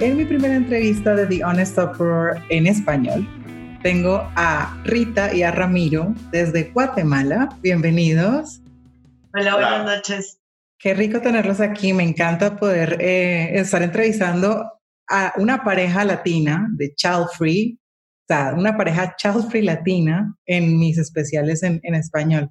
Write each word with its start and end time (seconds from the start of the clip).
En 0.00 0.16
mi 0.16 0.24
primera 0.24 0.54
entrevista 0.54 1.16
de 1.16 1.26
The 1.26 1.44
Honest 1.44 1.76
Uproar 1.76 2.44
en 2.50 2.68
español, 2.68 3.26
tengo 3.82 4.30
a 4.36 4.80
Rita 4.84 5.34
y 5.34 5.42
a 5.42 5.50
Ramiro 5.50 6.14
desde 6.30 6.70
Guatemala. 6.70 7.48
Bienvenidos. 7.62 8.60
Hola, 9.34 9.54
buenas 9.56 9.84
noches. 9.84 10.38
Qué 10.78 10.94
rico 10.94 11.20
tenerlos 11.20 11.60
aquí. 11.60 11.92
Me 11.92 12.04
encanta 12.04 12.56
poder 12.56 12.98
eh, 13.00 13.58
estar 13.58 13.82
entrevistando 13.82 14.70
a 15.08 15.32
una 15.36 15.64
pareja 15.64 16.04
latina 16.04 16.68
de 16.76 16.94
Child 16.94 17.26
Free, 17.36 17.80
o 17.80 18.24
sea, 18.28 18.54
una 18.56 18.76
pareja 18.76 19.16
Child 19.16 19.50
Free 19.50 19.62
latina 19.62 20.32
en 20.46 20.78
mis 20.78 20.96
especiales 20.98 21.64
en, 21.64 21.80
en 21.82 21.96
español. 21.96 22.48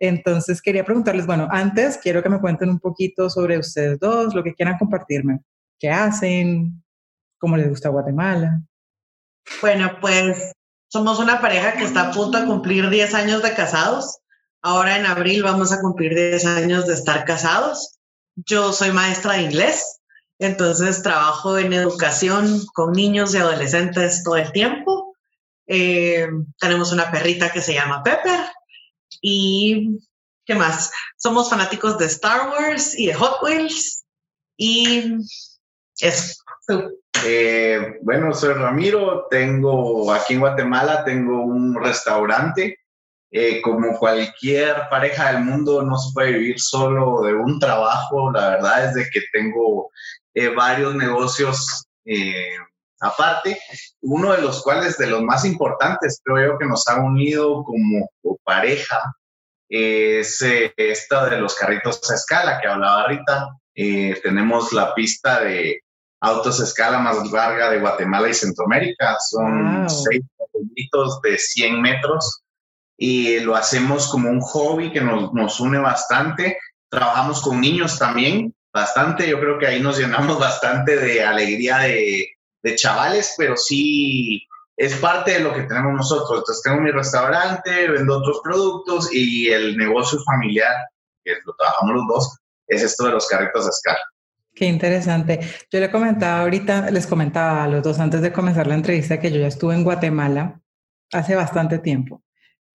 Entonces 0.00 0.60
quería 0.60 0.84
preguntarles, 0.84 1.24
bueno, 1.24 1.46
antes 1.52 1.98
quiero 2.02 2.20
que 2.20 2.30
me 2.30 2.40
cuenten 2.40 2.68
un 2.68 2.80
poquito 2.80 3.30
sobre 3.30 3.58
ustedes 3.58 4.00
dos, 4.00 4.34
lo 4.34 4.42
que 4.42 4.54
quieran 4.54 4.76
compartirme. 4.76 5.38
¿Qué 5.78 5.90
hacen? 5.90 6.82
¿Cómo 7.38 7.56
les 7.56 7.68
gusta 7.68 7.88
Guatemala? 7.88 8.62
Bueno, 9.60 9.98
pues 10.00 10.52
somos 10.88 11.18
una 11.18 11.40
pareja 11.40 11.74
que 11.74 11.84
está 11.84 12.08
a 12.08 12.12
punto 12.12 12.40
de 12.40 12.46
cumplir 12.46 12.90
10 12.90 13.14
años 13.14 13.42
de 13.42 13.54
casados. 13.54 14.18
Ahora 14.62 14.98
en 14.98 15.06
abril 15.06 15.42
vamos 15.42 15.72
a 15.72 15.80
cumplir 15.80 16.14
10 16.14 16.46
años 16.46 16.86
de 16.86 16.94
estar 16.94 17.24
casados. 17.24 17.98
Yo 18.34 18.72
soy 18.72 18.90
maestra 18.90 19.34
de 19.34 19.42
inglés, 19.42 20.00
entonces 20.38 21.02
trabajo 21.02 21.58
en 21.58 21.72
educación 21.72 22.64
con 22.74 22.92
niños 22.92 23.34
y 23.34 23.38
adolescentes 23.38 24.22
todo 24.24 24.36
el 24.36 24.50
tiempo. 24.52 25.14
Eh, 25.66 26.28
tenemos 26.58 26.92
una 26.92 27.10
perrita 27.10 27.50
que 27.50 27.60
se 27.60 27.74
llama 27.74 28.02
Pepper 28.02 28.40
y 29.20 29.98
¿qué 30.46 30.54
más? 30.54 30.90
Somos 31.16 31.50
fanáticos 31.50 31.98
de 31.98 32.06
Star 32.06 32.48
Wars 32.48 32.98
y 32.98 33.06
de 33.06 33.14
Hot 33.14 33.42
Wheels 33.42 34.04
y 34.56 35.18
eso. 36.00 36.42
Eh, 37.24 37.98
bueno, 38.02 38.32
soy 38.32 38.54
Ramiro, 38.54 39.26
tengo 39.30 40.12
aquí 40.12 40.34
en 40.34 40.40
Guatemala, 40.40 41.04
tengo 41.04 41.42
un 41.42 41.74
restaurante. 41.74 42.78
Eh, 43.30 43.60
como 43.60 43.98
cualquier 43.98 44.88
pareja 44.88 45.32
del 45.32 45.44
mundo, 45.44 45.82
no 45.82 45.98
se 45.98 46.12
puede 46.14 46.32
vivir 46.32 46.60
solo 46.60 47.22
de 47.22 47.34
un 47.34 47.58
trabajo. 47.58 48.30
La 48.32 48.50
verdad 48.50 48.86
es 48.86 48.94
de 48.94 49.10
que 49.10 49.20
tengo 49.32 49.90
eh, 50.34 50.48
varios 50.48 50.94
negocios 50.94 51.84
aparte, 53.00 53.60
uno 54.00 54.32
de 54.32 54.40
los 54.40 54.62
cuales, 54.62 54.96
de 54.96 55.08
los 55.08 55.22
más 55.22 55.44
importantes, 55.44 56.22
creo 56.24 56.52
yo, 56.52 56.58
que 56.58 56.64
nos 56.64 56.88
ha 56.88 56.96
unido 56.96 57.62
como, 57.64 58.10
pareja, 58.44 58.98
es 59.68 60.40
esta 60.40 61.28
de 61.28 61.38
los 61.38 61.54
carritos 61.54 62.00
a 62.10 62.14
escala 62.14 62.58
que 62.58 62.66
hablaba 62.66 63.08
Rita. 63.08 63.50
tenemos 63.74 64.72
la 64.72 64.94
pista 64.94 65.40
de 65.40 65.82
autos 66.20 66.60
a 66.60 66.64
escala 66.64 66.98
más 66.98 67.30
larga 67.30 67.70
de 67.70 67.80
Guatemala 67.80 68.28
y 68.28 68.34
Centroamérica. 68.34 69.16
Son 69.30 69.88
seis 69.88 70.22
carritos 70.38 71.20
de 71.22 71.38
100 71.38 71.80
metros 71.80 72.42
y 72.96 73.40
lo 73.40 73.54
hacemos 73.54 74.08
como 74.08 74.30
un 74.30 74.40
hobby 74.40 74.92
que 74.92 75.00
nos, 75.00 75.32
nos 75.32 75.60
une 75.60 75.78
bastante. 75.78 76.58
Trabajamos 76.90 77.42
con 77.42 77.60
niños 77.60 77.98
también, 77.98 78.54
bastante. 78.72 79.28
Yo 79.28 79.38
creo 79.40 79.58
que 79.58 79.66
ahí 79.66 79.80
nos 79.80 79.98
llenamos 79.98 80.38
bastante 80.40 80.96
de 80.96 81.22
alegría 81.22 81.78
de, 81.78 82.28
de 82.62 82.74
chavales, 82.74 83.34
pero 83.36 83.56
sí 83.56 84.44
es 84.76 84.94
parte 84.96 85.32
de 85.32 85.40
lo 85.40 85.54
que 85.54 85.62
tenemos 85.62 85.92
nosotros. 85.92 86.38
Entonces 86.38 86.62
tengo 86.62 86.80
mi 86.80 86.90
restaurante, 86.90 87.88
vendo 87.88 88.18
otros 88.18 88.40
productos 88.42 89.12
y 89.12 89.48
el 89.50 89.76
negocio 89.76 90.18
familiar, 90.24 90.74
que 91.24 91.34
lo 91.44 91.54
trabajamos 91.56 91.94
los 91.94 92.06
dos, 92.08 92.38
es 92.66 92.82
esto 92.82 93.06
de 93.06 93.12
los 93.12 93.26
carritos 93.28 93.66
a 93.66 93.70
escala. 93.70 94.00
Qué 94.58 94.66
interesante. 94.66 95.38
Yo 95.70 95.78
le 95.78 95.88
comentaba 95.88 96.40
ahorita, 96.40 96.90
les 96.90 97.06
comentaba 97.06 97.62
a 97.62 97.68
los 97.68 97.80
dos 97.80 98.00
antes 98.00 98.20
de 98.20 98.32
comenzar 98.32 98.66
la 98.66 98.74
entrevista 98.74 99.20
que 99.20 99.30
yo 99.30 99.38
ya 99.38 99.46
estuve 99.46 99.76
en 99.76 99.84
Guatemala 99.84 100.60
hace 101.12 101.36
bastante 101.36 101.78
tiempo 101.78 102.24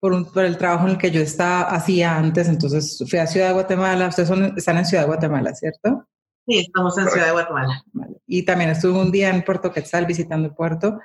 por, 0.00 0.14
un, 0.14 0.32
por 0.32 0.46
el 0.46 0.56
trabajo 0.56 0.86
en 0.86 0.92
el 0.92 0.98
que 0.98 1.10
yo 1.10 1.20
estaba 1.20 1.64
hacía 1.64 2.16
antes. 2.16 2.48
Entonces 2.48 3.04
fui 3.06 3.18
a 3.18 3.26
Ciudad 3.26 3.48
de 3.48 3.52
Guatemala. 3.52 4.08
Ustedes 4.08 4.30
son, 4.30 4.54
están 4.56 4.78
en 4.78 4.86
Ciudad 4.86 5.02
de 5.02 5.08
Guatemala, 5.08 5.54
¿cierto? 5.54 6.08
Sí, 6.46 6.60
estamos 6.60 6.96
en 6.96 7.10
Ciudad 7.10 7.26
de 7.26 7.32
Guatemala. 7.32 7.84
Y 8.26 8.44
también 8.44 8.70
estuve 8.70 8.98
un 8.98 9.12
día 9.12 9.28
en 9.28 9.42
Puerto 9.44 9.70
Quetzal 9.70 10.06
visitando 10.06 10.48
el 10.48 10.54
puerto. 10.54 11.00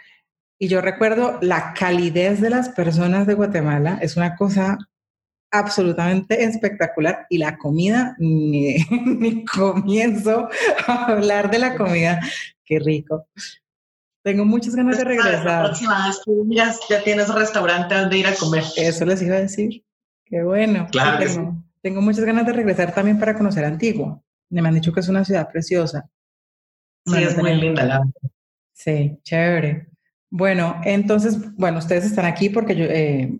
Y 0.57 0.69
yo 0.69 0.79
recuerdo 0.79 1.39
la 1.41 1.73
calidez 1.73 2.39
de 2.39 2.51
las 2.51 2.69
personas 2.69 3.27
de 3.27 3.33
Guatemala. 3.33 3.99
Es 4.01 4.15
una 4.15 4.37
cosa 4.37 4.77
absolutamente 5.51 6.43
espectacular 6.43 7.25
y 7.29 7.37
la 7.37 7.57
comida, 7.57 8.15
ni, 8.19 9.45
comienzo 9.45 10.49
a 10.87 11.05
hablar 11.05 11.49
de 11.49 11.59
la 11.59 11.75
comida. 11.75 12.19
Qué 12.65 12.79
rico. 12.79 13.27
Tengo 14.23 14.45
muchas 14.45 14.75
ganas 14.75 14.97
de 14.97 15.05
regresar. 15.05 15.45
La 15.45 15.63
próxima 15.63 16.07
vez 16.07 16.21
ya, 16.49 16.75
ya 16.89 17.03
tienes 17.03 17.33
restaurante 17.33 17.95
donde 17.95 18.17
ir 18.17 18.27
a 18.27 18.35
comer. 18.35 18.63
Eso 18.75 19.05
les 19.05 19.21
iba 19.21 19.37
a 19.37 19.41
decir. 19.41 19.83
Qué 20.25 20.43
bueno. 20.43 20.87
Claro. 20.91 21.63
Tengo, 21.81 22.01
muchas 22.01 22.25
ganas 22.25 22.45
de 22.45 22.53
regresar 22.53 22.93
también 22.93 23.17
para 23.17 23.33
conocer 23.33 23.65
Antigua. 23.65 24.21
Me 24.49 24.59
han 24.67 24.75
dicho 24.75 24.91
que 24.91 24.99
es 24.99 25.07
una 25.07 25.23
ciudad 25.23 25.49
preciosa. 25.49 26.09
Sí, 27.05 27.23
es 27.23 27.37
muy 27.37 27.55
linda 27.55 27.85
la 27.85 28.03
Sí, 28.73 29.17
chévere. 29.23 29.89
Bueno, 30.29 30.79
entonces, 30.85 31.53
bueno, 31.55 31.79
ustedes 31.79 32.05
están 32.05 32.25
aquí 32.25 32.49
porque 32.49 32.75
yo, 32.75 32.85
eh, 32.85 33.39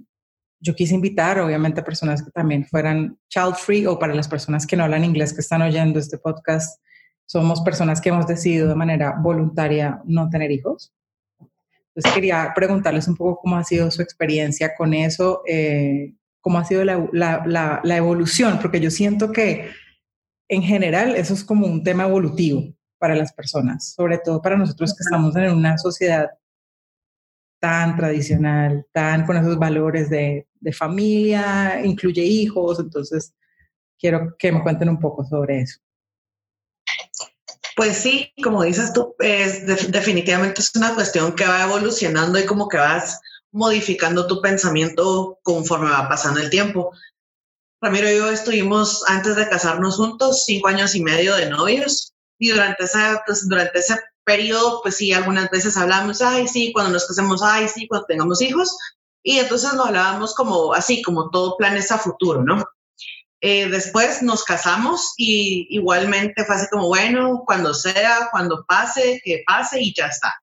yo 0.59 0.75
quise 0.75 0.95
invitar, 0.95 1.39
obviamente, 1.39 1.81
a 1.81 1.85
personas 1.85 2.21
que 2.23 2.31
también 2.31 2.65
fueran 2.65 3.17
child 3.29 3.55
free 3.55 3.85
o 3.85 3.97
para 3.97 4.13
las 4.13 4.27
personas 4.27 4.67
que 4.67 4.75
no 4.75 4.83
hablan 4.83 5.05
inglés 5.05 5.33
que 5.33 5.41
están 5.41 5.61
oyendo 5.61 5.99
este 5.99 6.17
podcast, 6.17 6.81
somos 7.25 7.61
personas 7.61 8.01
que 8.01 8.09
hemos 8.09 8.27
decidido 8.27 8.67
de 8.67 8.75
manera 8.75 9.15
voluntaria 9.21 10.01
no 10.05 10.29
tener 10.29 10.51
hijos. 10.51 10.91
Entonces 11.39 12.11
quería 12.13 12.51
preguntarles 12.55 13.07
un 13.07 13.15
poco 13.15 13.39
cómo 13.41 13.57
ha 13.57 13.63
sido 13.63 13.89
su 13.91 14.01
experiencia 14.01 14.75
con 14.75 14.93
eso, 14.93 15.43
eh, 15.47 16.13
cómo 16.41 16.57
ha 16.57 16.65
sido 16.65 16.83
la, 16.83 17.07
la, 17.11 17.81
la, 17.83 17.97
evolución, 17.97 18.59
porque 18.61 18.79
yo 18.79 18.89
siento 18.89 19.31
que 19.31 19.69
en 20.47 20.63
general 20.63 21.15
eso 21.15 21.33
es 21.33 21.43
como 21.43 21.67
un 21.67 21.83
tema 21.83 22.03
evolutivo 22.03 22.73
para 22.97 23.15
las 23.15 23.33
personas, 23.33 23.93
sobre 23.93 24.17
todo 24.17 24.41
para 24.41 24.57
nosotros 24.57 24.95
que 24.95 25.03
estamos 25.03 25.35
en 25.35 25.51
una 25.51 25.77
sociedad 25.77 26.29
tan 27.59 27.95
tradicional, 27.95 28.85
tan 28.91 29.25
con 29.25 29.37
esos 29.37 29.57
valores 29.57 30.09
de, 30.09 30.47
de 30.59 30.73
familia, 30.73 31.81
incluye 31.83 32.23
hijos, 32.23 32.79
entonces 32.79 33.33
quiero 33.99 34.35
que 34.37 34.51
me 34.51 34.63
cuenten 34.63 34.89
un 34.89 34.99
poco 34.99 35.23
sobre 35.25 35.61
eso. 35.61 35.79
Pues 37.75 37.97
sí, 37.97 38.33
como 38.43 38.63
dices 38.63 38.91
tú, 38.91 39.15
es 39.19 39.65
definitivamente 39.91 40.61
es 40.61 40.75
una 40.75 40.95
cuestión 40.95 41.33
que 41.33 41.45
va 41.45 41.63
evolucionando 41.63 42.37
y 42.37 42.45
como 42.45 42.67
que 42.67 42.77
vas 42.77 43.21
modificando 43.51 44.27
tu 44.27 44.41
pensamiento 44.41 45.39
conforme 45.43 45.89
va 45.89 46.09
pasando 46.09 46.41
el 46.41 46.49
tiempo. 46.49 46.91
Ramiro 47.81 48.11
y 48.11 48.17
yo 48.17 48.29
estuvimos 48.29 49.03
antes 49.07 49.37
de 49.37 49.47
casarnos 49.47 49.95
juntos 49.95 50.43
cinco 50.45 50.67
años 50.67 50.93
y 50.93 51.01
medio 51.01 51.35
de 51.35 51.49
novios 51.49 52.13
y 52.37 52.49
durante, 52.49 52.83
esa, 52.83 53.23
pues, 53.25 53.47
durante 53.47 53.79
ese 53.79 53.97
periodo, 54.29 54.81
pues 54.83 54.97
sí, 54.97 55.11
algunas 55.11 55.49
veces 55.49 55.75
hablamos, 55.75 56.21
ay, 56.21 56.47
sí, 56.47 56.71
cuando 56.71 56.91
nos 56.91 57.07
casemos, 57.07 57.41
ay, 57.41 57.67
sí, 57.67 57.87
cuando 57.87 58.05
tengamos 58.05 58.43
hijos, 58.43 58.77
y 59.23 59.39
entonces 59.39 59.73
nos 59.73 59.87
hablábamos 59.87 60.35
como 60.35 60.71
así, 60.71 61.01
como 61.01 61.31
todo 61.31 61.57
planes 61.57 61.91
a 61.91 61.97
futuro, 61.97 62.43
¿no? 62.43 62.63
Eh, 63.41 63.69
después 63.69 64.21
nos 64.21 64.43
casamos 64.43 65.15
y 65.17 65.65
igualmente 65.71 66.45
fue 66.45 66.55
así 66.57 66.67
como, 66.69 66.89
bueno, 66.89 67.41
cuando 67.43 67.73
sea, 67.73 68.29
cuando 68.31 68.63
pase, 68.67 69.19
que 69.23 69.41
pase 69.47 69.81
y 69.81 69.95
ya 69.95 70.05
está. 70.05 70.35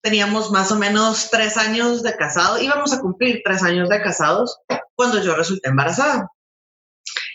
Teníamos 0.00 0.52
más 0.52 0.70
o 0.70 0.76
menos 0.76 1.28
tres 1.28 1.56
años 1.56 2.04
de 2.04 2.14
casado, 2.14 2.60
íbamos 2.60 2.92
a 2.92 3.00
cumplir 3.00 3.42
tres 3.44 3.64
años 3.64 3.88
de 3.88 4.00
casados 4.00 4.58
cuando 4.94 5.20
yo 5.20 5.34
resulté 5.34 5.70
embarazada. 5.70 6.30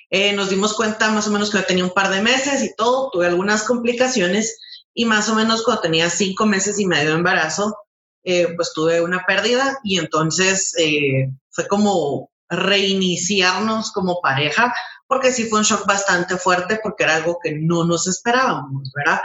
Eh, 0.09 0.31
nos 0.31 0.49
dimos 0.49 0.75
cuenta 0.75 1.09
más 1.09 1.27
o 1.27 1.31
menos 1.31 1.51
que 1.51 1.57
yo 1.57 1.65
tenía 1.65 1.83
un 1.83 1.93
par 1.93 2.09
de 2.09 2.21
meses 2.21 2.63
y 2.63 2.73
todo, 2.73 3.09
tuve 3.11 3.27
algunas 3.27 3.63
complicaciones 3.63 4.57
y 4.93 5.05
más 5.05 5.29
o 5.29 5.35
menos 5.35 5.63
cuando 5.63 5.81
tenía 5.81 6.09
cinco 6.09 6.45
meses 6.45 6.79
y 6.79 6.85
medio 6.85 7.09
de 7.11 7.17
embarazo, 7.17 7.75
eh, 8.23 8.53
pues 8.55 8.71
tuve 8.73 9.01
una 9.01 9.25
pérdida 9.25 9.79
y 9.83 9.99
entonces 9.99 10.73
eh, 10.77 11.29
fue 11.49 11.67
como 11.67 12.31
reiniciarnos 12.49 13.91
como 13.91 14.21
pareja, 14.21 14.73
porque 15.07 15.31
sí 15.31 15.45
fue 15.45 15.59
un 15.59 15.65
shock 15.65 15.85
bastante 15.85 16.37
fuerte 16.37 16.79
porque 16.81 17.03
era 17.03 17.15
algo 17.15 17.39
que 17.41 17.53
no 17.53 17.85
nos 17.85 18.07
esperábamos, 18.07 18.91
¿verdad? 18.95 19.21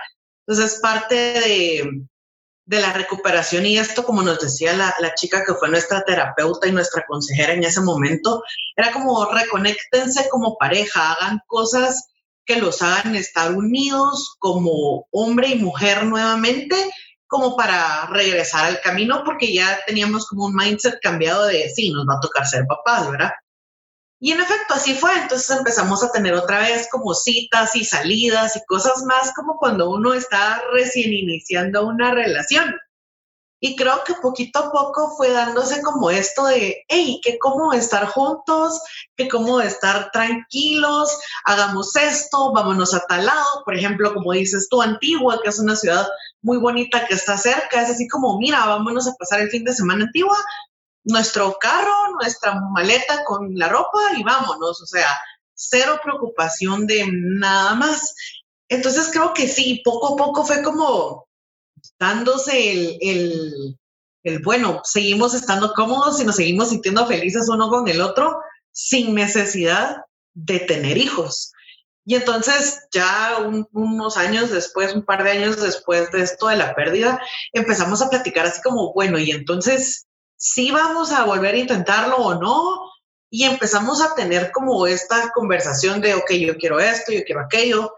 Entonces 0.47 0.81
parte 0.81 1.15
de, 1.15 2.06
de 2.65 2.81
la 2.81 2.93
recuperación 2.93 3.67
y 3.67 3.79
esto, 3.79 4.05
como 4.05 4.23
nos 4.23 4.41
decía 4.41 4.73
la, 4.73 4.94
la, 4.99 5.15
chica 5.15 5.44
que 5.47 5.55
fue 5.55 5.69
nuestra 5.69 6.03
terapeuta 6.05 6.67
y 6.67 6.73
nuestra 6.73 7.05
consejera 7.06 7.53
en 7.53 7.65
ese 7.65 7.82
momento, 7.82 8.43
era 8.75 8.93
como 8.93 9.31
reconéctense 9.31 10.29
como 10.31 10.56
pareja, 10.59 11.12
hagan 11.12 11.41
cosas 11.47 12.09
que 12.49 12.56
los 12.56 12.81
hagan 12.81 13.15
estar 13.15 13.53
unidos 13.53 14.37
como 14.39 15.06
hombre 15.11 15.49
y 15.49 15.56
mujer 15.56 16.05
nuevamente, 16.05 16.77
como 17.27 17.55
para 17.55 18.06
regresar 18.06 18.65
al 18.65 18.81
camino, 18.81 19.23
porque 19.23 19.53
ya 19.53 19.79
teníamos 19.87 20.27
como 20.27 20.47
un 20.47 20.55
mindset 20.55 20.99
cambiado 21.03 21.45
de, 21.45 21.69
sí, 21.69 21.93
nos 21.93 22.06
va 22.09 22.15
a 22.15 22.21
tocar 22.21 22.47
ser 22.47 22.65
papás, 22.67 23.11
¿verdad? 23.11 23.33
Y 24.19 24.33
en 24.33 24.41
efecto, 24.41 24.75
así 24.75 24.95
fue. 24.95 25.12
Entonces 25.15 25.59
empezamos 25.59 26.03
a 26.03 26.11
tener 26.11 26.33
otra 26.33 26.61
vez 26.61 26.89
como 26.91 27.12
citas 27.12 27.77
y 27.77 27.85
salidas 27.85 28.56
y 28.56 28.65
cosas 28.65 29.05
más 29.05 29.33
como 29.35 29.59
cuando 29.59 29.91
uno 29.91 30.15
está 30.15 30.62
recién 30.73 31.12
iniciando 31.12 31.87
una 31.87 32.12
relación. 32.12 32.75
Y 33.60 33.76
creo 33.76 34.05
que 34.05 34.14
poquito 34.14 34.58
a 34.58 34.70
poco 34.70 35.14
fue 35.16 35.31
dándose 35.31 35.82
como 35.82 36.10
esto 36.10 36.46
de, 36.46 36.84
hey, 36.88 37.20
que 37.22 37.38
cómo 37.38 37.72
estar 37.72 38.06
juntos, 38.06 38.81
que 39.16 39.28
cómo 39.28 39.60
estar 39.60 40.10
tranquilos, 40.12 41.19
hagamos 41.44 41.96
esto, 41.96 42.52
vámonos 42.52 42.94
a 42.94 43.00
tal 43.06 43.26
lado. 43.26 43.62
Por 43.64 43.75
ejemplo, 43.75 44.14
como 44.14 44.32
dices 44.32 44.69
tú, 44.70 44.81
Antigua, 44.81 45.40
que 45.43 45.49
es 45.49 45.58
una 45.58 45.76
ciudad 45.76 46.06
muy 46.40 46.58
bonita 46.58 47.06
que 47.06 47.14
está 47.14 47.37
cerca, 47.37 47.82
es 47.82 47.90
así 47.90 48.06
como, 48.06 48.38
mira, 48.38 48.64
vámonos 48.66 49.08
a 49.08 49.14
pasar 49.14 49.40
el 49.40 49.50
fin 49.50 49.64
de 49.64 49.72
semana 49.72 50.05
Antigua, 50.05 50.38
nuestro 51.05 51.56
carro, 51.60 52.12
nuestra 52.20 52.60
maleta 52.72 53.25
con 53.25 53.56
la 53.56 53.69
ropa 53.69 53.99
y 54.16 54.22
vámonos. 54.22 54.81
O 54.81 54.87
sea, 54.87 55.08
cero 55.55 55.99
preocupación 56.02 56.87
de 56.87 57.06
nada 57.10 57.75
más. 57.75 58.14
Entonces 58.69 59.10
creo 59.12 59.34
que 59.34 59.49
sí, 59.49 59.82
poco 59.84 60.14
a 60.14 60.16
poco 60.16 60.44
fue 60.44 60.62
como 60.62 61.28
dándose 61.99 62.73
el, 62.73 62.99
el, 63.01 63.79
el, 64.25 64.39
bueno, 64.41 64.81
seguimos 64.85 65.35
estando 65.35 65.73
cómodos 65.75 66.21
y 66.21 66.25
nos 66.25 66.37
seguimos 66.37 66.71
sintiendo 66.71 67.07
felices 67.07 67.49
uno 67.49 67.69
con 67.69 67.89
el 67.89 68.01
otro 68.01 68.39
sin 68.73 69.15
necesidad 69.15 69.97
de 70.35 70.61
tener 70.61 70.97
hijos. 70.97 71.53
Y 72.09 72.15
entonces 72.15 72.87
ya 72.91 73.37
unos 73.73 74.17
años 74.17 74.51
después, 74.51 74.95
un 74.95 75.05
par 75.05 75.25
de 75.25 75.33
años 75.33 75.61
después 75.61 76.11
de 76.11 76.23
esto 76.23 76.49
de 76.49 76.57
la 76.57 76.75
pérdida, 76.75 77.21
empezamos 77.53 78.01
a 78.01 78.09
platicar 78.09 78.47
así 78.47 78.63
como, 78.63 78.95
bueno, 78.95 79.19
y 79.19 79.31
entonces, 79.31 80.07
¿sí 80.37 80.71
vamos 80.71 81.13
a 81.13 81.25
volver 81.25 81.55
a 81.55 81.59
intentarlo 81.59 82.17
o 82.17 82.41
no? 82.41 82.91
Y 83.29 83.45
empezamos 83.45 84.01
a 84.01 84.15
tener 84.15 84.53
como 84.53 84.87
esta 84.87 85.31
conversación 85.35 86.01
de, 86.01 86.15
ok, 86.15 86.33
yo 86.33 86.57
quiero 86.57 86.81
esto, 86.81 87.13
yo 87.13 87.25
quiero 87.25 87.43
aquello, 87.43 87.93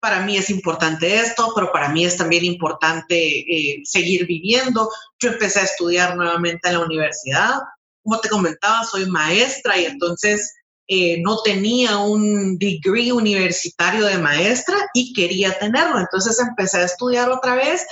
para 0.00 0.20
mí 0.20 0.36
es 0.36 0.50
importante 0.50 1.16
esto, 1.16 1.52
pero 1.54 1.72
para 1.72 1.88
mí 1.88 2.04
es 2.04 2.16
también 2.16 2.44
importante 2.44 3.16
eh, 3.16 3.82
seguir 3.84 4.26
viviendo. 4.26 4.90
Yo 5.18 5.30
empecé 5.30 5.60
a 5.60 5.64
estudiar 5.64 6.16
nuevamente 6.16 6.68
en 6.68 6.74
la 6.74 6.84
universidad. 6.84 7.54
Como 8.02 8.20
te 8.20 8.28
comentaba, 8.28 8.84
soy 8.84 9.06
maestra 9.06 9.78
y 9.78 9.86
entonces 9.86 10.54
eh, 10.88 11.20
no 11.22 11.42
tenía 11.42 11.98
un 11.98 12.58
degree 12.58 13.10
universitario 13.10 14.06
de 14.06 14.18
maestra 14.18 14.76
y 14.94 15.12
quería 15.12 15.58
tenerlo. 15.58 15.98
Entonces 15.98 16.38
empecé 16.38 16.78
a 16.78 16.84
estudiar 16.84 17.30
otra 17.30 17.54
vez 17.54 17.84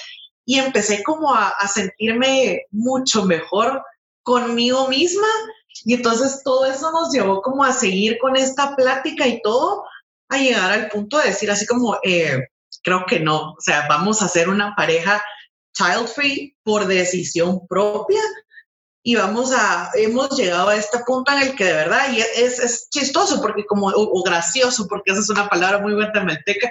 y 0.44 0.58
empecé 0.58 1.02
como 1.02 1.34
a, 1.34 1.48
a 1.48 1.66
sentirme 1.66 2.62
mucho 2.70 3.24
mejor 3.24 3.82
conmigo 4.22 4.88
misma. 4.88 5.26
Y 5.84 5.94
entonces 5.94 6.42
todo 6.44 6.66
eso 6.66 6.92
nos 6.92 7.12
llevó 7.12 7.42
como 7.42 7.64
a 7.64 7.72
seguir 7.72 8.18
con 8.18 8.36
esta 8.36 8.76
plática 8.76 9.26
y 9.26 9.42
todo, 9.42 9.84
a 10.28 10.38
llegar 10.38 10.72
al 10.72 10.88
punto 10.88 11.18
de 11.18 11.28
decir 11.28 11.50
así 11.50 11.66
como, 11.66 11.98
eh, 12.02 12.48
creo 12.82 13.04
que 13.06 13.20
no, 13.20 13.52
o 13.52 13.60
sea, 13.60 13.86
vamos 13.88 14.22
a 14.22 14.28
ser 14.28 14.48
una 14.48 14.74
pareja 14.74 15.22
child 15.72 16.08
free 16.08 16.56
por 16.62 16.86
decisión 16.86 17.66
propia 17.66 18.20
y 19.02 19.16
vamos 19.16 19.52
a, 19.52 19.90
hemos 19.94 20.36
llegado 20.36 20.68
a 20.68 20.76
este 20.76 20.98
punto 21.00 21.30
en 21.32 21.42
el 21.42 21.56
que 21.56 21.64
de 21.64 21.74
verdad, 21.74 22.10
y 22.12 22.20
es, 22.20 22.58
es 22.58 22.88
chistoso 22.90 23.40
porque 23.42 23.66
como, 23.66 23.88
o, 23.88 24.22
gracioso, 24.22 24.86
porque 24.88 25.12
esa 25.12 25.20
es 25.20 25.30
una 25.30 25.48
palabra 25.48 25.78
muy 25.78 25.94
guatemalteca, 25.94 26.70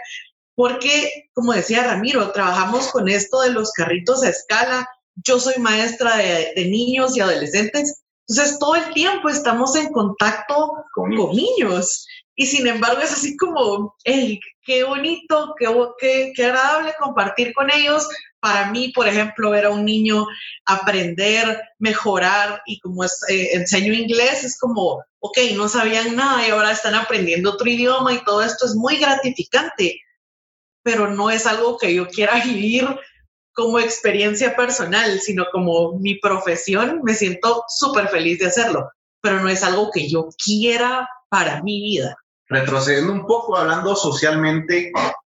porque 0.56 1.30
como 1.34 1.54
decía 1.54 1.84
Ramiro, 1.84 2.32
trabajamos 2.32 2.88
con 2.88 3.08
esto 3.08 3.42
de 3.42 3.52
los 3.52 3.72
carritos 3.72 4.24
a 4.24 4.30
escala, 4.30 4.88
yo 5.16 5.40
soy 5.40 5.60
maestra 5.60 6.18
de, 6.18 6.54
de 6.56 6.66
niños 6.66 7.16
y 7.16 7.22
adolescentes, 7.22 8.04
entonces 8.28 8.58
todo 8.58 8.76
el 8.76 8.94
tiempo 8.94 9.30
estamos 9.30 9.76
en 9.76 9.92
contacto 9.92 10.86
con 10.94 11.10
niños. 11.10 12.08
Y 12.36 12.48
sin 12.48 12.66
embargo 12.68 13.02
es 13.02 13.12
así 13.12 13.38
como, 13.38 13.96
hey, 14.04 14.40
qué 14.64 14.84
bonito, 14.84 15.54
qué, 15.58 15.68
qué, 16.00 16.34
qué, 16.36 16.46
agradable 16.46 16.94
compartir 17.00 17.54
con 17.54 17.72
ellos. 17.72 18.08
Para 18.40 18.72
mí, 18.72 18.92
por 18.94 19.08
ejemplo, 19.08 19.52
ver 19.52 19.66
a 19.66 19.70
un 19.70 19.86
niño 19.86 20.26
aprender, 20.66 21.62
mejorar 21.78 22.62
y 22.66 22.80
como 22.80 23.04
eh, 23.06 23.10
enseño 23.54 23.94
inglés, 23.94 24.44
es 24.44 24.60
como, 24.60 25.04
ok, 25.20 25.38
no 25.56 25.70
sabían 25.70 26.16
nada 26.16 26.48
y 26.48 26.52
ahora 26.52 26.72
están 26.72 26.96
aprendiendo 26.96 27.52
otro 27.52 27.70
idioma 27.70 28.14
y 28.14 28.24
todo 28.24 28.42
esto 28.42 28.66
es 28.66 28.76
muy 28.76 28.98
gratificante, 28.98 30.02
pero 30.82 31.10
no 31.10 31.30
es 31.30 31.46
algo 31.46 31.78
que 31.78 31.94
yo 31.94 32.08
quiera 32.08 32.34
vivir 32.46 32.88
como 33.54 33.80
experiencia 33.80 34.56
personal, 34.56 35.20
sino 35.20 35.46
como 35.52 36.00
mi 36.00 36.16
profesión. 36.16 37.02
Me 37.04 37.14
siento 37.14 37.64
súper 37.68 38.10
feliz 38.10 38.40
de 38.40 38.48
hacerlo, 38.48 38.90
pero 39.22 39.40
no 39.40 39.50
es 39.50 39.64
algo 39.64 39.92
que 39.92 40.10
yo 40.10 40.30
quiera 40.44 41.08
para 41.30 41.62
mi 41.62 41.82
vida. 41.82 42.18
Retrocediendo 42.54 43.12
un 43.12 43.26
poco, 43.26 43.58
hablando 43.58 43.96
socialmente, 43.96 44.92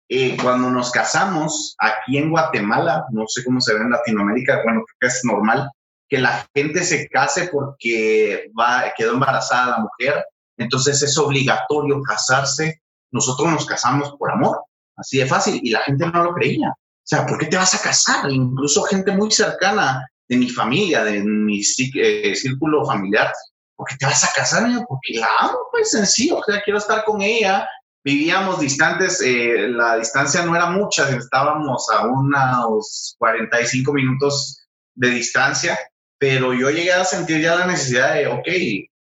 eh, 0.08 0.38
cuando 0.40 0.70
nos 0.70 0.92
casamos 0.92 1.76
aquí 1.80 2.20
en 2.20 2.30
Guatemala, 2.30 3.06
no 3.12 3.24
sé 3.28 3.44
cómo 3.44 3.60
se 3.60 3.74
ve 3.74 3.80
en 3.80 3.90
Latinoamérica, 3.90 4.62
bueno, 4.64 4.84
creo 4.86 4.98
que 5.00 5.08
es 5.08 5.26
normal 5.26 5.68
que 6.08 6.20
la 6.20 6.48
gente 6.54 6.84
se 6.84 7.08
case 7.10 7.50
porque 7.52 8.52
va, 8.58 8.94
quedó 8.96 9.14
embarazada 9.14 9.72
la 9.72 9.80
mujer, 9.80 10.24
entonces 10.58 11.02
es 11.02 11.18
obligatorio 11.18 12.04
casarse. 12.04 12.84
Nosotros 13.12 13.52
nos 13.52 13.66
casamos 13.66 14.14
por 14.20 14.32
amor, 14.32 14.62
así 14.96 15.18
de 15.18 15.26
fácil, 15.26 15.60
y 15.64 15.72
la 15.72 15.82
gente 15.82 16.06
no 16.06 16.24
lo 16.24 16.36
creía. 16.36 16.70
O 16.70 17.04
sea, 17.04 17.26
¿por 17.26 17.40
qué 17.40 17.48
te 17.48 17.58
vas 17.58 17.74
a 17.74 17.82
casar? 17.82 18.30
Incluso 18.30 18.84
gente 18.84 19.12
muy 19.12 19.32
cercana 19.32 20.08
de 20.30 20.38
mi 20.38 20.50
familia, 20.50 21.04
de 21.04 21.24
mi 21.24 21.64
círculo 21.64 22.86
familiar, 22.86 23.34
porque 23.78 23.96
te 23.96 24.06
vas 24.06 24.24
a 24.24 24.34
casar? 24.36 24.68
Porque 24.90 25.14
la 25.14 25.30
amo, 25.40 25.58
pues 25.72 25.92
sencillo, 25.92 26.40
o 26.40 26.44
sea, 26.44 26.62
quiero 26.62 26.80
estar 26.80 27.06
con 27.06 27.22
ella. 27.22 27.70
Vivíamos 28.04 28.60
distantes, 28.60 29.22
eh, 29.22 29.68
la 29.70 29.98
distancia 29.98 30.44
no 30.44 30.56
era 30.56 30.70
mucha, 30.70 31.10
estábamos 31.10 31.88
a 31.92 32.08
unos 32.08 33.16
45 33.20 33.94
minutos 33.94 34.66
de 34.96 35.10
distancia, 35.10 35.78
pero 36.18 36.54
yo 36.54 36.70
llegué 36.70 36.92
a 36.94 37.06
sentir 37.06 37.42
ya 37.42 37.56
la 37.56 37.68
necesidad 37.68 38.16
de, 38.16 38.28
ok, 38.28 38.48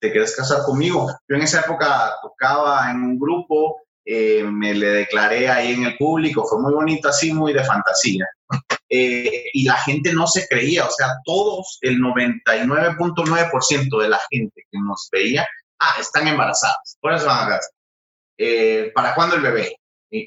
te 0.00 0.12
quieres 0.12 0.34
casar 0.37 0.62
conmigo. 0.64 1.10
Yo 1.28 1.37
en 1.37 1.43
esa 1.43 1.60
época 1.60 2.12
tocaba 2.22 2.90
en 2.90 3.02
un 3.02 3.19
grupo, 3.19 3.82
eh, 4.05 4.44
me 4.44 4.75
le 4.75 4.87
declaré 4.87 5.49
ahí 5.49 5.72
en 5.72 5.84
el 5.84 5.96
público, 5.96 6.46
fue 6.46 6.60
muy 6.60 6.72
bonito 6.72 7.08
así, 7.08 7.32
muy 7.32 7.52
de 7.52 7.64
fantasía. 7.64 8.26
Eh, 8.96 9.46
y 9.52 9.64
la 9.64 9.76
gente 9.79 10.12
no 10.12 10.29
se 10.29 10.46
creía, 10.46 10.86
o 10.86 10.91
sea, 10.91 11.17
todos, 11.24 11.79
el 11.81 11.98
99.9% 11.98 14.01
de 14.01 14.08
la 14.08 14.20
gente 14.31 14.63
que 14.70 14.79
nos 14.79 15.08
veía, 15.10 15.44
ah, 15.81 15.96
están 15.98 16.29
embarazadas, 16.29 16.96
por 17.01 17.13
eso 17.13 17.27
van 17.27 17.55
a. 17.55 17.60
Eh, 18.39 18.93
¿Para 18.94 19.17
cuándo 19.17 19.34
el 19.34 19.43
bebé? 19.43 19.77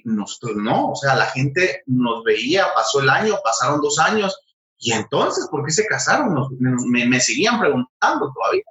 nosotros 0.03 0.57
no, 0.57 0.91
o 0.91 0.95
sea, 0.97 1.15
la 1.15 1.27
gente 1.27 1.81
nos 1.85 2.25
veía, 2.25 2.65
pasó 2.75 2.99
el 2.99 3.09
año, 3.09 3.39
pasaron 3.41 3.79
dos 3.79 3.99
años, 3.99 4.37
y 4.77 4.91
entonces, 4.91 5.47
¿por 5.49 5.65
qué 5.65 5.71
se 5.71 5.85
casaron? 5.85 6.35
me, 6.59 7.05
me, 7.05 7.21
seguían 7.21 7.61
preguntando 7.61 8.33
todavía. 8.33 8.65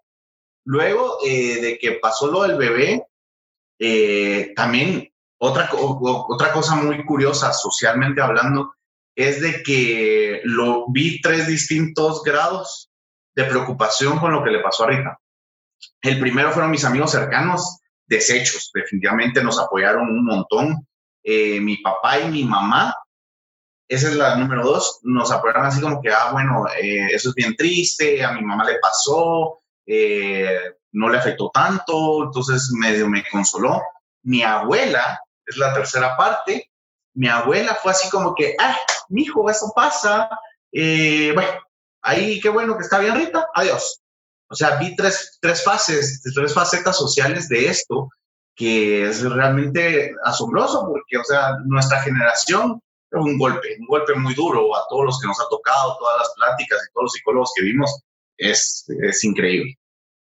Luego 0.67 1.17
de 1.25 1.79
que 1.81 1.93
pasó 1.93 2.27
lo 2.27 2.43
del 2.43 2.59
bebé, 2.59 3.03
también 4.55 5.11
otra, 5.39 5.71
otra 5.73 6.53
cosa 6.53 6.75
muy 6.75 7.03
curiosa, 7.07 7.55
socialmente 7.55 8.21
hablando, 8.21 8.76
es 9.17 9.41
de 9.41 9.63
que 9.63 10.43
lo 10.45 10.87
vi 10.89 11.21
tres 11.23 11.47
distintos 11.47 12.23
grados 12.23 12.91
de 13.35 13.45
preocupación 13.45 14.19
con 14.19 14.31
lo 14.31 14.45
que 14.45 14.51
le 14.51 14.61
pasó 14.61 14.85
a 14.85 14.89
Rita. 14.89 15.19
El 16.03 16.21
primero 16.21 16.53
fueron 16.53 16.71
mis 16.71 16.85
amigos 16.85 17.13
cercanos, 17.13 17.81
desechos, 18.07 18.71
definitivamente 18.73 19.43
nos 19.43 19.59
apoyaron 19.59 20.09
un 20.09 20.25
montón. 20.25 20.87
Eh, 21.25 21.61
mi 21.61 21.79
papá 21.79 22.21
y 22.21 22.31
mi 22.31 22.45
mamá, 22.45 22.95
esa 23.89 24.09
es 24.09 24.17
la 24.17 24.37
número 24.37 24.65
dos, 24.65 25.01
nos 25.03 25.33
apoyaron 25.33 25.67
así 25.67 25.81
como 25.81 26.01
que, 26.01 26.13
ah, 26.13 26.31
bueno, 26.33 26.67
eh, 26.81 27.09
eso 27.11 27.31
es 27.31 27.35
bien 27.35 27.57
triste, 27.57 28.23
a 28.23 28.33
mi 28.33 28.43
mamá 28.43 28.65
le 28.65 28.79
pasó, 28.79 29.61
eh, 29.87 30.75
no 30.93 31.09
le 31.09 31.19
afectó 31.19 31.51
tanto, 31.53 32.25
entonces 32.25 32.71
medio 32.79 33.09
me 33.09 33.25
consoló. 33.31 33.83
Mi 34.23 34.43
abuela 34.43 35.21
es 35.45 35.57
la 35.57 35.73
tercera 35.73 36.17
parte, 36.17 36.71
mi 37.17 37.29
abuela 37.29 37.75
fue 37.83 37.93
así 37.93 38.09
como 38.11 38.35
que, 38.35 38.55
ah, 38.61 38.77
hijo, 39.11 39.51
eso 39.51 39.73
pasa. 39.75 40.29
Eh, 40.71 41.33
bueno, 41.35 41.51
ahí 42.03 42.39
qué 42.41 42.51
bueno 42.51 42.77
que 42.77 42.83
está 42.85 42.99
bien 42.99 43.17
Rita, 43.17 43.49
adiós. 43.55 44.01
O 44.49 44.55
sea, 44.55 44.77
vi 44.77 44.95
tres, 44.95 45.39
tres 45.41 45.65
fases, 45.65 46.23
tres 46.35 46.55
facetas 46.55 46.97
sociales 46.97 47.49
de 47.49 47.69
esto, 47.69 48.11
que 48.55 49.09
es 49.09 49.23
realmente 49.23 50.15
asombroso, 50.25 50.87
porque, 50.87 51.17
o 51.17 51.25
sea, 51.25 51.57
nuestra 51.65 52.03
generación, 52.03 52.81
un 53.13 53.39
golpe, 53.39 53.77
un 53.81 53.87
golpe 53.87 54.15
muy 54.15 54.35
duro 54.35 54.77
a 54.77 54.87
todos 54.89 55.07
los 55.07 55.21
que 55.21 55.27
nos 55.27 55.41
ha 55.41 55.49
tocado, 55.49 55.97
todas 55.99 56.19
las 56.19 56.35
pláticas 56.37 56.79
y 56.83 56.93
todos 56.93 57.05
los 57.05 57.13
psicólogos 57.13 57.53
que 57.57 57.65
vimos, 57.65 58.03
es, 58.37 58.85
es 59.03 59.25
increíble. 59.25 59.75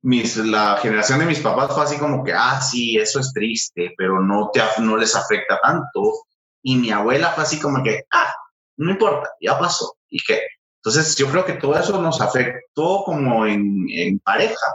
Mis, 0.04 0.36
la 0.36 0.78
generación 0.78 1.20
de 1.20 1.26
mis 1.28 1.40
papás 1.40 1.76
fue 1.76 1.84
así 1.84 1.98
como 2.00 2.24
que, 2.24 2.34
ah, 2.34 2.60
sí, 2.60 2.98
eso 2.98 3.20
es 3.20 3.32
triste, 3.34 3.94
pero 3.98 4.20
no, 4.20 4.50
te, 4.52 4.62
no 4.80 4.98
les 4.98 5.16
afecta 5.16 5.60
tanto. 5.62 6.26
Y 6.64 6.76
mi 6.78 6.92
abuela 6.92 7.32
fue 7.32 7.44
así 7.44 7.60
como 7.60 7.84
que, 7.84 8.04
ah, 8.14 8.34
no 8.78 8.92
importa, 8.92 9.30
ya 9.42 9.58
pasó. 9.58 9.96
¿Y 10.10 10.20
qué? 10.26 10.42
Entonces 10.78 11.16
yo 11.16 11.30
creo 11.30 11.46
que 11.46 11.54
todo 11.54 11.78
eso 11.78 12.02
nos 12.02 12.22
afectó 12.22 13.04
como 13.06 13.46
en, 13.46 13.86
en 13.90 14.20
pareja. 14.20 14.68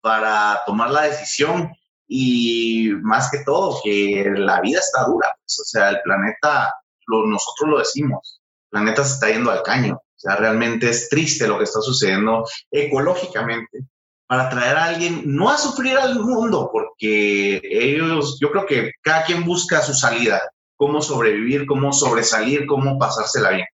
para 0.00 0.62
tomar 0.66 0.90
la 0.90 1.02
decisión 1.02 1.70
y 2.06 2.90
más 3.02 3.30
que 3.30 3.44
todo 3.44 3.80
que 3.84 4.24
la 4.36 4.60
vida 4.60 4.80
está 4.80 5.04
dura, 5.04 5.36
pues, 5.44 5.60
o 5.60 5.64
sea, 5.64 5.90
el 5.90 6.00
planeta, 6.02 6.72
nosotros 7.06 7.68
lo 7.68 7.78
decimos, 7.78 8.40
el 8.64 8.70
planeta 8.70 9.04
se 9.04 9.14
está 9.14 9.28
yendo 9.28 9.50
al 9.50 9.62
caño, 9.62 9.94
o 9.96 10.18
sea, 10.18 10.36
realmente 10.36 10.88
es 10.88 11.08
triste 11.10 11.46
lo 11.46 11.58
que 11.58 11.64
está 11.64 11.80
sucediendo 11.80 12.44
ecológicamente 12.70 13.86
para 14.26 14.48
traer 14.48 14.76
a 14.76 14.84
alguien, 14.84 15.22
no 15.24 15.50
a 15.50 15.58
sufrir 15.58 15.96
al 15.98 16.20
mundo, 16.20 16.70
porque 16.72 17.60
ellos, 17.62 18.38
yo 18.40 18.50
creo 18.50 18.66
que 18.66 18.92
cada 19.02 19.24
quien 19.24 19.44
busca 19.44 19.82
su 19.82 19.94
salida, 19.94 20.40
cómo 20.78 21.02
sobrevivir, 21.02 21.66
cómo 21.66 21.92
sobresalir, 21.92 22.64
cómo 22.66 22.98
pasársela 22.98 23.50
bien. 23.50 23.66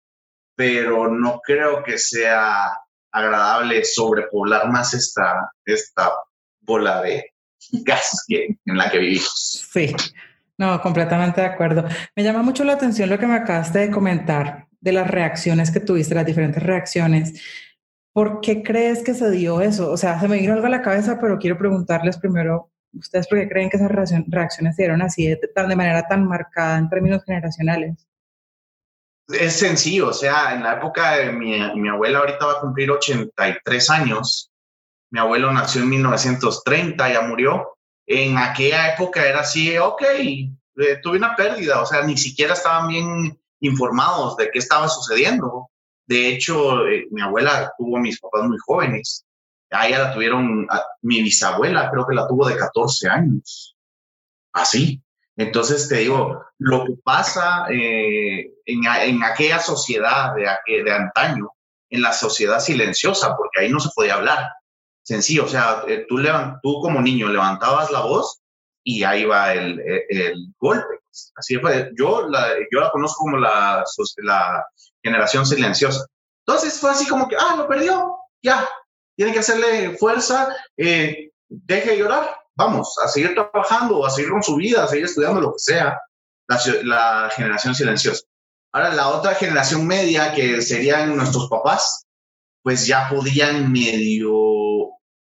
Pero 0.57 1.09
no 1.09 1.41
creo 1.45 1.83
que 1.83 1.99
sea 1.99 2.71
agradable 3.11 3.85
sobrepoblar 3.85 4.71
más 4.71 4.95
esta, 4.95 5.51
esta 5.67 6.13
bola 6.61 7.03
de 7.03 7.27
gas 7.85 8.25
que, 8.27 8.57
en 8.65 8.77
la 8.77 8.91
que 8.91 8.99
vivimos. 8.99 9.69
Sí, 9.71 9.95
no, 10.57 10.81
completamente 10.81 11.41
de 11.41 11.49
acuerdo. 11.49 11.85
Me 12.15 12.23
llama 12.23 12.43
mucho 12.43 12.65
la 12.65 12.75
atención 12.75 13.11
lo 13.11 13.19
que 13.19 13.27
me 13.27 13.37
acabaste 13.37 13.81
de 13.81 13.91
comentar 13.91 14.69
de 14.81 14.93
las 14.93 15.09
reacciones 15.09 15.71
que 15.71 15.81
tuviste, 15.81 16.15
las 16.15 16.27
diferentes 16.27 16.63
reacciones. 16.63 17.43
¿Por 18.13 18.41
qué 18.41 18.63
crees 18.63 19.03
que 19.03 19.15
se 19.15 19.31
dio 19.31 19.61
eso? 19.61 19.91
O 19.91 19.97
sea, 19.97 20.21
se 20.21 20.29
me 20.29 20.39
vino 20.39 20.53
algo 20.53 20.67
a 20.67 20.71
la 20.71 20.83
cabeza, 20.83 21.19
pero 21.21 21.39
quiero 21.39 21.59
preguntarles 21.59 22.19
primero, 22.19 22.72
¿ustedes 22.93 23.27
por 23.29 23.39
qué 23.39 23.49
creen 23.49 23.71
que 23.71 23.77
esas 23.77 23.91
reacciones 23.91 24.77
se 24.77 24.83
dieron 24.83 25.03
así, 25.03 25.27
de, 25.27 25.77
manera 25.77 26.07
tan 26.09 26.27
marcada 26.27 26.79
en 26.79 26.89
términos 26.89 27.25
generacionales? 27.25 28.07
Es 29.29 29.59
sencillo, 29.59 30.09
o 30.09 30.13
sea, 30.13 30.55
en 30.55 30.63
la 30.63 30.75
época 30.75 31.17
de 31.17 31.33
mi, 31.33 31.59
mi 31.77 31.89
abuela, 31.89 32.19
ahorita 32.19 32.45
va 32.45 32.53
a 32.53 32.61
cumplir 32.61 32.91
83 32.91 33.91
años, 33.91 34.53
mi 35.13 35.21
abuelo 35.21 35.53
nació 35.53 35.83
en 35.83 35.91
1930, 35.91 37.13
ya 37.13 37.21
murió. 37.21 37.77
En 38.07 38.39
aquella 38.39 38.95
época 38.95 39.25
era 39.27 39.41
así, 39.41 39.77
ok, 39.77 40.03
eh, 40.03 40.49
tuve 41.03 41.19
una 41.19 41.37
pérdida, 41.37 41.83
o 41.83 41.87
sea, 41.87 42.03
ni 42.03 42.17
siquiera 42.17 42.55
estaban 42.55 42.89
bien 42.89 43.39
informados 43.61 44.39
de 44.39 44.51
qué 44.51 44.59
estaba 44.59 44.89
sucediendo. 44.89 45.69
De 46.07 46.29
hecho, 46.29 46.87
eh, 46.89 47.07
mi 47.11 47.21
abuela 47.21 47.71
tuvo 47.77 47.99
a 47.99 48.01
mis 48.01 48.19
papás 48.21 48.45
muy 48.45 48.57
jóvenes. 48.65 49.27
A 49.73 49.87
ella 49.87 49.99
la 49.99 50.13
tuvieron, 50.13 50.67
mi 51.03 51.23
bisabuela 51.23 51.91
creo 51.91 52.07
que 52.07 52.15
la 52.15 52.29
tuvo 52.29 52.47
de 52.47 52.57
14 52.57 53.09
años. 53.09 53.77
Así. 54.53 55.03
Entonces 55.37 55.89
te 55.89 55.97
digo, 55.97 56.45
lo 56.59 56.85
que 56.85 56.95
pasa 57.03 57.67
eh, 57.71 58.53
en, 58.67 59.23
aquella 59.25 59.59
sociedad 59.59 60.35
de, 60.35 60.83
de 60.83 60.93
antaño, 60.93 61.51
en 61.89 62.03
la 62.03 62.13
sociedad 62.13 62.61
silenciosa, 62.61 63.35
porque 63.37 63.61
ahí 63.61 63.71
no 63.71 63.81
se 63.81 63.91
podía 63.95 64.15
hablar. 64.15 64.51
Sencillo, 65.03 65.45
o 65.45 65.49
sea, 65.49 65.83
eh, 65.89 66.07
tú, 66.09 66.23
tú 66.63 66.81
como 66.81 67.01
niño 67.01 67.29
levantabas 67.29 67.91
la 67.91 68.01
voz 68.01 68.41
y 68.85 69.05
ahí 69.05 69.25
va 69.25 69.53
el, 69.53 69.81
el, 70.09 70.55
golpe. 70.59 71.01
Así 71.37 71.57
fue. 71.59 71.91
Yo 71.97 72.29
la, 72.29 72.49
yo 72.71 72.81
la 72.81 72.91
conozco 72.91 73.25
como 73.25 73.39
la, 73.39 73.85
la 74.19 74.65
generación 75.03 75.45
silenciosa. 75.45 76.07
Entonces 76.47 76.79
fue 76.79 76.91
así 76.91 77.07
como 77.09 77.29
que, 77.29 77.37
ah, 77.37 77.57
lo 77.57 77.69
perdió, 77.69 78.17
ya, 78.43 78.69
tiene 79.17 79.33
que 79.33 79.41
hacerle 79.41 79.97
fuerza, 79.99 80.55
eh, 80.77 81.31
deje 81.49 81.91
de 81.91 81.99
llorar, 81.99 82.37
vamos, 82.55 82.97
a 83.05 83.09
seguir 83.09 83.35
trabajando, 83.35 84.05
a 84.05 84.11
seguir 84.11 84.31
con 84.31 84.43
su 84.43 84.57
vida, 84.57 84.85
a 84.85 84.89
seguir 84.89 85.05
estudiando 85.05 85.41
lo 85.41 85.53
que 85.53 85.59
sea, 85.59 86.01
la, 86.49 87.31
generación 87.35 87.75
silenciosa. 87.75 88.25
Ahora, 88.73 88.95
la 88.95 89.09
otra 89.09 89.35
generación 89.35 89.87
media, 89.87 90.35
que 90.35 90.63
serían 90.63 91.17
nuestros 91.17 91.49
papás, 91.49 92.07
pues 92.63 92.87
ya 92.87 93.09
podían 93.09 93.71
medio 93.71 94.33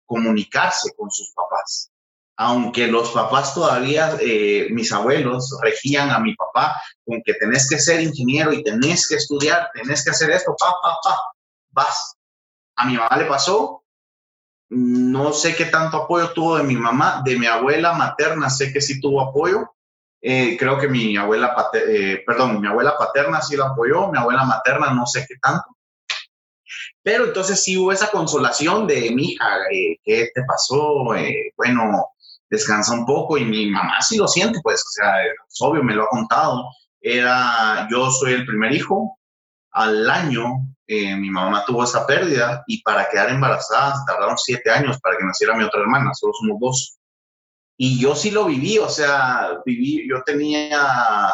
comunicarse 0.07 0.93
con 0.97 1.11
sus 1.11 1.31
papás 1.33 1.91
aunque 2.39 2.87
los 2.87 3.11
papás 3.11 3.53
todavía, 3.53 4.17
eh, 4.21 4.69
mis 4.71 4.93
abuelos, 4.93 5.59
regían 5.61 6.11
a 6.11 6.21
mi 6.21 6.37
papá 6.37 6.81
con 7.05 7.21
que 7.25 7.35
tenés 7.35 7.69
que 7.69 7.81
ser 7.81 8.01
ingeniero 8.01 8.53
y 8.53 8.63
tenés 8.63 9.09
que 9.09 9.17
estudiar, 9.17 9.69
tenés 9.75 10.05
que 10.05 10.11
hacer 10.11 10.31
esto, 10.31 10.55
pa, 10.57 10.73
pa, 10.81 10.97
pa, 11.03 11.17
vas. 11.71 12.15
A 12.79 12.87
mi 12.87 12.97
mamá 12.97 13.17
le 13.17 13.25
pasó, 13.25 13.83
no 14.71 15.33
sé 15.33 15.57
qué 15.57 15.67
tanto 15.67 15.97
apoyo 15.97 16.33
tuvo 16.33 16.57
de 16.57 16.63
mi 16.63 16.77
mamá, 16.77 17.23
de 17.25 17.39
mi 17.39 17.47
abuela 17.47 17.93
materna, 17.93 18.49
sé 18.51 18.73
que 18.73 18.81
sí 18.81 19.01
tuvo 19.01 19.21
apoyo. 19.21 19.75
Eh, 20.21 20.57
creo 20.59 20.79
que 20.79 20.89
mi 20.89 21.17
abuela, 21.17 21.55
eh, 21.75 22.23
perdón, 22.27 22.61
mi 22.61 22.69
abuela 22.69 22.97
paterna 22.97 23.41
sí 23.41 23.57
la 23.57 23.67
apoyó, 23.67 24.11
mi 24.11 24.19
abuela 24.19 24.45
materna 24.45 24.93
no 24.93 25.07
sé 25.07 25.25
qué 25.29 25.37
tanto. 25.41 25.65
Pero 27.03 27.27
entonces 27.27 27.63
sí 27.63 27.77
hubo 27.77 27.93
esa 27.93 28.11
consolación 28.11 28.87
de 28.87 29.11
mi 29.11 29.33
hija, 29.33 29.47
¿qué 30.05 30.31
te 30.35 30.45
pasó? 30.45 31.05
bueno, 31.57 32.09
descansa 32.51 32.93
un 32.93 33.07
poco 33.07 33.39
y 33.39 33.45
mi 33.45 33.71
mamá 33.71 34.01
sí 34.03 34.17
lo 34.19 34.29
siente, 34.29 34.61
pues, 34.63 34.81
o 34.83 34.91
sea, 34.91 35.25
es 35.25 35.61
obvio, 35.61 35.83
me 35.83 35.95
lo 35.95 36.05
ha 36.05 36.09
contado. 36.09 36.65
Era, 37.01 37.89
yo 37.91 38.11
soy 38.11 38.35
el 38.35 38.47
primer 38.47 38.73
hijo, 38.73 39.19
al 39.73 40.09
año 40.11 40.45
eh, 40.91 41.15
mi 41.17 41.29
mamá 41.29 41.67
tuvo 41.67 41.85
esa 41.85 42.07
pérdida 42.07 42.65
y 42.67 42.83
para 42.83 43.11
quedar 43.11 43.29
embarazada 43.29 44.03
tardaron 44.07 44.39
siete 44.39 44.71
años 44.71 44.99
para 45.03 45.19
que 45.19 45.25
naciera 45.25 45.55
mi 45.55 45.63
otra 45.63 45.83
hermana, 45.83 46.15
solo 46.15 46.33
somos 46.33 46.59
dos. 46.59 46.99
Y 47.77 48.01
yo 48.01 48.17
sí 48.17 48.31
lo 48.31 48.47
viví, 48.47 48.79
o 48.79 48.89
sea, 48.89 49.61
viví, 49.67 50.09
yo 50.09 50.23
tenía 50.25 51.31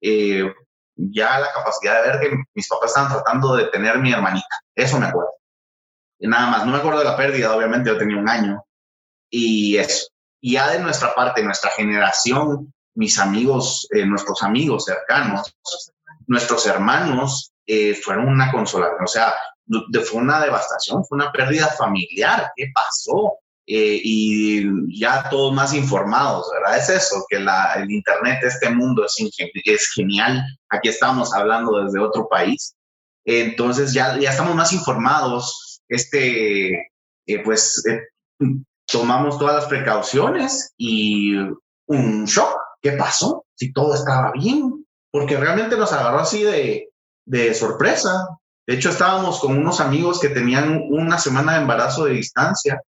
eh, 0.00 0.52
ya 0.96 1.38
la 1.38 1.52
capacidad 1.52 2.02
de 2.02 2.08
ver 2.08 2.20
que 2.20 2.36
mis 2.52 2.68
papás 2.68 2.90
estaban 2.90 3.12
tratando 3.12 3.54
de 3.54 3.66
tener 3.66 3.96
mi 4.00 4.12
hermanita, 4.12 4.60
eso 4.74 4.98
me 4.98 5.06
acuerdo. 5.06 5.30
Nada 6.18 6.50
más, 6.50 6.66
no 6.66 6.72
me 6.72 6.78
acuerdo 6.78 6.98
de 6.98 7.04
la 7.04 7.16
pérdida, 7.16 7.54
obviamente 7.54 7.90
yo 7.90 7.98
tenía 7.98 8.16
un 8.16 8.28
año 8.28 8.64
y 9.30 9.76
eso. 9.76 10.08
Ya 10.42 10.70
de 10.72 10.80
nuestra 10.80 11.14
parte, 11.14 11.44
nuestra 11.44 11.70
generación, 11.70 12.74
mis 12.94 13.20
amigos, 13.20 13.86
eh, 13.92 14.04
nuestros 14.04 14.42
amigos 14.42 14.84
cercanos, 14.84 15.54
nuestros 16.26 16.66
hermanos, 16.66 17.52
eh, 17.66 17.94
fueron 17.94 18.28
una 18.28 18.50
consolación. 18.52 19.02
O 19.02 19.08
sea, 19.08 19.34
fue 20.04 20.20
una 20.20 20.40
devastación, 20.40 21.04
fue 21.04 21.16
una 21.16 21.32
pérdida 21.32 21.68
familiar. 21.68 22.50
¿Qué 22.54 22.66
pasó? 22.74 23.38
Eh, 23.68 24.00
y 24.02 25.00
ya 25.00 25.28
todos 25.28 25.52
más 25.52 25.74
informados, 25.74 26.48
¿verdad? 26.52 26.78
Es 26.78 26.88
eso, 26.88 27.24
que 27.28 27.36
el 27.36 27.90
Internet, 27.90 28.38
este 28.42 28.70
mundo 28.70 29.04
es, 29.04 29.92
genial. 29.94 30.44
Aquí 30.68 30.88
estamos 30.88 31.34
hablando 31.34 31.82
desde 31.82 31.98
otro 31.98 32.28
país. 32.28 32.76
Entonces 33.24 33.92
ya, 33.92 34.16
ya 34.18 34.30
estamos 34.30 34.54
más 34.54 34.72
informados. 34.72 35.80
Este, 35.88 36.90
pues, 37.44 37.82
tomamos 38.86 39.38
todas 39.38 39.56
las 39.56 39.66
precauciones 39.66 40.72
y 40.76 41.34
un 41.86 42.24
shock. 42.24 42.56
¿Qué 42.80 42.92
pasó? 42.92 43.44
Si 43.56 43.72
todo 43.72 43.94
estaba 43.94 44.30
bien, 44.32 44.85
porque 45.16 45.38
realmente 45.38 45.78
nos 45.78 45.94
agarró 45.94 46.18
así 46.18 46.42
de, 46.42 46.90
de 47.24 47.54
sorpresa. 47.54 48.28
De 48.66 48.74
hecho, 48.74 48.90
estábamos 48.90 49.40
con 49.40 49.56
unos 49.56 49.80
amigos 49.80 50.20
que 50.20 50.28
tenían 50.28 50.78
una 50.90 51.16
semana 51.16 51.54
de 51.54 51.60
embarazo 51.62 52.04
de 52.04 52.12
distancia 52.12 52.82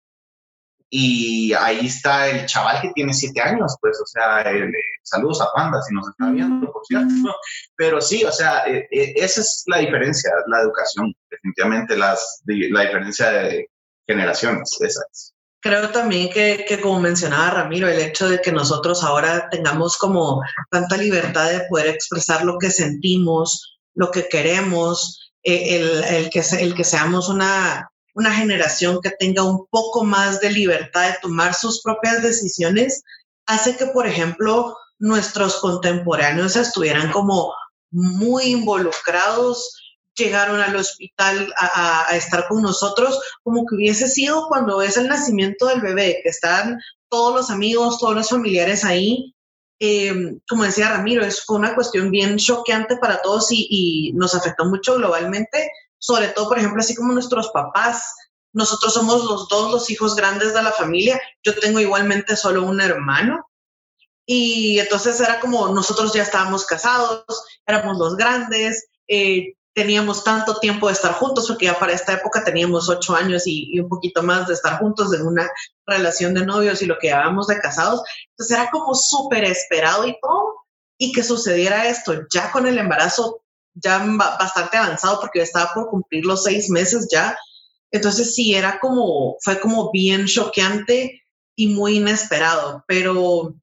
y 0.88 1.52
ahí 1.52 1.84
está 1.84 2.26
el 2.28 2.46
chaval 2.46 2.80
que 2.80 2.92
tiene 2.94 3.12
siete 3.12 3.42
años, 3.42 3.76
pues, 3.78 4.00
o 4.00 4.06
sea, 4.06 4.40
eh, 4.40 4.72
saludos 5.02 5.42
a 5.42 5.52
Panda 5.54 5.82
si 5.82 5.94
nos 5.94 6.08
está 6.08 6.30
viendo, 6.30 6.72
por 6.72 6.86
cierto. 6.86 7.36
Pero 7.76 8.00
sí, 8.00 8.24
o 8.24 8.32
sea, 8.32 8.64
eh, 8.68 8.88
eh, 8.90 9.12
esa 9.16 9.42
es 9.42 9.64
la 9.66 9.80
diferencia, 9.80 10.30
la 10.46 10.62
educación, 10.62 11.12
definitivamente 11.28 11.94
las, 11.94 12.42
la 12.46 12.80
diferencia 12.84 13.30
de 13.32 13.68
generaciones, 14.06 14.78
esa 14.80 15.02
es 15.12 15.33
creo 15.64 15.88
también 15.88 16.28
que, 16.28 16.78
como 16.82 17.00
mencionaba 17.00 17.48
Ramiro, 17.48 17.88
el 17.88 17.98
hecho 17.98 18.28
de 18.28 18.42
que 18.42 18.52
nosotros 18.52 19.02
ahora 19.02 19.48
tengamos 19.50 19.96
como 19.96 20.42
tanta 20.70 20.98
libertad 20.98 21.50
de 21.50 21.64
poder 21.70 21.86
expresar 21.86 22.44
lo 22.44 22.58
que 22.58 22.70
sentimos, 22.70 23.78
lo 23.94 24.10
que 24.10 24.28
queremos, 24.28 25.32
eh, 25.42 25.76
el, 25.76 26.04
el, 26.04 26.30
que, 26.30 26.42
el 26.60 26.74
que 26.74 26.84
seamos 26.84 27.30
una, 27.30 27.90
una 28.12 28.34
generación 28.34 29.00
que 29.00 29.08
tenga 29.08 29.42
un 29.42 29.66
poco 29.70 30.04
más 30.04 30.38
de 30.40 30.50
libertad 30.50 31.08
de 31.08 31.18
tomar 31.22 31.54
sus 31.54 31.80
propias 31.80 32.22
decisiones, 32.22 33.02
hace 33.46 33.74
que, 33.74 33.86
por 33.86 34.06
ejemplo, 34.06 34.76
nuestros 34.98 35.56
contemporáneos 35.60 36.56
estuvieran 36.56 37.10
como 37.10 37.54
muy 37.90 38.44
involucrados 38.48 39.83
llegaron 40.16 40.60
al 40.60 40.76
hospital 40.76 41.52
a, 41.58 42.16
estar 42.16 42.46
con 42.48 42.62
nosotros, 42.62 43.20
como 43.42 43.66
que 43.66 43.76
hubiese 43.76 44.08
sido 44.08 44.46
cuando 44.48 44.82
es 44.82 44.96
el 44.96 45.08
nacimiento 45.08 45.66
del 45.66 45.80
bebé, 45.80 46.20
que 46.22 46.28
están 46.28 46.80
todos 47.08 47.34
los 47.34 47.50
amigos, 47.50 47.98
todos 47.98 48.14
los 48.14 48.30
familiares 48.30 48.84
ahí. 48.84 49.34
Em, 49.80 50.40
como 50.48 50.64
decía 50.64 50.90
Ramiro, 50.90 51.24
es 51.24 51.48
una 51.48 51.74
cuestión 51.74 52.10
bien 52.10 52.38
choqueante 52.38 52.96
para 52.96 53.20
todos 53.22 53.50
y, 53.50 53.66
y 53.68 54.12
nos 54.12 54.34
afectó 54.34 54.64
mucho 54.66 54.94
globalmente, 54.96 55.70
sobre 55.98 56.28
todo, 56.28 56.48
por 56.48 56.58
ejemplo, 56.58 56.80
así 56.80 56.94
como 56.94 57.12
nuestros 57.12 57.50
papás. 57.50 58.14
Nosotros 58.52 58.94
somos 58.94 59.24
los 59.24 59.48
dos 59.48 59.72
los 59.72 59.90
hijos 59.90 60.14
grandes 60.14 60.54
de 60.54 60.62
la 60.62 60.70
familia. 60.70 61.20
Yo 61.42 61.58
tengo 61.58 61.80
igualmente 61.80 62.36
solo 62.36 62.62
un 62.62 62.80
hermano. 62.80 63.48
Y 64.26 64.78
entonces 64.78 65.20
era 65.20 65.40
como 65.40 65.68
nosotros 65.68 66.12
ya 66.14 66.22
estábamos 66.22 66.64
casados, 66.64 67.24
éramos 67.66 67.98
los 67.98 68.16
grandes, 68.16 68.86
eh, 69.08 69.54
teníamos 69.74 70.22
tanto 70.22 70.58
tiempo 70.60 70.86
de 70.86 70.92
estar 70.92 71.12
juntos, 71.14 71.48
porque 71.48 71.66
ya 71.66 71.78
para 71.78 71.92
esta 71.92 72.12
época 72.12 72.44
teníamos 72.44 72.88
ocho 72.88 73.14
años 73.14 73.42
y, 73.46 73.78
un 73.80 73.88
poquito 73.88 74.22
más 74.22 74.46
de 74.46 74.54
estar 74.54 74.78
juntos 74.78 75.12
en 75.12 75.26
una 75.26 75.50
relación 75.84 76.32
de 76.32 76.46
novios 76.46 76.80
y 76.80 76.86
lo 76.86 76.96
que 76.98 77.08
llevábamos 77.08 77.48
de 77.48 77.58
casados. 77.58 78.02
Entonces 78.30 78.56
era 78.56 78.70
como 78.70 78.94
súper 78.94 79.44
esperado 79.44 80.06
y 80.06 80.16
todo, 80.22 80.54
y 80.96 81.12
que 81.12 81.24
sucediera 81.24 81.88
esto 81.88 82.14
ya 82.32 82.52
con 82.52 82.66
el 82.68 82.78
embarazo 82.78 83.42
ya 83.74 83.98
bastante 84.38 84.76
avanzado, 84.76 85.20
porque 85.20 85.40
yo 85.40 85.42
estaba 85.42 85.72
por 85.74 85.88
cumplir 85.88 86.24
los 86.24 86.44
seis 86.44 86.70
meses 86.70 87.08
ya. 87.10 87.36
Entonces 87.90 88.34
sí, 88.34 88.54
era 88.54 88.78
como, 88.78 89.36
fue 89.40 89.58
como 89.58 89.90
bien 89.90 90.26
choqueante 90.26 91.22
y 91.56 91.68
muy 91.68 91.96
inesperado, 91.96 92.84
pero 92.86 93.54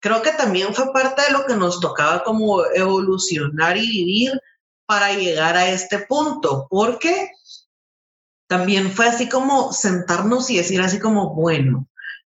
creo 0.00 0.22
que 0.22 0.30
también 0.30 0.72
fue 0.72 0.92
parte 0.92 1.22
de 1.22 1.32
lo 1.32 1.46
que 1.46 1.56
nos 1.56 1.80
tocaba 1.80 2.22
como 2.22 2.64
evolucionar 2.74 3.76
y 3.76 3.88
vivir 3.88 4.40
para 4.88 5.12
llegar 5.12 5.54
a 5.54 5.68
este 5.68 5.98
punto, 5.98 6.66
porque 6.70 7.30
también 8.46 8.90
fue 8.90 9.06
así 9.06 9.28
como 9.28 9.70
sentarnos 9.70 10.48
y 10.48 10.56
decir 10.56 10.80
así 10.80 10.98
como, 10.98 11.34
bueno, 11.34 11.86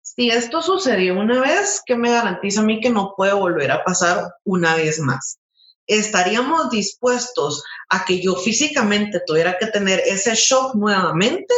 si 0.01 0.29
esto 0.29 0.61
sucedió 0.61 1.17
una 1.17 1.39
vez, 1.39 1.81
¿qué 1.85 1.95
me 1.95 2.11
garantiza 2.11 2.59
a 2.59 2.65
mí 2.65 2.81
que 2.81 2.89
no 2.89 3.13
puede 3.15 3.31
volver 3.31 3.71
a 3.71 3.85
pasar 3.85 4.33
una 4.43 4.75
vez 4.75 4.99
más? 4.99 5.39
¿Estaríamos 5.87 6.69
dispuestos 6.69 7.63
a 7.87 8.03
que 8.03 8.21
yo 8.21 8.35
físicamente 8.35 9.21
tuviera 9.25 9.57
que 9.57 9.67
tener 9.67 10.01
ese 10.05 10.35
shock 10.35 10.75
nuevamente? 10.75 11.53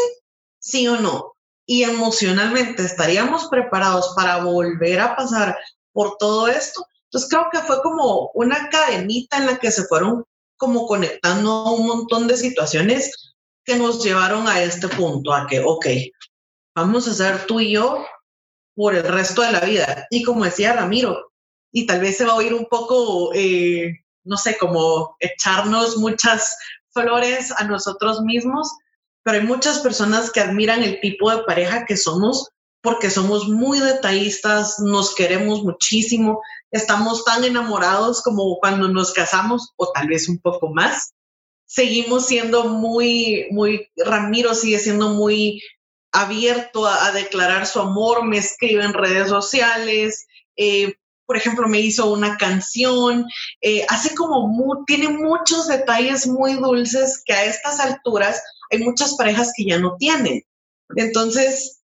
¿Sí 0.60 0.88
o 0.88 0.98
no? 0.98 1.34
Y 1.66 1.86
emocionalmente, 1.86 2.84
¿estaríamos 2.84 3.48
preparados 3.48 4.14
para 4.16 4.44
volver 4.44 5.00
a 5.00 5.16
pasar 5.16 5.58
por 5.92 6.18
todo 6.18 6.48
esto? 6.48 6.86
Entonces 7.06 7.32
creo 7.32 7.48
que 7.52 7.62
fue 7.62 7.82
como 7.82 8.30
una 8.36 8.70
cadenita 8.70 9.38
en 9.38 9.48
la 9.48 9.58
que 9.58 9.72
se 9.72 9.86
fueron 9.86 10.24
como 10.64 10.88
conectando 10.88 11.74
un 11.74 11.86
montón 11.86 12.26
de 12.26 12.38
situaciones 12.38 13.36
que 13.66 13.76
nos 13.76 14.02
llevaron 14.02 14.48
a 14.48 14.64
este 14.64 14.88
punto, 14.88 15.34
a 15.34 15.46
que, 15.46 15.60
ok, 15.60 15.88
vamos 16.74 17.06
a 17.06 17.14
ser 17.14 17.46
tú 17.46 17.60
y 17.60 17.74
yo 17.74 18.06
por 18.74 18.96
el 18.96 19.04
resto 19.04 19.42
de 19.42 19.52
la 19.52 19.60
vida. 19.60 20.08
Y 20.10 20.24
como 20.24 20.46
decía 20.46 20.72
Ramiro, 20.72 21.34
y 21.74 21.86
tal 21.86 22.00
vez 22.00 22.16
se 22.16 22.24
va 22.24 22.32
a 22.32 22.38
oír 22.38 22.54
un 22.54 22.66
poco, 22.68 23.34
eh, 23.34 23.92
no 24.24 24.38
sé, 24.38 24.58
como 24.58 25.18
echarnos 25.20 25.98
muchas 25.98 26.56
flores 26.92 27.52
a 27.52 27.66
nosotros 27.66 28.22
mismos, 28.22 28.72
pero 29.22 29.40
hay 29.40 29.46
muchas 29.46 29.80
personas 29.80 30.32
que 30.32 30.40
admiran 30.40 30.82
el 30.82 31.02
tipo 31.02 31.30
de 31.30 31.44
pareja 31.44 31.84
que 31.86 31.98
somos 31.98 32.52
porque 32.84 33.10
somos 33.10 33.48
muy 33.48 33.80
detallistas, 33.80 34.78
nos 34.80 35.16
queremos 35.16 35.64
muchísimo, 35.64 36.42
estamos 36.70 37.24
tan 37.24 37.46
enamorados 37.46 38.22
como 38.22 38.58
cuando 38.60 38.90
nos 38.90 39.14
casamos 39.14 39.72
o 39.78 39.90
tal 39.94 40.08
vez 40.08 40.28
un 40.28 40.38
poco 40.40 40.68
más. 40.68 41.14
Seguimos 41.66 42.28
siendo 42.28 42.66
muy, 42.66 43.48
muy, 43.52 43.88
Ramiro 43.96 44.54
sigue 44.54 44.80
siendo 44.80 45.14
muy 45.14 45.62
abierto 46.12 46.86
a, 46.86 47.14
declarar 47.14 47.66
su 47.68 47.80
amor, 47.80 48.26
me 48.26 48.38
escribe 48.38 48.84
en 48.84 48.94
redes 48.94 49.30
sociales, 49.30 50.28
eh, 50.58 50.94
por 51.26 51.38
ejemplo, 51.38 51.70
me 51.70 51.80
hizo 51.80 52.12
una 52.12 52.36
canción, 52.36 53.26
eh, 53.62 53.86
hace 53.88 54.14
como, 54.14 54.84
tiene 54.86 55.08
muchos 55.08 55.70
detalles 55.70 56.28
muy 56.28 56.56
dulces 56.56 57.24
que 57.26 57.32
a 57.32 57.46
estas 57.46 57.80
alturas 57.80 58.44
hay 58.70 58.80
muchas 58.80 59.16
parejas 59.16 59.54
que 59.56 59.64
ya 59.64 59.80
no 59.80 59.96
tienen. 59.98 60.44
Entonces, 60.98 61.83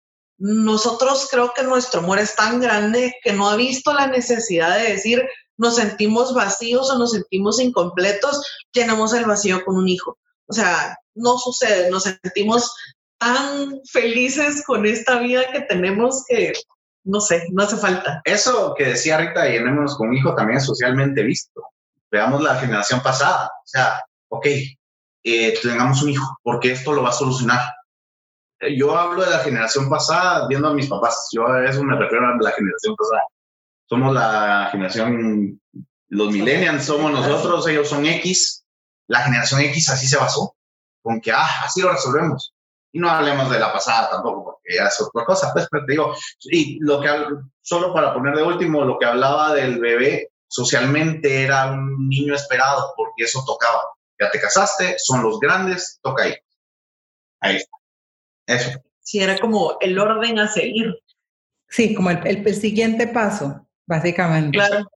nosotros 0.45 1.29
creo 1.31 1.53
que 1.55 1.63
nuestro 1.63 2.01
amor 2.01 2.19
es 2.19 2.35
tan 2.35 2.59
grande 2.59 3.15
que 3.23 3.31
no 3.31 3.47
ha 3.49 3.55
visto 3.55 3.93
la 3.93 4.07
necesidad 4.07 4.77
de 4.77 4.91
decir 4.91 5.23
nos 5.55 5.77
sentimos 5.77 6.33
vacíos 6.33 6.89
o 6.89 6.97
nos 6.97 7.11
sentimos 7.11 7.61
incompletos, 7.61 8.45
llenamos 8.73 9.13
el 9.13 9.23
vacío 9.23 9.63
con 9.63 9.77
un 9.77 9.87
hijo. 9.87 10.17
O 10.47 10.53
sea, 10.53 10.97
no 11.15 11.37
sucede, 11.37 11.89
nos 11.89 12.03
sentimos 12.03 12.75
tan 13.17 13.79
felices 13.89 14.65
con 14.65 14.85
esta 14.85 15.19
vida 15.19 15.49
que 15.49 15.61
tenemos 15.61 16.25
que, 16.27 16.51
no 17.05 17.21
sé, 17.21 17.47
no 17.53 17.63
hace 17.63 17.77
falta. 17.77 18.21
Eso 18.25 18.73
que 18.77 18.87
decía 18.87 19.19
Rita, 19.19 19.47
llenémonos 19.47 19.95
con 19.95 20.09
un 20.09 20.17
hijo 20.17 20.35
también 20.35 20.57
es 20.57 20.65
socialmente 20.65 21.23
visto. 21.23 21.61
Veamos 22.11 22.43
la 22.43 22.55
generación 22.55 23.01
pasada. 23.01 23.45
O 23.45 23.67
sea, 23.67 24.03
ok, 24.27 24.47
eh, 25.23 25.57
tengamos 25.61 26.03
un 26.03 26.09
hijo, 26.09 26.37
porque 26.43 26.73
esto 26.73 26.91
lo 26.91 27.01
va 27.01 27.11
a 27.11 27.13
solucionar 27.13 27.61
yo 28.77 28.97
hablo 28.97 29.23
de 29.23 29.29
la 29.29 29.39
generación 29.39 29.89
pasada, 29.89 30.47
viendo 30.47 30.67
a 30.67 30.73
mis 30.73 30.87
papás. 30.87 31.29
Yo 31.31 31.47
a 31.47 31.65
eso 31.65 31.83
me 31.83 31.97
refiero 31.97 32.25
a 32.25 32.37
la 32.39 32.51
generación 32.51 32.95
pasada. 32.95 33.23
Somos 33.89 34.13
la 34.13 34.69
generación, 34.71 35.61
los 36.09 36.31
millennials 36.31 36.85
somos 36.85 37.11
nosotros, 37.11 37.67
ellos 37.67 37.87
son 37.87 38.05
X. 38.05 38.65
La 39.07 39.21
generación 39.21 39.61
X 39.61 39.89
así 39.89 40.07
se 40.07 40.17
basó, 40.17 40.55
con 41.01 41.19
que, 41.19 41.31
ah, 41.31 41.63
así 41.65 41.81
lo 41.81 41.91
resolvemos. 41.91 42.53
Y 42.91 42.99
no 42.99 43.09
hablemos 43.09 43.49
de 43.49 43.59
la 43.59 43.73
pasada 43.73 44.09
tampoco, 44.11 44.43
porque 44.43 44.77
ya 44.77 44.87
es 44.87 45.01
otra 45.01 45.25
cosa. 45.25 45.51
Pues, 45.53 45.67
pero 45.69 45.85
te 45.85 45.91
digo, 45.91 46.15
y 46.43 46.79
lo 46.79 47.01
que, 47.01 47.09
solo 47.61 47.93
para 47.93 48.13
poner 48.13 48.35
de 48.35 48.43
último, 48.43 48.85
lo 48.85 48.97
que 48.97 49.05
hablaba 49.05 49.53
del 49.53 49.79
bebé, 49.79 50.29
socialmente 50.47 51.43
era 51.43 51.71
un 51.71 52.07
niño 52.07 52.35
esperado, 52.35 52.93
porque 52.95 53.23
eso 53.23 53.43
tocaba. 53.45 53.81
Ya 54.19 54.29
te 54.29 54.39
casaste, 54.39 54.95
son 54.99 55.23
los 55.23 55.39
grandes, 55.39 55.99
toca 56.01 56.23
ahí. 56.23 56.35
Ahí 57.41 57.57
está. 57.57 57.82
Eso. 58.47 58.81
Sí, 58.99 59.19
era 59.19 59.37
como 59.37 59.77
el 59.81 59.99
orden 59.99 60.39
a 60.39 60.47
seguir. 60.47 60.95
Sí, 61.69 61.93
como 61.93 62.09
el, 62.11 62.19
el, 62.25 62.55
siguiente 62.55 63.07
paso, 63.07 63.67
básicamente. 63.85 64.57
Claro. 64.57 64.87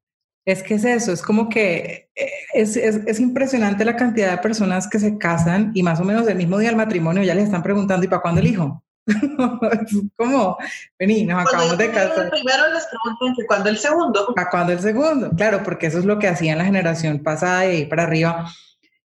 Es 0.45 0.63
que 0.63 0.75
es 0.75 0.85
eso, 0.85 1.11
es 1.11 1.21
como 1.21 1.49
que 1.49 2.09
eh, 2.15 2.31
es, 2.53 2.77
es, 2.77 2.95
es, 3.05 3.19
impresionante 3.19 3.83
la 3.83 3.97
cantidad 3.97 4.31
de 4.31 4.37
personas 4.37 4.87
que 4.87 4.97
se 4.97 5.17
casan 5.17 5.71
y 5.73 5.83
más 5.83 5.99
o 5.99 6.05
menos 6.05 6.25
el 6.27 6.37
mismo 6.37 6.57
día 6.57 6.69
del 6.69 6.77
matrimonio 6.77 7.21
ya 7.23 7.35
les 7.35 7.45
están 7.45 7.63
preguntando, 7.63 8.05
¿y 8.05 8.07
para 8.07 8.21
cuándo 8.21 8.39
el 8.39 8.47
hijo? 8.47 8.81
¿Cómo? 10.17 10.57
Vení, 10.99 11.25
nos 11.25 11.45
acabamos 11.45 11.77
de 11.77 11.91
casar. 11.91 12.29
Primero 12.29 12.73
les 12.73 12.85
preguntan 12.87 13.35
que 13.35 13.45
cuándo 13.45 13.69
el 13.69 13.77
segundo. 13.77 14.33
¿Para 14.35 14.49
cuándo 14.49 14.73
el 14.73 14.79
segundo? 14.79 15.31
Claro, 15.31 15.63
porque 15.63 15.87
eso 15.87 15.99
es 15.99 16.05
lo 16.05 16.19
que 16.19 16.27
hacían 16.27 16.57
la 16.57 16.65
generación 16.65 17.19
pasada 17.19 17.71
y 17.71 17.85
para 17.85 18.03
arriba 18.03 18.49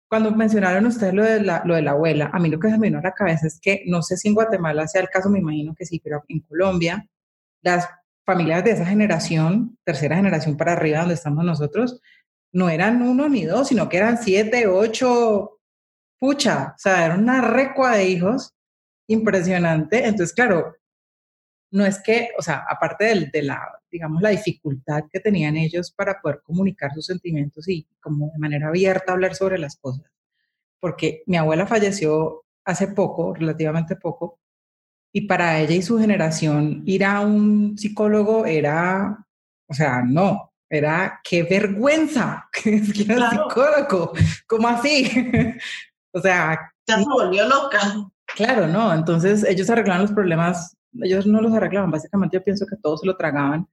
cuando 0.10 0.32
mencionaron 0.32 0.86
ustedes 0.86 1.14
lo 1.14 1.24
de, 1.24 1.42
la, 1.42 1.64
lo 1.66 1.76
de 1.76 1.82
la 1.82 1.92
abuela, 1.92 2.30
a 2.32 2.40
mí 2.40 2.50
lo 2.50 2.60
que 2.60 2.70
se 2.70 2.78
me 2.78 2.88
vino 2.88 3.00
a 3.00 3.04
la 3.04 3.14
cabeza 3.14 3.48
es 3.48 3.60
que 3.60 3.84
no 3.88 4.02
sé 4.02 4.18
si 4.18 4.28
en 4.28 4.36
Guatemala 4.36 4.88
sea 4.88 5.02
el 5.02 5.10
caso, 5.10 5.30
me 5.30 5.40
imagino 5.40 5.74
que 5.76 5.86
sí, 5.86 6.00
pero 6.04 6.24
en 6.28 6.42
Colombia, 6.42 7.08
las 7.62 7.90
familias 8.26 8.64
de 8.64 8.72
esa 8.72 8.86
generación, 8.86 9.78
tercera 9.84 10.16
generación 10.16 10.58
para 10.58 10.74
arriba, 10.74 11.00
donde 11.00 11.16
estamos 11.16 11.44
nosotros, 11.44 12.02
no 12.52 12.70
eran 12.70 13.02
uno 13.02 13.28
ni 13.30 13.46
dos, 13.46 13.68
sino 13.68 13.90
que 13.90 13.98
eran 13.98 14.18
siete, 14.18 14.68
ocho, 14.68 15.60
pucha, 16.20 16.74
o 16.76 16.80
sea, 16.80 17.06
era 17.06 17.16
una 17.16 17.42
recua 17.42 17.98
de 17.98 18.06
hijos 18.08 18.54
impresionante. 19.08 20.06
Entonces, 20.06 20.34
claro, 20.34 20.76
no 21.76 21.86
es 21.86 22.02
que, 22.02 22.30
o 22.40 22.42
sea, 22.42 22.64
aparte 22.70 23.04
de, 23.04 23.30
de 23.34 23.44
la, 23.44 23.62
digamos, 23.92 24.22
la 24.22 24.30
dificultad 24.30 25.04
que 25.12 25.20
tenían 25.20 25.58
ellos 25.58 25.92
para 25.92 26.22
poder 26.22 26.40
comunicar 26.42 26.94
sus 26.94 27.06
sentimientos 27.06 27.68
y 27.68 27.86
como 28.00 28.32
de 28.32 28.40
manera 28.40 28.70
abierta 28.70 29.12
hablar 29.12 29.36
sobre 29.36 29.58
las 29.58 29.76
cosas, 29.76 30.06
porque 30.80 31.24
mi 31.26 31.36
abuela 31.36 31.68
falleció 31.68 32.46
hace 32.64 32.88
poco, 32.88 33.34
relativamente 33.34 33.98
poco, 33.98 34.40
y 35.12 35.28
para 35.28 35.60
ella 35.60 35.76
y 35.76 35.82
su 35.82 36.00
generación 36.00 36.82
ir 36.86 37.04
a 37.04 37.20
un 37.20 37.78
psicólogo 37.78 38.46
era, 38.46 39.26
o 39.68 39.74
sea, 39.74 40.02
no, 40.02 40.54
era 40.70 41.20
qué 41.26 41.44
vergüenza 41.44 42.48
que 42.54 42.76
es 42.76 42.88
psicólogo, 42.88 44.14
¿cómo 44.48 44.70
así? 44.70 45.12
o 46.14 46.22
sea... 46.22 46.72
Ya 46.88 47.00
se 47.00 47.04
volvió 47.04 47.46
loca. 47.50 47.80
Claro, 48.34 48.66
no, 48.68 48.94
entonces 48.94 49.44
ellos 49.44 49.70
arreglaban 49.70 50.04
los 50.04 50.12
problemas 50.14 50.78
ellos 51.02 51.26
no 51.26 51.42
los 51.42 51.54
arreglaban, 51.54 51.92
básicamente 51.92 52.38
yo 52.38 52.44
pienso 52.44 52.66
que 52.66 52.78
todos 52.78 53.02
se 53.02 53.08
lo 53.08 53.16
tragaban, 53.18 53.68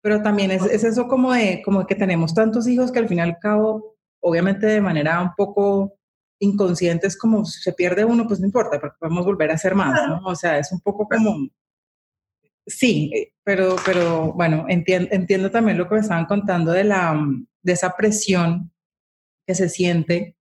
pero 0.00 0.22
también 0.22 0.50
es, 0.50 0.64
es, 0.66 0.84
eso 0.84 1.06
como 1.06 1.32
de, 1.32 1.62
como 1.64 1.86
que 1.86 1.94
tenemos 1.94 2.34
tantos 2.34 2.66
hijos 2.66 2.90
que 2.90 2.98
al 2.98 3.08
fin 3.08 3.18
y 3.18 3.22
al 3.22 3.38
cabo, 3.38 3.96
obviamente 4.20 4.66
de 4.66 4.80
manera 4.80 5.20
un 5.20 5.34
poco 5.36 5.94
inconsciente, 6.40 7.06
es 7.06 7.16
como 7.16 7.44
si 7.44 7.60
se 7.60 7.72
pierde 7.72 8.04
uno, 8.04 8.26
pues 8.26 8.40
no 8.40 8.46
importa, 8.46 8.80
porque 8.80 8.96
podemos 8.98 9.24
volver 9.24 9.50
a 9.50 9.54
hacer 9.54 9.74
más, 9.76 10.08
¿no? 10.08 10.20
O 10.24 10.34
sea, 10.34 10.58
es 10.58 10.72
un 10.72 10.80
poco 10.80 11.06
como, 11.08 11.48
sí, 12.66 13.32
pero, 13.44 13.76
pero 13.86 14.32
bueno, 14.32 14.66
entiendo, 14.68 15.08
entiendo 15.12 15.50
también 15.50 15.78
lo 15.78 15.88
que 15.88 15.94
me 15.94 16.00
estaban 16.00 16.26
contando 16.26 16.72
de, 16.72 16.84
la, 16.84 17.16
de 17.62 17.72
esa 17.72 17.94
presión 17.96 18.72
que 19.46 19.54
se 19.54 19.68
siente 19.68 20.36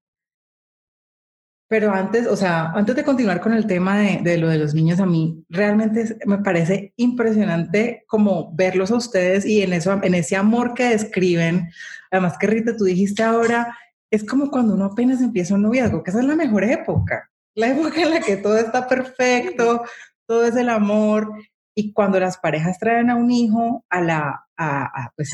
pero 1.72 1.94
antes, 1.94 2.28
o 2.28 2.36
sea, 2.36 2.74
antes 2.74 2.98
de 2.98 3.06
continuar 3.06 3.40
con 3.40 3.54
el 3.54 3.66
tema 3.66 3.98
de, 3.98 4.38
lo 4.38 4.50
de 4.50 4.58
los 4.58 4.74
niños, 4.74 5.00
a 5.00 5.06
mí 5.06 5.46
realmente 5.48 6.18
me 6.26 6.40
parece 6.40 6.94
impresionante 6.98 8.04
como 8.08 8.54
verlos 8.54 8.92
a 8.92 8.98
ustedes 8.98 9.46
y 9.46 9.62
en, 9.62 9.72
eso, 9.72 9.98
en 10.04 10.14
ese 10.14 10.36
amor 10.36 10.74
que 10.74 10.90
describen. 10.90 11.70
Además 12.12 12.38
que 12.38 12.48
Rita, 12.48 12.76
tú 12.76 12.84
dijiste 12.84 13.24
ahora, 13.24 13.78
es 14.10 14.26
como 14.26 14.52
cuando 14.52 14.74
uno 14.74 14.84
apenas 14.84 15.22
empieza 15.22 15.56
un 15.56 15.62
noviazgo, 15.62 16.04
que 16.04 16.12
esa 16.12 16.20
es 16.20 16.26
la 16.26 16.36
mejor 16.36 16.66
época, 16.66 17.32
la 17.56 17.70
época 17.70 18.02
en 18.02 18.10
la 18.10 18.20
que 18.20 18.36
todo 18.36 18.58
está 18.58 18.86
perfecto, 18.86 19.84
todo 20.28 20.44
es 20.44 20.58
el 20.58 20.68
amor. 20.68 21.32
Y 21.74 21.94
cuando 21.94 22.20
las 22.20 22.38
parejas 22.38 22.80
traen 22.80 23.10
a 23.10 23.16
un 23.16 23.32
hijo 23.32 23.86
a 23.90 24.02
la, 24.02 24.46
a, 24.58 25.10
pues 25.16 25.32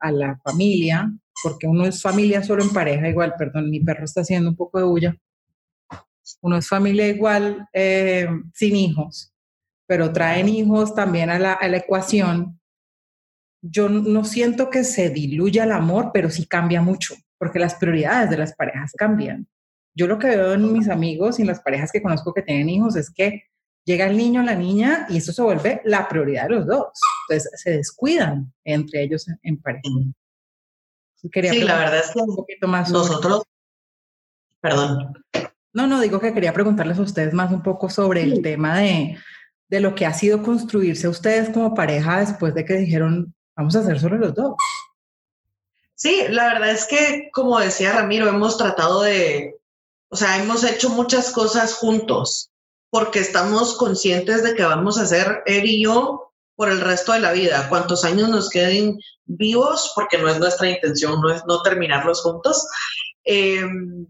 a 0.00 0.12
la 0.12 0.36
familia, 0.44 1.10
porque 1.42 1.66
uno 1.66 1.86
es 1.86 2.02
familia 2.02 2.42
solo 2.42 2.62
en 2.62 2.70
pareja 2.70 3.08
igual, 3.08 3.32
perdón, 3.38 3.70
mi 3.70 3.80
perro 3.80 4.04
está 4.04 4.20
haciendo 4.20 4.50
un 4.50 4.56
poco 4.56 4.78
de 4.78 4.84
bulla, 4.84 5.16
uno 6.40 6.56
es 6.56 6.68
familia 6.68 7.08
igual 7.08 7.68
eh, 7.72 8.28
sin 8.52 8.76
hijos, 8.76 9.32
pero 9.86 10.12
traen 10.12 10.48
hijos 10.48 10.94
también 10.94 11.30
a 11.30 11.38
la, 11.38 11.52
a 11.52 11.68
la 11.68 11.78
ecuación, 11.78 12.60
yo 13.66 13.88
no 13.88 14.24
siento 14.24 14.68
que 14.68 14.84
se 14.84 15.08
diluya 15.08 15.64
el 15.64 15.72
amor, 15.72 16.10
pero 16.12 16.30
sí 16.30 16.46
cambia 16.46 16.82
mucho, 16.82 17.14
porque 17.38 17.58
las 17.58 17.74
prioridades 17.76 18.28
de 18.28 18.36
las 18.36 18.54
parejas 18.54 18.92
cambian. 18.92 19.48
Yo 19.94 20.06
lo 20.06 20.18
que 20.18 20.28
veo 20.28 20.52
en 20.52 20.72
mis 20.72 20.88
amigos 20.88 21.38
y 21.38 21.42
en 21.42 21.48
las 21.48 21.60
parejas 21.60 21.90
que 21.90 22.02
conozco 22.02 22.34
que 22.34 22.42
tienen 22.42 22.68
hijos 22.68 22.96
es 22.96 23.10
que 23.10 23.44
llega 23.86 24.06
el 24.06 24.16
niño, 24.16 24.42
la 24.42 24.54
niña, 24.54 25.06
y 25.08 25.18
eso 25.18 25.32
se 25.32 25.40
vuelve 25.40 25.80
la 25.84 26.08
prioridad 26.08 26.44
de 26.44 26.56
los 26.56 26.66
dos. 26.66 26.88
Entonces 27.28 27.50
se 27.62 27.70
descuidan 27.70 28.52
entre 28.64 29.02
ellos 29.02 29.26
en, 29.42 29.60
pareja. 29.60 29.82
sí, 31.16 31.30
la 31.62 31.78
verdad 31.78 32.00
es 32.00 32.10
que 32.12 32.20
un 32.20 32.36
poquito 32.36 32.68
más 32.68 32.90
nosotros, 32.90 33.44
perdón. 34.60 35.14
No, 35.74 35.86
no, 35.86 36.00
digo 36.00 36.20
que 36.20 36.32
quería 36.32 36.52
preguntarles 36.52 36.98
a 36.98 37.02
ustedes 37.02 37.34
más 37.34 37.52
un 37.52 37.62
poco 37.62 37.90
sobre 37.90 38.22
el 38.22 38.40
tema 38.42 38.78
de, 38.78 39.18
de 39.68 39.80
lo 39.80 39.94
que 39.94 40.06
ha 40.06 40.14
sido 40.14 40.42
construirse 40.42 41.08
ustedes 41.08 41.50
como 41.50 41.74
pareja 41.74 42.20
después 42.20 42.54
de 42.54 42.64
que 42.64 42.74
dijeron, 42.74 43.34
vamos 43.56 43.76
a 43.76 43.80
hacer 43.80 44.00
solo 44.00 44.16
los 44.16 44.34
dos. 44.34 44.54
Sí, 45.96 46.22
la 46.30 46.46
verdad 46.46 46.70
es 46.70 46.86
que, 46.86 47.28
como 47.32 47.58
decía 47.58 47.92
Ramiro, 47.92 48.28
hemos 48.28 48.56
tratado 48.56 49.02
de, 49.02 49.56
o 50.08 50.16
sea, 50.16 50.42
hemos 50.42 50.64
hecho 50.64 50.90
muchas 50.90 51.30
cosas 51.30 51.74
juntos 51.74 52.50
porque 52.90 53.18
estamos 53.18 53.76
conscientes 53.76 54.44
de 54.44 54.54
que 54.54 54.62
vamos 54.62 54.98
a 54.98 55.02
hacer 55.02 55.42
él 55.46 55.66
y 55.66 55.82
yo 55.82 56.32
por 56.54 56.68
el 56.68 56.80
resto 56.80 57.12
de 57.12 57.18
la 57.18 57.32
vida. 57.32 57.68
Cuántos 57.68 58.04
años 58.04 58.28
nos 58.28 58.48
queden 58.48 59.00
vivos, 59.24 59.92
porque 59.96 60.18
no 60.18 60.28
es 60.28 60.38
nuestra 60.38 60.70
intención, 60.70 61.20
no 61.20 61.32
es 61.32 61.42
no 61.46 61.60
terminarlos 61.62 62.22
juntos. 62.22 62.64
Em, 63.24 64.06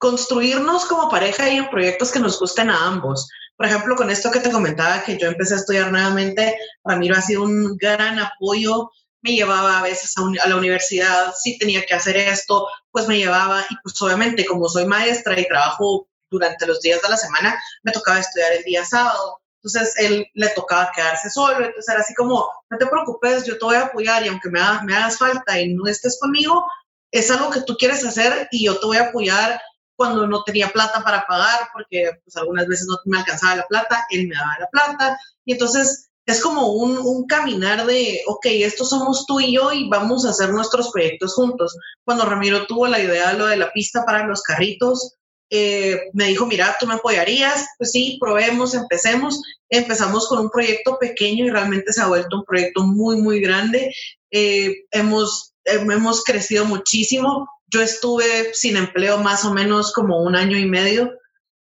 construirnos 0.00 0.86
como 0.86 1.10
pareja 1.10 1.50
y 1.50 1.58
en 1.58 1.68
proyectos 1.68 2.10
que 2.10 2.18
nos 2.18 2.40
gusten 2.40 2.70
a 2.70 2.86
ambos. 2.86 3.28
Por 3.56 3.66
ejemplo, 3.66 3.94
con 3.96 4.08
esto 4.08 4.30
que 4.30 4.40
te 4.40 4.50
comentaba, 4.50 5.04
que 5.04 5.18
yo 5.18 5.28
empecé 5.28 5.54
a 5.54 5.58
estudiar 5.58 5.92
nuevamente, 5.92 6.58
Ramiro 6.82 7.16
ha 7.16 7.20
sido 7.20 7.42
un 7.42 7.76
gran 7.76 8.18
apoyo. 8.18 8.90
Me 9.20 9.32
llevaba 9.32 9.78
a 9.78 9.82
veces 9.82 10.14
a, 10.16 10.48
la 10.48 10.56
universidad, 10.56 11.34
si 11.38 11.58
tenía 11.58 11.84
que 11.84 11.92
hacer 11.92 12.16
esto, 12.16 12.66
pues 12.90 13.06
me 13.08 13.18
llevaba. 13.18 13.62
Y 13.68 13.76
pues 13.82 14.00
obviamente, 14.00 14.46
como 14.46 14.70
soy 14.70 14.86
maestra 14.86 15.38
y 15.38 15.46
trabajo 15.46 16.08
durante 16.30 16.66
los 16.66 16.80
días 16.80 17.02
de 17.02 17.10
la 17.10 17.18
semana, 17.18 17.62
me 17.82 17.92
tocaba 17.92 18.20
estudiar 18.20 18.54
el 18.54 18.64
día 18.64 18.86
sábado. 18.86 19.38
Entonces, 19.62 19.94
él 19.98 20.26
le 20.32 20.48
tocaba 20.48 20.90
quedarse 20.96 21.28
solo. 21.28 21.58
Entonces, 21.58 21.88
era 21.90 22.00
así 22.00 22.14
como, 22.14 22.50
no 22.70 22.78
te 22.78 22.86
preocupes, 22.86 23.44
yo 23.44 23.58
te 23.58 23.64
voy 23.66 23.76
a 23.76 23.82
apoyar 23.82 24.24
y 24.24 24.28
aunque 24.28 24.48
me, 24.48 24.60
me 24.84 24.96
hagas 24.96 25.18
falta 25.18 25.60
y 25.60 25.74
no 25.74 25.86
estés 25.86 26.18
conmigo, 26.18 26.64
es 27.10 27.30
algo 27.30 27.50
que 27.50 27.60
tú 27.60 27.76
quieres 27.76 28.02
hacer 28.02 28.48
y 28.50 28.64
yo 28.64 28.80
te 28.80 28.86
voy 28.86 28.96
a 28.96 29.08
apoyar 29.08 29.60
cuando 30.00 30.26
no 30.26 30.42
tenía 30.44 30.72
plata 30.72 31.04
para 31.04 31.26
pagar, 31.26 31.68
porque 31.74 32.10
pues 32.24 32.34
algunas 32.34 32.66
veces 32.66 32.86
no 32.88 32.96
me 33.04 33.18
alcanzaba 33.18 33.56
la 33.56 33.66
plata, 33.66 34.06
él 34.08 34.28
me 34.28 34.34
daba 34.34 34.56
la 34.58 34.66
plata. 34.68 35.18
Y 35.44 35.52
entonces 35.52 36.08
es 36.24 36.40
como 36.40 36.72
un, 36.72 36.96
un, 36.96 37.26
caminar 37.26 37.84
de, 37.84 38.22
ok, 38.26 38.46
estos 38.46 38.88
somos 38.88 39.26
tú 39.26 39.40
y 39.40 39.52
yo 39.52 39.70
y 39.72 39.90
vamos 39.90 40.24
a 40.24 40.30
hacer 40.30 40.54
nuestros 40.54 40.90
proyectos 40.90 41.34
juntos. 41.34 41.76
Cuando 42.02 42.24
Ramiro 42.24 42.66
tuvo 42.66 42.86
la 42.86 42.98
idea 42.98 43.32
de 43.32 43.38
lo 43.38 43.46
de 43.46 43.58
la 43.58 43.70
pista 43.74 44.06
para 44.06 44.26
los 44.26 44.40
carritos, 44.40 45.18
eh, 45.50 46.00
me 46.14 46.28
dijo, 46.28 46.46
mira, 46.46 46.74
tú 46.80 46.86
me 46.86 46.94
apoyarías, 46.94 47.66
pues 47.76 47.90
sí, 47.92 48.16
probemos, 48.18 48.72
empecemos. 48.72 49.38
Empezamos 49.68 50.28
con 50.28 50.38
un 50.38 50.48
proyecto 50.48 50.96
pequeño 50.98 51.44
y 51.44 51.50
realmente 51.50 51.92
se 51.92 52.00
ha 52.00 52.06
vuelto 52.06 52.38
un 52.38 52.44
proyecto 52.46 52.86
muy, 52.86 53.20
muy 53.20 53.38
grande. 53.42 53.92
Eh, 54.30 54.86
hemos, 54.92 55.52
hemos 55.66 56.24
crecido 56.24 56.64
muchísimo 56.64 57.46
yo 57.70 57.80
estuve 57.80 58.52
sin 58.54 58.76
empleo 58.76 59.18
más 59.18 59.44
o 59.44 59.52
menos 59.52 59.92
como 59.92 60.20
un 60.22 60.36
año 60.36 60.58
y 60.58 60.66
medio 60.66 61.12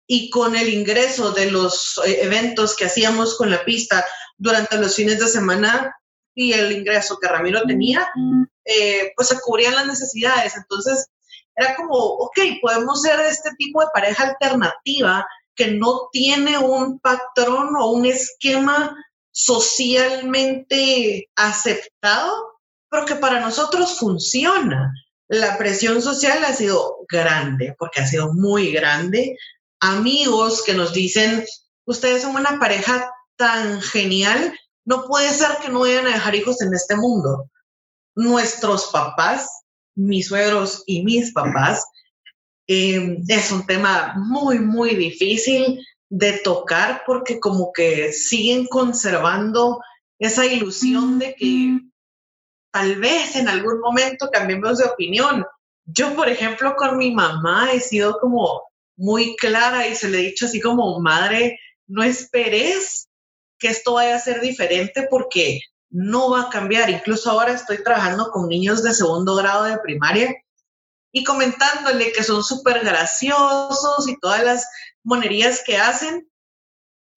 y 0.07 0.29
con 0.29 0.55
el 0.55 0.69
ingreso 0.69 1.31
de 1.31 1.51
los 1.51 1.99
eh, 2.05 2.19
eventos 2.23 2.75
que 2.75 2.85
hacíamos 2.85 3.37
con 3.37 3.51
la 3.51 3.65
pista 3.65 4.05
durante 4.37 4.77
los 4.77 4.95
fines 4.95 5.19
de 5.19 5.27
semana 5.27 5.93
y 6.33 6.53
el 6.53 6.71
ingreso 6.71 7.17
que 7.19 7.27
Ramiro 7.27 7.63
tenía, 7.63 8.07
eh, 8.63 9.11
pues 9.15 9.27
se 9.29 9.39
cubrían 9.41 9.75
las 9.75 9.87
necesidades. 9.87 10.55
Entonces 10.55 11.07
era 11.55 11.75
como, 11.75 11.95
ok, 11.95 12.37
podemos 12.61 13.01
ser 13.01 13.19
este 13.21 13.49
tipo 13.57 13.81
de 13.81 13.87
pareja 13.93 14.29
alternativa 14.29 15.27
que 15.55 15.71
no 15.71 16.09
tiene 16.11 16.59
un 16.59 16.99
patrón 16.99 17.75
o 17.75 17.89
un 17.89 18.05
esquema 18.05 18.95
socialmente 19.31 21.27
aceptado, 21.35 22.59
pero 22.89 23.05
que 23.05 23.15
para 23.15 23.39
nosotros 23.39 23.97
funciona 23.97 24.93
la 25.27 25.57
presión 25.57 26.01
social 26.01 26.43
ha 26.45 26.53
sido 26.53 27.05
grande, 27.09 27.75
porque 27.77 28.01
ha 28.01 28.07
sido 28.07 28.33
muy 28.33 28.71
grande. 28.71 29.37
Amigos 29.79 30.63
que 30.63 30.73
nos 30.73 30.93
dicen, 30.93 31.45
ustedes 31.85 32.21
son 32.21 32.35
una 32.35 32.59
pareja 32.59 33.11
tan 33.35 33.81
genial, 33.81 34.57
no 34.85 35.05
puede 35.05 35.31
ser 35.31 35.57
que 35.61 35.69
no 35.69 35.81
vayan 35.81 36.07
a 36.07 36.13
dejar 36.13 36.35
hijos 36.35 36.61
en 36.61 36.73
este 36.73 36.95
mundo. 36.95 37.49
Nuestros 38.15 38.87
papás, 38.87 39.49
mis 39.95 40.27
suegros 40.27 40.83
y 40.85 41.03
mis 41.03 41.33
papás, 41.33 41.85
em, 42.67 43.23
es 43.27 43.51
un 43.51 43.65
tema 43.65 44.13
muy, 44.17 44.59
muy 44.59 44.95
difícil 44.95 45.85
de 46.09 46.33
tocar 46.39 47.03
porque 47.05 47.39
como 47.39 47.71
que 47.73 48.13
siguen 48.13 48.65
conservando 48.65 49.81
esa 50.19 50.45
ilusión 50.45 51.19
de 51.19 51.35
que 51.35 51.79
tal 52.71 52.95
vez 52.95 53.35
en 53.35 53.47
algún 53.47 53.79
momento 53.79 54.29
cambiemos 54.31 54.77
de 54.77 54.85
opinión. 54.85 55.45
Yo, 55.85 56.15
por 56.15 56.29
ejemplo, 56.29 56.75
con 56.75 56.97
mi 56.97 57.11
mamá 57.11 57.71
he 57.71 57.79
sido 57.79 58.19
como 58.19 58.63
muy 58.97 59.35
clara 59.35 59.87
y 59.87 59.95
se 59.95 60.09
le 60.09 60.19
he 60.19 60.23
dicho 60.23 60.45
así 60.45 60.59
como, 60.59 60.99
madre, 60.99 61.59
no 61.87 62.03
esperes 62.03 63.07
que 63.59 63.69
esto 63.69 63.93
vaya 63.93 64.15
a 64.15 64.19
ser 64.19 64.41
diferente 64.41 65.07
porque 65.09 65.59
no 65.89 66.31
va 66.31 66.43
a 66.43 66.49
cambiar. 66.49 66.89
Incluso 66.89 67.31
ahora 67.31 67.53
estoy 67.53 67.83
trabajando 67.83 68.29
con 68.31 68.49
niños 68.49 68.83
de 68.83 68.93
segundo 68.93 69.35
grado 69.35 69.63
de 69.63 69.79
primaria 69.79 70.35
y 71.11 71.23
comentándole 71.23 72.11
que 72.11 72.23
son 72.23 72.43
súper 72.43 72.83
graciosos 72.83 74.07
y 74.07 74.19
todas 74.19 74.43
las 74.43 74.67
monerías 75.03 75.63
que 75.65 75.77
hacen. 75.77 76.29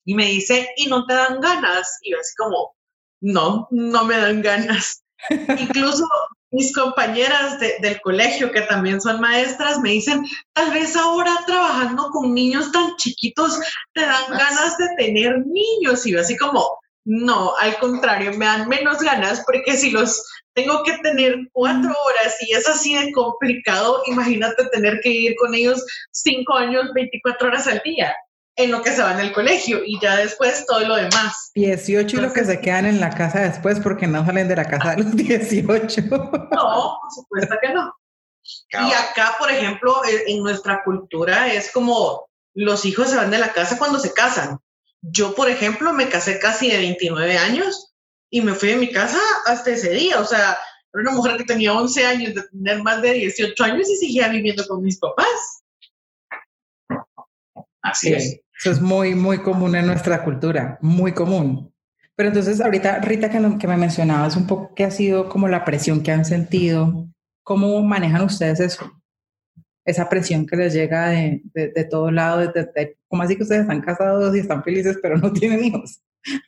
Y 0.05 0.15
me 0.15 0.27
dice, 0.27 0.71
¿y 0.77 0.87
no 0.87 1.07
te 1.07 1.15
dan 1.15 1.41
ganas? 1.41 1.99
Y 2.03 2.13
yo 2.13 2.19
así 2.21 2.35
como, 2.37 2.75
no, 3.21 3.69
no 3.71 4.05
me 4.05 4.17
dan 4.17 4.43
ganas. 4.43 5.00
Incluso 5.29 6.07
mis 6.53 6.75
compañeras 6.75 7.59
del 7.61 8.01
colegio, 8.01 8.51
que 8.51 8.63
también 8.63 9.01
son 9.01 9.21
maestras, 9.21 9.79
me 9.81 9.91
dicen, 9.91 10.25
tal 10.53 10.73
vez 10.73 10.97
ahora 10.97 11.33
trabajando 11.47 12.09
con 12.11 12.35
niños 12.35 12.73
tan 12.73 12.97
chiquitos 12.97 13.59
te 13.93 14.01
dan 14.01 14.31
ganas 14.31 14.77
de 14.79 14.89
tener 14.97 15.47
niños. 15.47 16.07
Y 16.07 16.13
yo 16.13 16.21
así 16.21 16.37
como, 16.37 16.79
no, 17.05 17.57
al 17.57 17.79
contrario, 17.79 18.33
me 18.33 18.47
dan 18.47 18.69
menos 18.69 18.99
ganas 19.01 19.43
porque 19.47 19.77
si 19.77 19.91
los 19.91 20.25
tengo 20.55 20.83
que 20.83 20.99
tener 20.99 21.37
cuatro 21.53 21.91
horas 21.91 22.37
y 22.41 22.53
es 22.53 22.69
así 22.69 22.97
de 22.97 23.13
complicado, 23.13 24.03
imagínate 24.07 24.67
tener 24.73 25.01
que 25.03 25.11
ir 25.11 25.37
con 25.37 25.55
ellos 25.55 25.85
cinco 26.11 26.55
años, 26.55 26.91
24 26.95 27.49
horas 27.49 27.67
al 27.69 27.81
día 27.85 28.15
en 28.64 28.70
lo 28.70 28.83
que 28.83 28.92
se 28.92 29.03
va 29.03 29.12
en 29.12 29.20
el 29.20 29.33
colegio 29.33 29.83
y 29.85 29.99
ya 30.01 30.16
después 30.16 30.64
todo 30.66 30.81
lo 30.81 30.96
demás. 30.96 31.51
18 31.55 32.16
y 32.16 32.20
lo 32.20 32.33
que 32.33 32.44
se 32.44 32.61
quedan 32.61 32.87
en 32.87 33.01
la 33.01 33.11
casa 33.11 33.40
después 33.40 33.81
porque 33.81 34.07
no 34.07 34.25
salen 34.25 34.49
de 34.49 34.57
la 34.57 34.64
casa 34.64 34.94
de 34.94 35.03
los 35.03 35.16
18. 35.16 36.03
No, 36.03 36.99
por 37.01 37.12
supuesto 37.14 37.57
que 37.61 37.73
no. 37.73 37.94
Y 38.73 38.92
acá, 38.92 39.37
por 39.38 39.51
ejemplo, 39.51 40.01
en 40.27 40.42
nuestra 40.42 40.83
cultura 40.83 41.53
es 41.53 41.70
como 41.73 42.29
los 42.55 42.85
hijos 42.85 43.11
se 43.11 43.16
van 43.16 43.31
de 43.31 43.38
la 43.38 43.53
casa 43.53 43.79
cuando 43.79 43.99
se 43.99 44.12
casan. 44.12 44.59
Yo, 45.03 45.35
por 45.35 45.49
ejemplo, 45.49 45.92
me 45.92 46.09
casé 46.09 46.38
casi 46.38 46.70
de 46.70 46.79
29 46.79 47.38
años 47.38 47.94
y 48.31 48.40
me 48.40 48.55
fui 48.55 48.70
de 48.70 48.77
mi 48.77 48.90
casa 48.90 49.18
hasta 49.46 49.70
ese 49.70 49.90
día. 49.90 50.20
O 50.20 50.25
sea, 50.25 50.59
era 50.92 51.03
una 51.03 51.12
mujer 51.12 51.37
que 51.37 51.44
tenía 51.44 51.73
11 51.73 52.07
años 52.07 52.35
de 52.35 52.42
tener 52.42 52.83
más 52.83 53.01
de 53.03 53.12
18 53.12 53.64
años 53.64 53.88
y 53.88 53.96
seguía 53.96 54.29
viviendo 54.29 54.66
con 54.66 54.83
mis 54.83 54.99
papás. 54.99 55.62
Así 57.83 58.12
es. 58.12 58.40
Eso 58.61 58.73
es 58.73 58.81
muy, 58.83 59.14
muy 59.14 59.38
común 59.38 59.75
en 59.75 59.87
nuestra 59.87 60.23
cultura, 60.23 60.79
muy 60.83 61.12
común. 61.12 61.73
Pero 62.14 62.29
entonces, 62.29 62.61
ahorita, 62.61 62.99
Rita, 62.99 63.31
que, 63.31 63.40
que 63.59 63.66
me 63.66 63.79
mencionabas 63.79 64.37
un 64.37 64.46
poco 64.46 64.75
qué 64.75 64.85
ha 64.85 64.90
sido 64.90 65.31
como 65.31 65.49
la 65.49 65.64
presión 65.64 66.03
que 66.03 66.12
han 66.12 66.27
sentido, 66.27 67.09
¿cómo 67.42 67.81
manejan 67.81 68.20
ustedes 68.20 68.61
eso? 68.61 68.92
Esa 69.83 70.11
presión 70.11 70.46
que 70.46 70.57
les 70.57 70.75
llega 70.75 71.09
de, 71.09 71.40
de, 71.55 71.85
todo 71.85 72.11
lado, 72.11 72.53
de, 72.53 72.99
¿cómo 73.09 73.23
así 73.23 73.35
que 73.35 73.44
ustedes 73.44 73.62
están 73.62 73.81
casados 73.81 74.37
y 74.37 74.40
están 74.40 74.62
felices, 74.62 74.99
pero 75.01 75.16
no 75.16 75.33
tienen 75.33 75.64
hijos? 75.64 76.03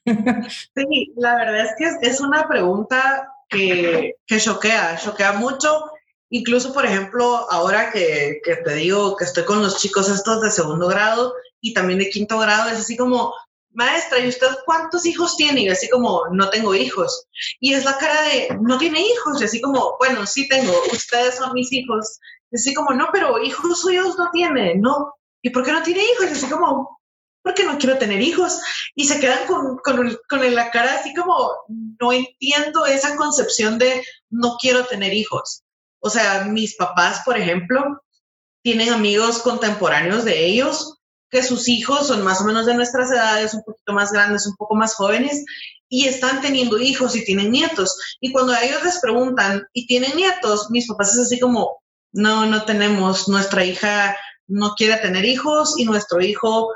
Sí, 0.04 1.14
la 1.16 1.34
verdad 1.36 1.64
es 1.64 1.72
que 1.78 2.06
es 2.06 2.20
una 2.20 2.46
pregunta 2.46 3.32
que, 3.48 4.16
que 4.26 4.38
choquea, 4.38 4.98
choquea 4.98 5.32
mucho. 5.32 5.90
Incluso, 6.28 6.74
por 6.74 6.84
ejemplo, 6.84 7.50
ahora 7.50 7.90
que, 7.90 8.42
que, 8.44 8.56
te 8.56 8.74
digo 8.74 9.16
que 9.16 9.24
estoy 9.24 9.44
con 9.44 9.62
los 9.62 9.80
chicos 9.80 10.10
estos 10.10 10.42
de 10.42 10.50
segundo 10.50 10.88
grado, 10.88 11.32
y 11.62 11.72
también 11.72 12.00
de 12.00 12.10
quinto 12.10 12.38
grado, 12.38 12.68
es 12.68 12.78
así 12.78 12.96
como, 12.96 13.32
maestra, 13.70 14.18
¿y 14.18 14.28
usted 14.28 14.48
cuántos 14.66 15.06
hijos 15.06 15.36
tiene? 15.36 15.62
Y 15.62 15.68
así 15.68 15.88
como, 15.88 16.26
no 16.32 16.50
tengo 16.50 16.74
hijos. 16.74 17.26
Y 17.60 17.72
es 17.72 17.84
la 17.84 17.96
cara 17.96 18.22
de, 18.22 18.58
no 18.60 18.78
tiene 18.78 19.00
hijos. 19.00 19.40
Y 19.40 19.44
así 19.44 19.60
como, 19.60 19.96
bueno, 19.98 20.26
sí 20.26 20.48
tengo, 20.48 20.72
ustedes 20.92 21.36
son 21.36 21.52
mis 21.54 21.72
hijos. 21.72 22.18
Y 22.50 22.56
así 22.56 22.74
como, 22.74 22.92
no, 22.92 23.08
pero 23.12 23.42
hijos 23.42 23.80
suyos 23.80 24.18
no 24.18 24.30
tiene, 24.32 24.74
no. 24.74 25.14
¿Y 25.40 25.50
por 25.50 25.64
qué 25.64 25.72
no 25.72 25.82
tiene 25.82 26.02
hijos? 26.04 26.30
Y 26.30 26.32
así 26.32 26.50
como, 26.50 27.00
porque 27.42 27.64
no 27.64 27.78
quiero 27.78 27.96
tener 27.96 28.20
hijos. 28.20 28.60
Y 28.94 29.06
se 29.06 29.20
quedan 29.20 29.46
con, 29.46 29.78
con, 29.78 30.18
con 30.28 30.54
la 30.54 30.70
cara 30.70 30.94
así 30.94 31.14
como, 31.14 31.50
no 32.00 32.12
entiendo 32.12 32.86
esa 32.86 33.16
concepción 33.16 33.78
de 33.78 34.04
no 34.30 34.56
quiero 34.60 34.84
tener 34.84 35.14
hijos. 35.14 35.62
O 36.00 36.10
sea, 36.10 36.44
mis 36.44 36.76
papás, 36.76 37.22
por 37.24 37.38
ejemplo, 37.38 38.02
tienen 38.62 38.90
amigos 38.90 39.38
contemporáneos 39.38 40.24
de 40.24 40.44
ellos 40.46 40.98
que 41.32 41.42
sus 41.42 41.66
hijos 41.66 42.08
son 42.08 42.22
más 42.22 42.42
o 42.42 42.44
menos 42.44 42.66
de 42.66 42.74
nuestras 42.74 43.10
edades, 43.10 43.54
un 43.54 43.62
poquito 43.62 43.94
más 43.94 44.12
grandes, 44.12 44.46
un 44.46 44.54
poco 44.54 44.74
más 44.74 44.94
jóvenes, 44.94 45.44
y 45.88 46.04
están 46.04 46.42
teniendo 46.42 46.78
hijos 46.78 47.16
y 47.16 47.24
tienen 47.24 47.50
nietos. 47.50 47.98
Y 48.20 48.32
cuando 48.32 48.52
a 48.52 48.62
ellos 48.62 48.84
les 48.84 49.00
preguntan, 49.00 49.66
¿y 49.72 49.86
tienen 49.86 50.14
nietos? 50.14 50.70
Mis 50.70 50.86
papás 50.86 51.14
es 51.14 51.20
así 51.20 51.40
como, 51.40 51.82
no, 52.12 52.44
no 52.44 52.66
tenemos, 52.66 53.28
nuestra 53.28 53.64
hija 53.64 54.14
no 54.46 54.74
quiere 54.74 54.98
tener 54.98 55.24
hijos 55.24 55.74
y 55.78 55.86
nuestro 55.86 56.20
hijo 56.20 56.70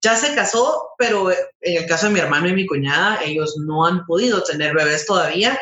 ya 0.00 0.16
se 0.16 0.34
casó, 0.34 0.88
pero 0.96 1.30
en 1.30 1.38
el 1.60 1.86
caso 1.86 2.06
de 2.06 2.14
mi 2.14 2.20
hermano 2.20 2.48
y 2.48 2.54
mi 2.54 2.66
cuñada, 2.66 3.22
ellos 3.22 3.56
no 3.58 3.84
han 3.84 4.06
podido 4.06 4.42
tener 4.42 4.74
bebés 4.74 5.04
todavía 5.04 5.58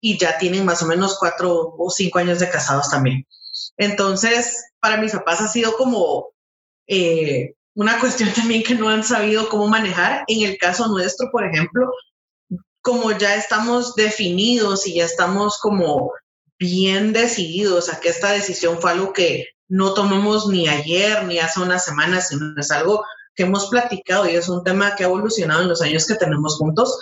y 0.00 0.16
ya 0.18 0.38
tienen 0.38 0.64
más 0.64 0.82
o 0.82 0.86
menos 0.86 1.18
cuatro 1.18 1.74
o 1.76 1.90
cinco 1.90 2.20
años 2.20 2.38
de 2.38 2.48
casados 2.48 2.88
también. 2.88 3.26
Entonces, 3.76 4.64
para 4.80 4.96
mis 4.96 5.12
papás 5.12 5.42
ha 5.42 5.48
sido 5.48 5.76
como 5.76 6.28
eh, 6.86 7.54
una 7.76 8.00
cuestión 8.00 8.32
también 8.32 8.62
que 8.62 8.74
no 8.74 8.88
han 8.88 9.04
sabido 9.04 9.48
cómo 9.48 9.68
manejar. 9.68 10.24
En 10.26 10.42
el 10.42 10.58
caso 10.58 10.88
nuestro, 10.88 11.30
por 11.30 11.44
ejemplo, 11.44 11.92
como 12.80 13.12
ya 13.12 13.36
estamos 13.36 13.94
definidos 13.94 14.86
y 14.86 14.94
ya 14.94 15.04
estamos 15.04 15.58
como 15.58 16.12
bien 16.58 17.12
decididos 17.12 17.92
a 17.92 18.00
que 18.00 18.08
esta 18.08 18.32
decisión 18.32 18.80
fue 18.80 18.92
algo 18.92 19.12
que 19.12 19.48
no 19.68 19.92
tomamos 19.92 20.48
ni 20.48 20.68
ayer 20.68 21.24
ni 21.24 21.38
hace 21.38 21.60
unas 21.60 21.84
semanas, 21.84 22.28
sino 22.28 22.58
es 22.58 22.70
algo 22.70 23.04
que 23.34 23.42
hemos 23.42 23.68
platicado 23.68 24.26
y 24.26 24.36
es 24.36 24.48
un 24.48 24.64
tema 24.64 24.96
que 24.96 25.04
ha 25.04 25.08
evolucionado 25.08 25.62
en 25.62 25.68
los 25.68 25.82
años 25.82 26.06
que 26.06 26.14
tenemos 26.14 26.56
juntos, 26.56 26.98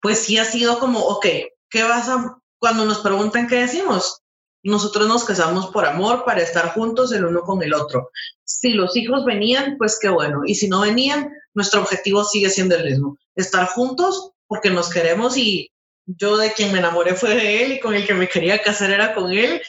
pues 0.00 0.20
sí 0.20 0.38
ha 0.38 0.46
sido 0.46 0.78
como, 0.78 1.00
ok, 1.00 1.26
¿qué 1.68 1.82
vas 1.82 2.08
a, 2.08 2.38
cuando 2.58 2.86
nos 2.86 3.00
preguntan 3.00 3.46
qué 3.46 3.56
decimos? 3.56 4.22
Nosotros 4.62 5.08
nos 5.08 5.24
casamos 5.24 5.68
por 5.68 5.86
amor, 5.86 6.24
para 6.24 6.42
estar 6.42 6.72
juntos 6.74 7.12
el 7.12 7.24
uno 7.24 7.40
con 7.40 7.62
el 7.62 7.72
otro. 7.72 8.10
Si 8.44 8.70
los 8.70 8.96
hijos 8.96 9.24
venían, 9.24 9.76
pues 9.78 9.98
qué 10.00 10.08
bueno. 10.08 10.42
Y 10.44 10.54
si 10.54 10.68
no 10.68 10.80
venían, 10.80 11.32
nuestro 11.54 11.80
objetivo 11.80 12.24
sigue 12.24 12.50
siendo 12.50 12.76
el 12.76 12.84
mismo. 12.84 13.16
Estar 13.34 13.66
juntos 13.66 14.32
porque 14.46 14.70
nos 14.70 14.90
queremos 14.90 15.36
y 15.36 15.70
yo 16.06 16.36
de 16.36 16.52
quien 16.52 16.72
me 16.72 16.78
enamoré 16.78 17.14
fue 17.14 17.34
de 17.34 17.64
él 17.64 17.72
y 17.72 17.80
con 17.80 17.94
el 17.94 18.06
que 18.06 18.14
me 18.14 18.28
quería 18.28 18.62
casar 18.62 18.90
era 18.90 19.14
con 19.14 19.32
él, 19.32 19.62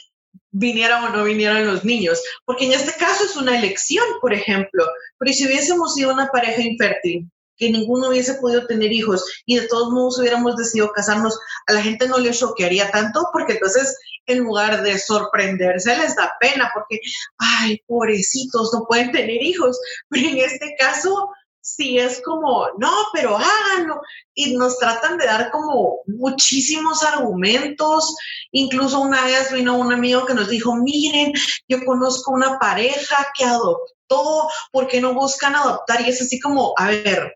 viniera 0.49 1.05
o 1.05 1.09
no 1.09 1.23
vinieran 1.23 1.67
los 1.67 1.85
niños. 1.85 2.21
Porque 2.45 2.65
en 2.65 2.73
este 2.73 2.97
caso 2.99 3.23
es 3.23 3.35
una 3.35 3.57
elección, 3.57 4.05
por 4.19 4.33
ejemplo. 4.33 4.85
Pero 5.17 5.33
si 5.33 5.45
hubiésemos 5.45 5.93
sido 5.93 6.11
una 6.13 6.27
pareja 6.27 6.61
infértil, 6.61 7.29
que 7.61 7.69
ninguno 7.69 8.09
hubiese 8.09 8.33
podido 8.35 8.65
tener 8.65 8.91
hijos 8.91 9.23
y 9.45 9.59
de 9.59 9.67
todos 9.67 9.91
modos 9.93 10.17
hubiéramos 10.17 10.57
decidido 10.57 10.91
casarnos, 10.91 11.37
a 11.67 11.73
la 11.73 11.83
gente 11.83 12.07
no 12.07 12.17
le 12.17 12.31
choquearía 12.31 12.89
tanto 12.89 13.27
porque 13.31 13.53
entonces 13.53 13.95
en 14.27 14.39
lugar 14.39 14.81
de 14.83 14.97
sorprenderse 14.97 15.97
les 15.97 16.15
da 16.15 16.33
pena 16.39 16.69
porque, 16.73 16.99
ay, 17.37 17.81
pobrecitos, 17.87 18.71
no 18.73 18.85
pueden 18.87 19.11
tener 19.11 19.41
hijos. 19.41 19.79
Pero 20.09 20.27
en 20.27 20.37
este 20.37 20.75
caso, 20.77 21.29
sí 21.61 21.97
es 21.97 22.21
como, 22.23 22.67
no, 22.77 22.91
pero 23.13 23.37
háganlo. 23.37 24.01
Y 24.33 24.55
nos 24.55 24.77
tratan 24.79 25.17
de 25.17 25.25
dar 25.25 25.51
como 25.51 25.99
muchísimos 26.07 27.03
argumentos. 27.03 28.15
Incluso 28.51 28.99
una 28.99 29.23
vez 29.25 29.51
vino 29.51 29.77
un 29.77 29.93
amigo 29.93 30.25
que 30.25 30.33
nos 30.33 30.49
dijo, 30.49 30.75
miren, 30.75 31.33
yo 31.67 31.85
conozco 31.85 32.31
una 32.31 32.57
pareja 32.59 33.27
que 33.37 33.45
adoptó, 33.45 34.49
¿por 34.71 34.87
qué 34.87 34.99
no 34.99 35.13
buscan 35.13 35.55
adoptar? 35.55 36.01
Y 36.01 36.09
es 36.09 36.21
así 36.21 36.39
como, 36.39 36.73
a 36.77 36.87
ver, 36.87 37.35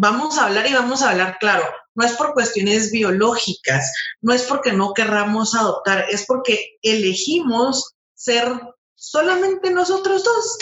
vamos 0.00 0.38
a 0.38 0.46
hablar 0.46 0.66
y 0.66 0.72
vamos 0.72 1.02
a 1.02 1.10
hablar 1.10 1.36
claro. 1.38 1.64
No 1.94 2.06
es 2.06 2.12
por 2.12 2.32
cuestiones 2.32 2.90
biológicas, 2.90 3.92
no 4.22 4.32
es 4.32 4.44
porque 4.44 4.72
no 4.72 4.94
querramos 4.94 5.54
adoptar, 5.54 6.06
es 6.08 6.24
porque 6.24 6.78
elegimos 6.80 7.92
ser 8.14 8.48
solamente 8.94 9.70
nosotros 9.70 10.24
dos. 10.24 10.58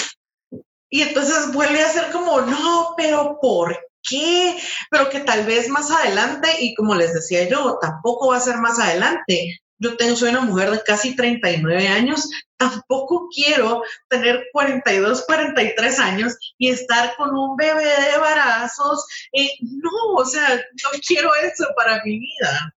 Y 0.91 1.03
entonces 1.03 1.53
vuelve 1.53 1.81
a 1.83 1.93
ser 1.93 2.11
como, 2.11 2.41
no, 2.41 2.95
pero 2.97 3.39
¿por 3.41 3.79
qué? 4.03 4.59
Pero 4.91 5.09
que 5.09 5.21
tal 5.21 5.47
vez 5.47 5.69
más 5.69 5.89
adelante, 5.93 6.49
y 6.59 6.75
como 6.75 6.97
les 6.97 7.15
decía 7.15 7.49
yo, 7.49 7.79
tampoco 7.81 8.31
va 8.31 8.39
a 8.39 8.41
ser 8.41 8.57
más 8.57 8.81
adelante, 8.81 9.61
yo 9.79 9.97
tengo, 9.97 10.17
soy 10.17 10.31
una 10.31 10.41
mujer 10.41 10.71
de 10.71 10.83
casi 10.83 11.15
39 11.15 11.89
años, 11.89 12.29
tampoco 12.57 13.29
quiero 13.35 13.83
tener 14.09 14.47
42, 14.53 15.25
43 15.27 15.99
años 16.01 16.37
y 16.59 16.71
estar 16.71 17.15
con 17.17 17.31
un 17.31 17.57
bebé 17.57 17.85
de 17.85 18.15
embarazos. 18.15 19.05
Eh, 19.33 19.51
no, 19.61 20.15
o 20.17 20.25
sea, 20.25 20.57
no 20.57 20.99
quiero 21.07 21.31
eso 21.37 21.65
para 21.77 22.03
mi 22.05 22.19
vida. 22.19 22.75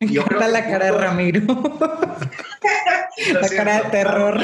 Yo 0.00 0.24
creo 0.24 0.48
la 0.48 0.64
cara 0.64 0.86
de 0.86 0.92
Ramiro. 0.92 1.40
la 3.32 3.48
cara 3.48 3.82
de 3.82 3.90
terror. 3.90 4.38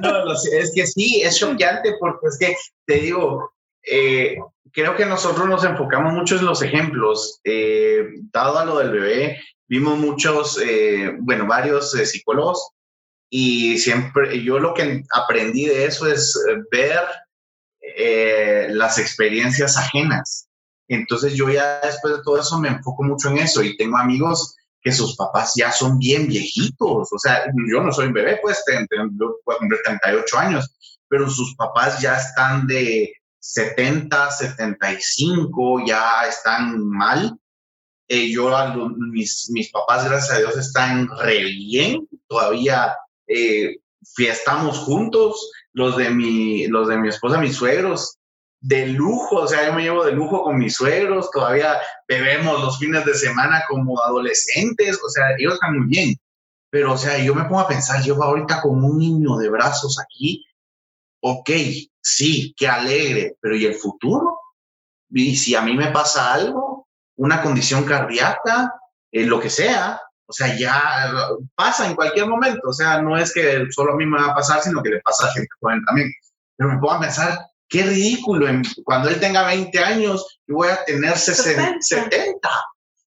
No, 0.00 0.32
es 0.32 0.72
que 0.74 0.86
sí, 0.86 1.22
es 1.22 1.38
choqueante 1.38 1.94
porque 1.98 2.26
es 2.28 2.38
que 2.38 2.56
te 2.86 2.94
digo, 3.00 3.52
eh, 3.82 4.36
creo 4.72 4.96
que 4.96 5.06
nosotros 5.06 5.48
nos 5.48 5.64
enfocamos 5.64 6.12
mucho 6.12 6.36
en 6.36 6.44
los 6.44 6.62
ejemplos. 6.62 7.40
Eh, 7.44 8.06
dado 8.32 8.58
a 8.58 8.64
lo 8.64 8.78
del 8.78 8.90
bebé, 8.90 9.40
vimos 9.70 9.96
muchos, 9.98 10.60
eh, 10.60 11.16
bueno, 11.20 11.46
varios 11.46 11.94
eh, 11.94 12.04
psicólogos 12.04 12.72
y 13.30 13.78
siempre 13.78 14.42
yo 14.42 14.58
lo 14.58 14.74
que 14.74 15.04
aprendí 15.14 15.66
de 15.66 15.84
eso 15.84 16.08
es 16.08 16.36
eh, 16.50 16.56
ver 16.70 17.00
las 18.72 18.98
experiencias 18.98 19.76
ajenas. 19.76 20.48
Entonces 20.88 21.34
yo 21.34 21.48
ya 21.48 21.80
después 21.80 22.16
de 22.16 22.22
todo 22.22 22.40
eso 22.40 22.58
me 22.58 22.68
enfoco 22.68 23.02
mucho 23.02 23.30
en 23.30 23.38
eso 23.38 23.62
y 23.62 23.76
tengo 23.76 23.96
amigos 23.96 24.56
que 24.82 24.92
sus 24.92 25.16
papás 25.16 25.52
ya 25.56 25.72
son 25.72 25.98
bien 25.98 26.26
viejitos. 26.26 27.08
O 27.12 27.18
sea, 27.18 27.44
yo 27.70 27.82
no 27.82 27.92
soy 27.92 28.06
un 28.06 28.12
bebé, 28.12 28.38
pues 28.42 28.62
tengo, 28.64 29.36
puedo 29.44 29.58
cumplir 29.58 29.80
38 29.84 30.38
años, 30.38 30.74
pero 31.08 31.28
sus 31.30 31.54
papás 31.56 32.00
ya 32.00 32.16
están 32.16 32.66
de 32.66 33.12
70, 33.38 34.30
75, 34.30 35.84
ya 35.86 36.26
están 36.28 36.88
mal 36.88 37.38
eh, 38.12 38.28
yo, 38.28 38.50
mis, 38.96 39.48
mis 39.50 39.70
papás, 39.70 40.04
gracias 40.04 40.36
a 40.36 40.38
Dios, 40.40 40.56
están 40.56 41.08
re 41.18 41.44
bien. 41.44 42.08
Todavía 42.26 42.96
eh, 43.28 43.76
fiestamos 44.16 44.78
juntos. 44.78 45.52
Los 45.72 45.96
de, 45.96 46.10
mi, 46.10 46.66
los 46.66 46.88
de 46.88 46.98
mi 46.98 47.08
esposa, 47.08 47.38
mis 47.38 47.54
suegros, 47.54 48.18
de 48.60 48.88
lujo. 48.88 49.36
O 49.36 49.46
sea, 49.46 49.64
yo 49.64 49.74
me 49.74 49.82
llevo 49.82 50.04
de 50.04 50.10
lujo 50.10 50.42
con 50.42 50.58
mis 50.58 50.74
suegros. 50.74 51.30
Todavía 51.30 51.80
bebemos 52.08 52.60
los 52.60 52.80
fines 52.80 53.04
de 53.04 53.14
semana 53.14 53.62
como 53.68 54.02
adolescentes. 54.02 54.98
O 55.04 55.08
sea, 55.08 55.26
ellos 55.38 55.54
están 55.54 55.78
muy 55.78 55.86
bien. 55.86 56.16
Pero, 56.68 56.94
o 56.94 56.98
sea, 56.98 57.16
yo 57.18 57.32
me 57.32 57.44
pongo 57.44 57.60
a 57.60 57.68
pensar, 57.68 58.02
yo 58.02 58.20
ahorita 58.20 58.60
con 58.60 58.82
un 58.82 58.98
niño 58.98 59.36
de 59.36 59.50
brazos 59.50 60.00
aquí. 60.00 60.44
Ok, 61.20 61.50
sí, 62.00 62.52
qué 62.56 62.66
alegre. 62.66 63.36
Pero 63.40 63.54
¿y 63.54 63.66
el 63.66 63.74
futuro? 63.76 64.36
¿Y 65.10 65.36
si 65.36 65.54
a 65.54 65.62
mí 65.62 65.76
me 65.76 65.92
pasa 65.92 66.34
algo? 66.34 66.69
Una 67.20 67.42
condición 67.42 67.84
cardíaca, 67.84 68.74
eh, 69.12 69.26
lo 69.26 69.38
que 69.38 69.50
sea, 69.50 70.00
o 70.26 70.32
sea, 70.32 70.56
ya 70.56 71.12
pasa 71.54 71.86
en 71.86 71.94
cualquier 71.94 72.26
momento, 72.26 72.60
o 72.66 72.72
sea, 72.72 73.02
no 73.02 73.18
es 73.18 73.34
que 73.34 73.66
solo 73.70 73.92
a 73.92 73.96
mí 73.96 74.06
me 74.06 74.18
va 74.18 74.28
a 74.28 74.34
pasar, 74.34 74.62
sino 74.62 74.82
que 74.82 74.88
le 74.88 75.00
pasa 75.00 75.26
a 75.26 75.32
gente 75.32 75.48
joven 75.60 75.84
también. 75.84 76.10
Pero 76.56 76.70
me 76.70 76.78
puedo 76.78 76.98
pensar, 76.98 77.38
qué 77.68 77.82
ridículo, 77.82 78.46
cuando 78.84 79.10
él 79.10 79.20
tenga 79.20 79.44
20 79.44 79.78
años, 79.80 80.40
yo 80.46 80.56
voy 80.56 80.68
a 80.68 80.82
tener 80.84 81.18
60, 81.18 81.76
70. 81.80 82.48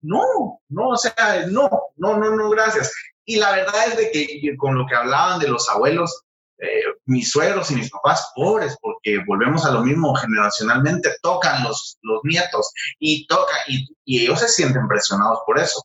No, 0.04 0.60
no, 0.70 0.90
o 0.90 0.98
sea, 0.98 1.48
no, 1.50 1.68
no, 1.96 2.18
no, 2.18 2.36
no, 2.36 2.50
gracias. 2.52 2.94
Y 3.26 3.38
la 3.38 3.52
verdad 3.52 3.88
es 3.88 3.98
de 3.98 4.12
que 4.12 4.56
con 4.58 4.78
lo 4.78 4.86
que 4.86 4.96
hablaban 4.96 5.40
de 5.40 5.48
los 5.48 5.68
abuelos, 5.70 6.24
eh, 6.64 6.84
mis 7.06 7.30
suegros 7.30 7.70
y 7.72 7.76
mis 7.76 7.92
papás 7.92 8.32
pobres, 8.36 8.78
porque 8.80 9.20
volvemos 9.28 9.66
a 9.66 9.72
lo 9.72 9.84
mismo 9.84 10.16
generacionalmente, 10.16 11.12
tocan 11.22 11.62
los, 11.64 11.98
los 12.04 12.22
nietos 12.24 12.72
y 13.00 13.28
toca 13.28 13.54
y, 13.68 13.86
y 14.06 14.22
ellos 14.22 14.40
se 14.40 14.48
sienten 14.48 14.88
presionados 14.88 15.40
por 15.46 15.60
eso. 15.60 15.84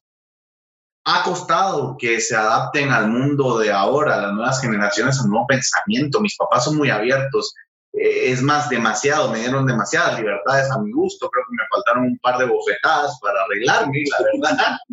Ha 1.04 1.24
costado 1.24 1.96
que 1.98 2.20
se 2.20 2.36
adapten 2.36 2.92
al 2.92 3.08
mundo 3.08 3.58
de 3.58 3.72
ahora, 3.72 4.20
las 4.20 4.32
nuevas 4.32 4.60
generaciones, 4.60 5.18
al 5.18 5.30
nuevo 5.30 5.46
pensamiento. 5.48 6.20
Mis 6.20 6.36
papás 6.36 6.64
son 6.64 6.76
muy 6.76 6.90
abiertos. 6.90 7.54
Eh, 7.92 8.30
es 8.30 8.40
más, 8.40 8.68
demasiado, 8.68 9.32
me 9.32 9.40
dieron 9.40 9.66
demasiadas 9.66 10.16
libertades 10.18 10.70
a 10.70 10.78
mi 10.78 10.92
gusto. 10.92 11.28
Creo 11.28 11.44
que 11.48 11.56
me 11.56 11.68
faltaron 11.70 12.04
un 12.04 12.18
par 12.18 12.38
de 12.38 12.44
bofetadas 12.44 13.18
para 13.20 13.42
arreglarme, 13.42 14.04
la 14.10 14.48
verdad. 14.48 14.76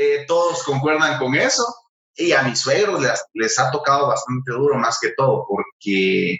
Eh, 0.00 0.26
todos 0.28 0.62
concuerdan 0.62 1.18
con 1.18 1.34
eso 1.34 1.64
y 2.18 2.32
a 2.32 2.42
mis 2.42 2.58
suegros 2.58 3.00
les, 3.00 3.24
les, 3.34 3.58
ha 3.58 3.70
tocado 3.70 4.08
bastante 4.08 4.52
duro 4.52 4.74
más 4.76 4.98
que 5.00 5.12
todo, 5.16 5.46
porque 5.48 6.38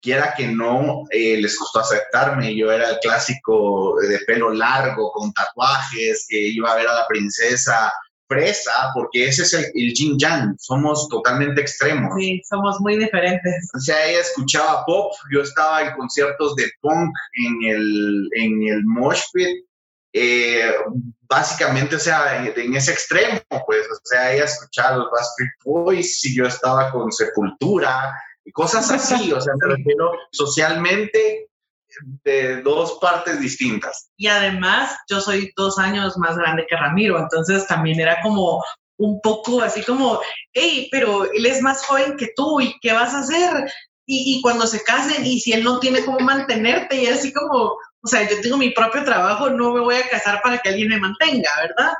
quiera 0.00 0.34
que 0.36 0.46
no, 0.46 1.04
eh, 1.10 1.40
les 1.40 1.58
costó 1.58 1.80
aceptarme. 1.80 2.56
Yo 2.56 2.70
era 2.70 2.90
el 2.90 2.98
clásico 3.00 3.96
de 4.00 4.18
pelo 4.20 4.52
largo, 4.52 5.10
con 5.12 5.32
tatuajes, 5.32 6.26
que 6.28 6.38
iba 6.48 6.72
a 6.72 6.76
ver 6.76 6.88
a 6.88 6.94
la 6.94 7.06
princesa 7.06 7.92
presa, 8.30 8.92
porque 8.94 9.26
ese 9.26 9.42
es 9.42 9.52
el, 9.54 9.64
el 9.74 9.92
yin 9.92 10.16
yang, 10.16 10.56
somos 10.58 11.08
totalmente 11.08 11.60
extremos. 11.60 12.12
Sí, 12.16 12.40
somos 12.48 12.80
muy 12.80 12.96
diferentes. 12.96 13.68
O 13.74 13.80
sea, 13.80 14.06
ella 14.06 14.20
escuchaba 14.20 14.84
pop, 14.86 15.12
yo 15.32 15.42
estaba 15.42 15.82
en 15.82 15.92
conciertos 15.96 16.54
de 16.54 16.70
punk 16.80 17.12
en 17.32 17.70
el, 17.70 18.28
en 18.36 18.68
el 18.68 18.84
mosh 18.84 19.22
pit, 19.32 19.66
eh, 20.12 20.74
básicamente, 21.22 21.96
o 21.96 21.98
sea, 21.98 22.44
en, 22.44 22.74
ese 22.74 22.92
extremo, 22.92 23.40
pues, 23.66 23.86
o 23.86 24.00
sea, 24.04 24.32
ella 24.32 24.44
escuchaba 24.44 24.96
los 24.96 25.10
Backstreet 25.10 25.50
Boys 25.64 26.24
y 26.24 26.36
yo 26.36 26.46
estaba 26.46 26.90
con 26.90 27.12
Sepultura 27.12 28.12
y 28.44 28.50
cosas 28.50 28.90
así, 28.90 29.32
o 29.32 29.40
sea, 29.40 29.52
me 29.60 29.76
refiero 29.76 30.12
socialmente 30.32 31.48
de 32.24 32.62
dos 32.62 32.98
partes 33.00 33.40
distintas. 33.40 34.10
Y 34.16 34.26
además, 34.26 34.96
yo 35.08 35.20
soy 35.20 35.52
dos 35.56 35.78
años 35.78 36.16
más 36.18 36.36
grande 36.36 36.66
que 36.68 36.76
Ramiro, 36.76 37.18
entonces 37.18 37.66
también 37.66 38.00
era 38.00 38.20
como 38.22 38.62
un 38.98 39.20
poco 39.20 39.62
así 39.62 39.82
como, 39.82 40.20
hey, 40.52 40.88
pero 40.90 41.24
él 41.32 41.46
es 41.46 41.62
más 41.62 41.84
joven 41.86 42.16
que 42.16 42.32
tú 42.36 42.60
y 42.60 42.78
¿qué 42.80 42.92
vas 42.92 43.14
a 43.14 43.20
hacer? 43.20 43.72
Y, 44.04 44.36
y 44.36 44.42
cuando 44.42 44.66
se 44.66 44.82
casen 44.82 45.24
y 45.24 45.40
si 45.40 45.52
él 45.52 45.62
no 45.62 45.78
tiene 45.78 46.04
cómo 46.04 46.18
mantenerte 46.18 46.96
y 46.96 47.06
así 47.06 47.32
como, 47.32 47.76
o 48.02 48.08
sea, 48.08 48.28
yo 48.28 48.40
tengo 48.40 48.56
mi 48.56 48.70
propio 48.70 49.04
trabajo, 49.04 49.50
no 49.50 49.72
me 49.72 49.80
voy 49.80 49.96
a 49.96 50.08
casar 50.08 50.40
para 50.42 50.58
que 50.58 50.70
alguien 50.70 50.88
me 50.88 51.00
mantenga, 51.00 51.50
¿verdad? 51.60 51.92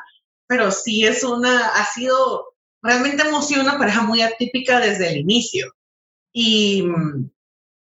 Pero 0.47 0.71
sí 0.71 1.05
es 1.05 1.23
una, 1.23 1.69
ha 1.69 1.85
sido, 1.85 2.55
realmente 2.83 3.23
hemos 3.23 3.47
sido 3.47 3.63
una 3.63 3.79
pareja 3.79 4.03
muy 4.03 4.23
atípica 4.23 4.81
desde 4.81 5.11
el 5.11 5.19
inicio. 5.19 5.73
Y, 6.33 6.85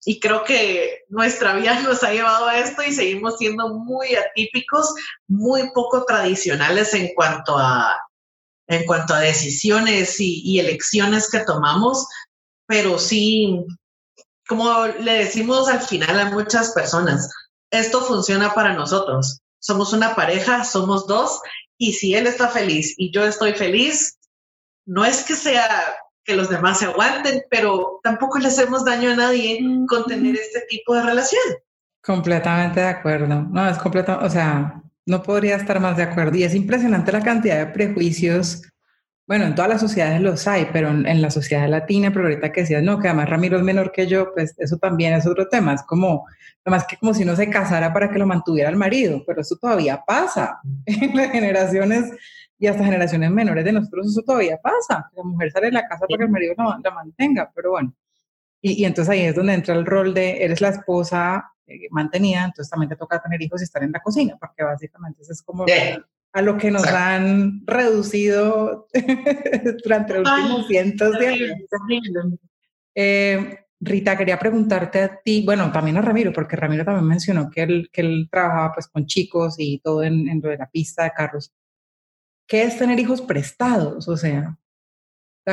y 0.06 0.20
creo 0.20 0.44
que 0.44 1.04
nuestra 1.08 1.54
vida 1.56 1.80
nos 1.82 2.04
ha 2.04 2.12
llevado 2.12 2.48
a 2.48 2.60
esto 2.60 2.84
y 2.84 2.92
seguimos 2.92 3.38
siendo 3.38 3.70
muy 3.70 4.16
atípicos, 4.16 4.94
muy 5.28 5.72
poco 5.74 6.04
tradicionales 6.06 6.94
en 6.94 7.14
cuanto 7.14 7.58
a, 7.58 7.96
en 8.68 8.86
cuanto 8.86 9.14
a 9.14 9.22
decisiones 9.22 10.20
y, 10.20 10.42
y 10.44 10.60
elecciones 10.60 11.30
que 11.30 11.40
tomamos, 11.40 12.06
pero 12.68 13.00
sí, 13.00 13.66
como 14.48 14.88
le 14.88 15.14
decimos 15.14 15.70
al 15.70 15.82
final 15.82 16.20
a 16.20 16.32
muchas 16.32 16.72
personas, 16.72 17.30
esto 17.74 18.02
funciona 18.02 18.54
para 18.54 18.74
nosotros. 18.74 19.42
Somos 19.60 19.94
una 19.94 20.16
pareja, 20.16 20.64
somos 20.64 21.08
dos, 21.08 21.42
y 21.78 21.94
si 21.94 22.16
él 22.16 22.28
está 22.28 22.48
feliz 22.48 22.94
y 22.98 23.12
yo 23.12 23.26
estoy 23.26 23.54
feliz, 23.54 24.18
no 24.86 25.04
es 25.04 25.24
que 25.24 25.36
sea 25.36 25.68
que 26.24 26.36
los 26.36 26.50
demás 26.50 26.80
se 26.80 26.86
aguanten, 26.86 27.44
pero 27.50 28.00
tampoco 28.04 28.40
le 28.40 28.48
hacemos 28.48 28.86
daño 28.86 29.12
a 29.12 29.16
nadie 29.16 29.60
con 29.88 30.06
tener 30.06 30.36
este 30.36 30.62
tipo 30.70 30.96
de 30.96 31.04
relación. 31.04 31.42
Completamente 32.02 32.80
de 32.80 32.88
acuerdo. 32.88 33.28
No, 33.28 33.70
es 33.70 33.78
completo, 33.78 34.18
o 34.22 34.30
sea, 34.30 34.82
no 35.06 35.24
podría 35.24 35.56
estar 35.56 35.80
más 35.80 35.98
de 35.98 36.04
acuerdo. 36.04 36.38
Y 36.38 36.44
es 36.44 36.56
impresionante 36.56 37.12
la 37.12 37.24
cantidad 37.24 37.58
de 37.58 37.74
prejuicios. 37.74 38.62
Bueno, 39.26 39.46
en 39.46 39.56
todas 39.56 39.70
las 39.70 39.80
sociedades 39.80 40.20
los 40.22 40.48
hay, 40.48 40.68
pero 40.74 40.90
en, 40.90 41.22
la 41.22 41.32
sociedad 41.32 41.70
latina, 41.70 42.12
pero 42.12 42.26
ahorita 42.26 42.52
que 42.52 42.62
decías, 42.62 42.84
no, 42.84 43.00
que 43.00 43.08
además 43.08 43.30
Ramiro 43.30 43.58
es 43.58 43.64
menor 43.64 43.94
que 43.94 44.06
yo, 44.06 44.34
pues 44.34 44.54
eso 44.58 44.78
también 44.78 45.14
es 45.14 45.26
otro 45.26 45.48
tema. 45.48 45.74
Es 45.74 45.84
como, 45.84 46.26
más 46.66 46.86
que 46.86 46.98
como 46.98 47.14
si 47.14 47.24
no 47.24 47.36
se 47.36 47.50
casara 47.50 47.94
para 47.94 48.10
que 48.12 48.20
lo 48.20 48.28
mantuviera 48.28 48.70
el 48.70 48.76
marido, 48.76 49.24
pero 49.26 49.42
eso 49.42 49.56
todavía 49.56 50.04
pasa 50.06 50.60
en 50.86 51.16
las 51.16 51.32
generaciones 51.32 52.12
y 52.60 52.68
hasta 52.68 52.84
generaciones 52.84 53.32
menores 53.32 53.64
de 53.64 53.72
nosotros, 53.72 54.08
eso 54.08 54.22
todavía 54.24 54.58
pasa. 54.62 55.10
La 55.16 55.24
mujer 55.24 55.52
sale 55.52 55.68
de 55.68 55.74
la 55.74 55.88
casa 55.88 56.06
para 56.06 56.18
que 56.18 56.24
el 56.26 56.30
marido 56.30 56.54
la, 56.58 56.92
mantenga, 56.92 57.52
pero 57.56 57.72
bueno. 57.72 57.94
Y, 58.62 58.82
y, 58.82 58.86
entonces 58.86 59.10
ahí 59.10 59.22
es 59.22 59.36
donde 59.36 59.54
entra 59.54 59.74
el 59.74 59.86
rol 59.86 60.14
de 60.14 60.44
eres 60.44 60.62
la 60.62 60.70
esposa 60.70 61.54
eh, 61.66 61.88
mantenida, 61.92 62.44
entonces 62.44 62.70
también 62.70 62.90
te 62.90 62.98
toca 62.98 63.22
tener 63.22 63.42
hijos 63.42 63.62
y 63.62 63.64
estar 63.64 63.84
en 63.84 63.92
la 63.94 64.02
cocina, 64.02 64.36
porque 64.38 64.64
básicamente 64.64 65.22
eso 65.22 65.32
es 65.32 65.42
como 65.42 65.66
a 66.34 66.42
lo 66.42 66.58
que 66.58 66.72
nos 66.72 66.86
han 66.88 67.62
reducido 67.66 68.88
durante 69.84 70.20
los 70.20 70.30
últimos 70.30 70.68
cientos 70.68 71.18
de 71.20 71.28
años. 71.28 71.60
Eh, 72.96 73.60
Rita, 73.80 74.18
quería 74.18 74.40
preguntarte 74.40 75.02
a 75.02 75.22
ti, 75.22 75.44
bueno, 75.46 75.72
también 75.72 75.98
a 75.98 76.02
Ramiro, 76.02 76.34
porque 76.34 76.56
Ramiro 76.56 76.86
también 76.86 77.08
mencionó 77.08 77.50
que 77.52 77.62
él, 77.62 77.90
que 77.92 78.02
él 78.02 78.30
trabajaba 78.32 78.74
pues 78.74 78.88
con 78.88 79.06
chicos 79.06 79.56
y 79.58 79.80
todo 79.80 80.04
en, 80.04 80.28
en 80.28 80.42
lo 80.42 80.50
de 80.50 80.58
la 80.58 80.70
pista 80.70 81.04
de 81.04 81.12
carros. 81.12 81.54
¿Qué 82.48 82.64
es 82.64 82.78
tener 82.80 83.00
hijos 83.00 83.22
prestados? 83.22 84.08
O 84.08 84.18
sea, 84.18 84.58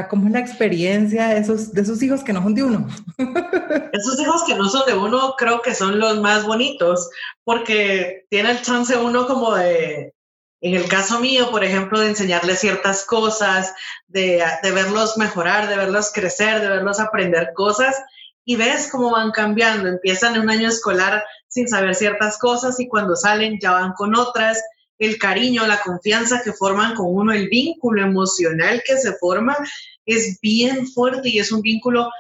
¿cómo 0.09 0.27
es 0.27 0.33
la 0.33 0.41
experiencia 0.41 1.29
de 1.29 1.41
esos, 1.41 1.73
de 1.73 1.83
esos 1.83 2.03
hijos 2.03 2.23
que 2.25 2.33
no 2.33 2.43
son 2.43 2.55
de 2.55 2.63
uno? 2.63 2.89
Esos 3.93 4.21
hijos 4.21 4.45
que 4.45 4.55
no 4.55 4.69
son 4.69 4.87
de 4.87 4.95
uno 4.95 5.35
creo 5.37 5.61
que 5.63 5.75
son 5.75 5.99
los 5.99 6.21
más 6.21 6.47
bonitos, 6.47 7.11
porque 7.45 8.25
tiene 8.31 8.53
el 8.53 8.63
chance 8.63 8.97
uno 8.97 9.27
como 9.27 9.55
de, 9.55 10.15
en 10.61 10.75
el 10.75 10.89
caso 10.89 11.21
mío, 11.21 11.51
por 11.51 11.65
ejemplo, 11.65 12.01
de 12.01 12.09
enseñarles 12.09 12.61
ciertas 12.61 13.05
cosas, 13.05 13.73
de, 14.09 14.45
de 14.63 14.71
verlos 14.73 15.17
mejorar, 15.17 15.69
de 15.69 15.77
verlos 15.77 16.13
crecer, 16.13 16.61
de 16.61 16.69
verlos 16.69 17.01
aprender 17.01 17.53
cosas 17.55 17.97
y 18.45 18.57
ves 18.57 18.89
cómo 18.91 19.11
van 19.11 19.31
cambiando. 19.31 19.89
Empiezan 19.89 20.35
en 20.35 20.43
un 20.43 20.51
año 20.51 20.69
escolar 20.69 21.25
sin 21.49 21.69
saber 21.69 21.95
ciertas 21.95 22.39
cosas 22.39 22.79
y 22.81 22.89
cuando 22.89 23.17
salen 23.17 23.59
ya 23.61 23.73
van 23.73 23.93
con 23.93 24.15
otras. 24.15 24.63
El 24.99 25.19
cariño, 25.19 25.67
la 25.67 25.81
confianza 25.81 26.43
que 26.43 26.53
forman 26.53 26.95
con 26.95 27.07
uno, 27.09 27.33
el 27.33 27.49
vínculo 27.49 28.03
emocional 28.03 28.83
que 28.85 28.99
se 28.99 29.15
forma 29.15 29.57
es 30.05 30.41
bien 30.41 30.87
fuerte 30.87 31.29
y 31.29 31.39
es 31.39 31.53
un 31.53 31.63
vínculo 31.63 32.11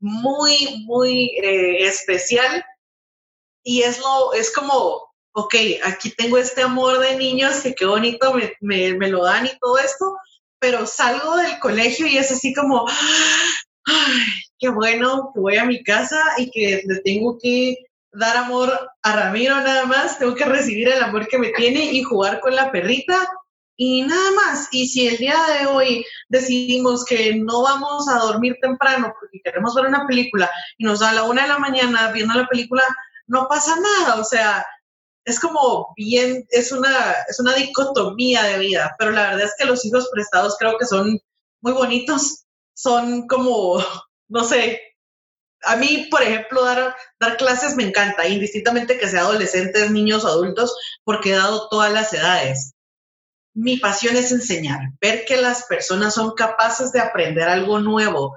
muy, 0.00 0.84
muy 0.86 1.36
eh, 1.42 1.86
especial. 1.86 2.64
Y 3.62 3.82
es, 3.82 3.98
lo, 3.98 4.32
es 4.32 4.52
como, 4.54 5.13
ok, 5.34 5.54
aquí 5.84 6.10
tengo 6.10 6.38
este 6.38 6.62
amor 6.62 7.00
de 7.00 7.16
niños 7.16 7.60
que 7.60 7.74
qué 7.74 7.84
bonito 7.84 8.32
me, 8.34 8.54
me, 8.60 8.94
me 8.94 9.08
lo 9.08 9.24
dan 9.24 9.46
y 9.46 9.58
todo 9.58 9.78
esto, 9.78 10.16
pero 10.58 10.86
salgo 10.86 11.36
del 11.36 11.58
colegio 11.58 12.06
y 12.06 12.16
es 12.16 12.30
así 12.30 12.54
como, 12.54 12.86
ay, 13.84 14.22
qué 14.58 14.68
bueno 14.68 15.30
que 15.34 15.40
voy 15.40 15.56
a 15.56 15.64
mi 15.64 15.82
casa 15.82 16.20
y 16.38 16.50
que 16.50 16.82
le 16.86 17.00
tengo 17.00 17.36
que 17.42 17.76
dar 18.12 18.36
amor 18.36 18.72
a 19.02 19.12
Ramiro 19.12 19.56
nada 19.56 19.86
más, 19.86 20.18
tengo 20.18 20.36
que 20.36 20.44
recibir 20.44 20.88
el 20.88 21.02
amor 21.02 21.26
que 21.26 21.38
me 21.38 21.50
tiene 21.50 21.92
y 21.92 22.04
jugar 22.04 22.38
con 22.40 22.54
la 22.54 22.70
perrita 22.70 23.28
y 23.76 24.02
nada 24.02 24.30
más. 24.32 24.68
Y 24.70 24.86
si 24.86 25.08
el 25.08 25.16
día 25.16 25.36
de 25.58 25.66
hoy 25.66 26.06
decidimos 26.28 27.04
que 27.04 27.34
no 27.34 27.62
vamos 27.62 28.08
a 28.08 28.20
dormir 28.20 28.56
temprano 28.60 29.12
porque 29.18 29.40
queremos 29.42 29.74
ver 29.74 29.86
una 29.86 30.06
película 30.06 30.48
y 30.78 30.84
nos 30.84 31.00
da 31.00 31.12
la 31.12 31.24
una 31.24 31.42
de 31.42 31.48
la 31.48 31.58
mañana 31.58 32.12
viendo 32.12 32.34
la 32.34 32.46
película, 32.46 32.84
no 33.26 33.48
pasa 33.48 33.74
nada. 33.80 34.20
O 34.20 34.24
sea, 34.24 34.64
es 35.24 35.40
como 35.40 35.92
bien, 35.96 36.46
es 36.50 36.72
una, 36.72 37.12
es 37.28 37.40
una 37.40 37.54
dicotomía 37.54 38.42
de 38.42 38.58
vida, 38.58 38.94
pero 38.98 39.10
la 39.10 39.30
verdad 39.30 39.46
es 39.46 39.54
que 39.58 39.64
los 39.64 39.84
hijos 39.84 40.08
prestados 40.12 40.56
creo 40.58 40.76
que 40.78 40.86
son 40.86 41.18
muy 41.60 41.72
bonitos, 41.72 42.44
son 42.74 43.26
como 43.26 43.78
no 44.28 44.44
sé, 44.44 44.80
a 45.62 45.76
mí, 45.76 46.08
por 46.10 46.22
ejemplo, 46.22 46.64
dar, 46.64 46.94
dar 47.18 47.36
clases 47.36 47.74
me 47.76 47.84
encanta, 47.84 48.26
indistintamente 48.28 48.98
que 48.98 49.08
sea 49.08 49.20
adolescentes, 49.20 49.90
niños 49.90 50.24
o 50.24 50.28
adultos, 50.28 50.76
porque 51.04 51.30
he 51.30 51.36
dado 51.36 51.68
todas 51.68 51.92
las 51.92 52.12
edades. 52.12 52.74
Mi 53.54 53.78
pasión 53.78 54.16
es 54.16 54.32
enseñar, 54.32 54.80
ver 55.00 55.24
que 55.24 55.36
las 55.36 55.64
personas 55.64 56.14
son 56.14 56.34
capaces 56.34 56.92
de 56.92 57.00
aprender 57.00 57.48
algo 57.48 57.78
nuevo. 57.78 58.36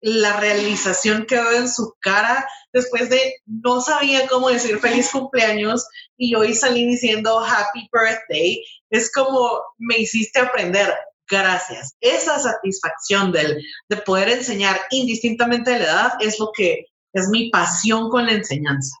La 0.00 0.38
realización 0.38 1.26
que 1.26 1.36
veo 1.36 1.52
en 1.52 1.68
su 1.68 1.94
cara 1.98 2.46
después 2.72 3.10
de 3.10 3.36
no 3.46 3.80
sabía 3.80 4.26
cómo 4.28 4.48
decir 4.48 4.78
feliz 4.78 5.10
cumpleaños 5.10 5.86
y 6.16 6.34
hoy 6.34 6.54
salí 6.54 6.86
diciendo 6.86 7.40
happy 7.40 7.88
birthday, 7.92 8.62
es 8.90 9.12
como 9.12 9.60
me 9.78 9.98
hiciste 9.98 10.40
aprender 10.40 10.94
gracias. 11.30 11.94
Esa 12.00 12.38
satisfacción 12.38 13.32
del, 13.32 13.64
de 13.88 13.96
poder 13.98 14.28
enseñar 14.28 14.80
indistintamente 14.90 15.70
de 15.70 15.78
la 15.78 15.84
edad 15.84 16.12
es 16.20 16.38
lo 16.38 16.50
que 16.54 16.86
es 17.12 17.28
mi 17.28 17.50
pasión 17.50 18.10
con 18.10 18.26
la 18.26 18.32
enseñanza. 18.32 18.96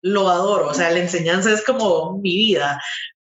Lo 0.00 0.28
adoro, 0.28 0.68
o 0.68 0.74
sea, 0.74 0.90
la 0.90 1.00
enseñanza 1.00 1.52
es 1.52 1.64
como 1.64 2.18
mi 2.18 2.36
vida, 2.36 2.80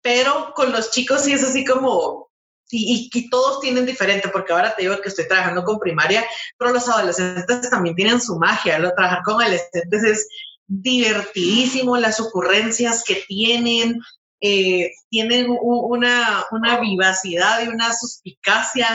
pero 0.03 0.53
con 0.55 0.73
los 0.73 0.91
chicos 0.91 1.23
sí 1.23 1.33
es 1.33 1.43
así 1.43 1.65
como, 1.65 2.30
y, 2.71 3.11
y, 3.13 3.31
todos 3.31 3.61
tienen 3.61 3.87
diferente, 3.87 4.29
porque 4.29 4.53
ahora 4.53 4.75
te 4.75 4.83
digo 4.83 5.01
que 5.01 5.09
estoy 5.09 5.27
trabajando 5.27 5.65
con 5.65 5.79
primaria, 5.79 6.25
pero 6.59 6.73
los 6.73 6.89
adolescentes 6.89 7.71
también 7.71 7.97
tienen 7.97 8.21
su 8.21 8.37
magia, 8.37 8.79
lo 8.79 8.95
trabajar 8.95 9.23
con 9.25 9.41
adolescentes 9.41 10.03
es 10.03 10.29
divertidísimo, 10.67 11.97
las 11.97 12.21
ocurrencias 12.21 13.03
que 13.05 13.25
tienen, 13.27 14.01
eh, 14.41 14.91
tienen 15.09 15.47
una, 15.61 16.45
una 16.53 16.81
vivacidad 16.81 17.63
y 17.65 17.69
una 17.69 17.93
suspicacia 17.93 18.87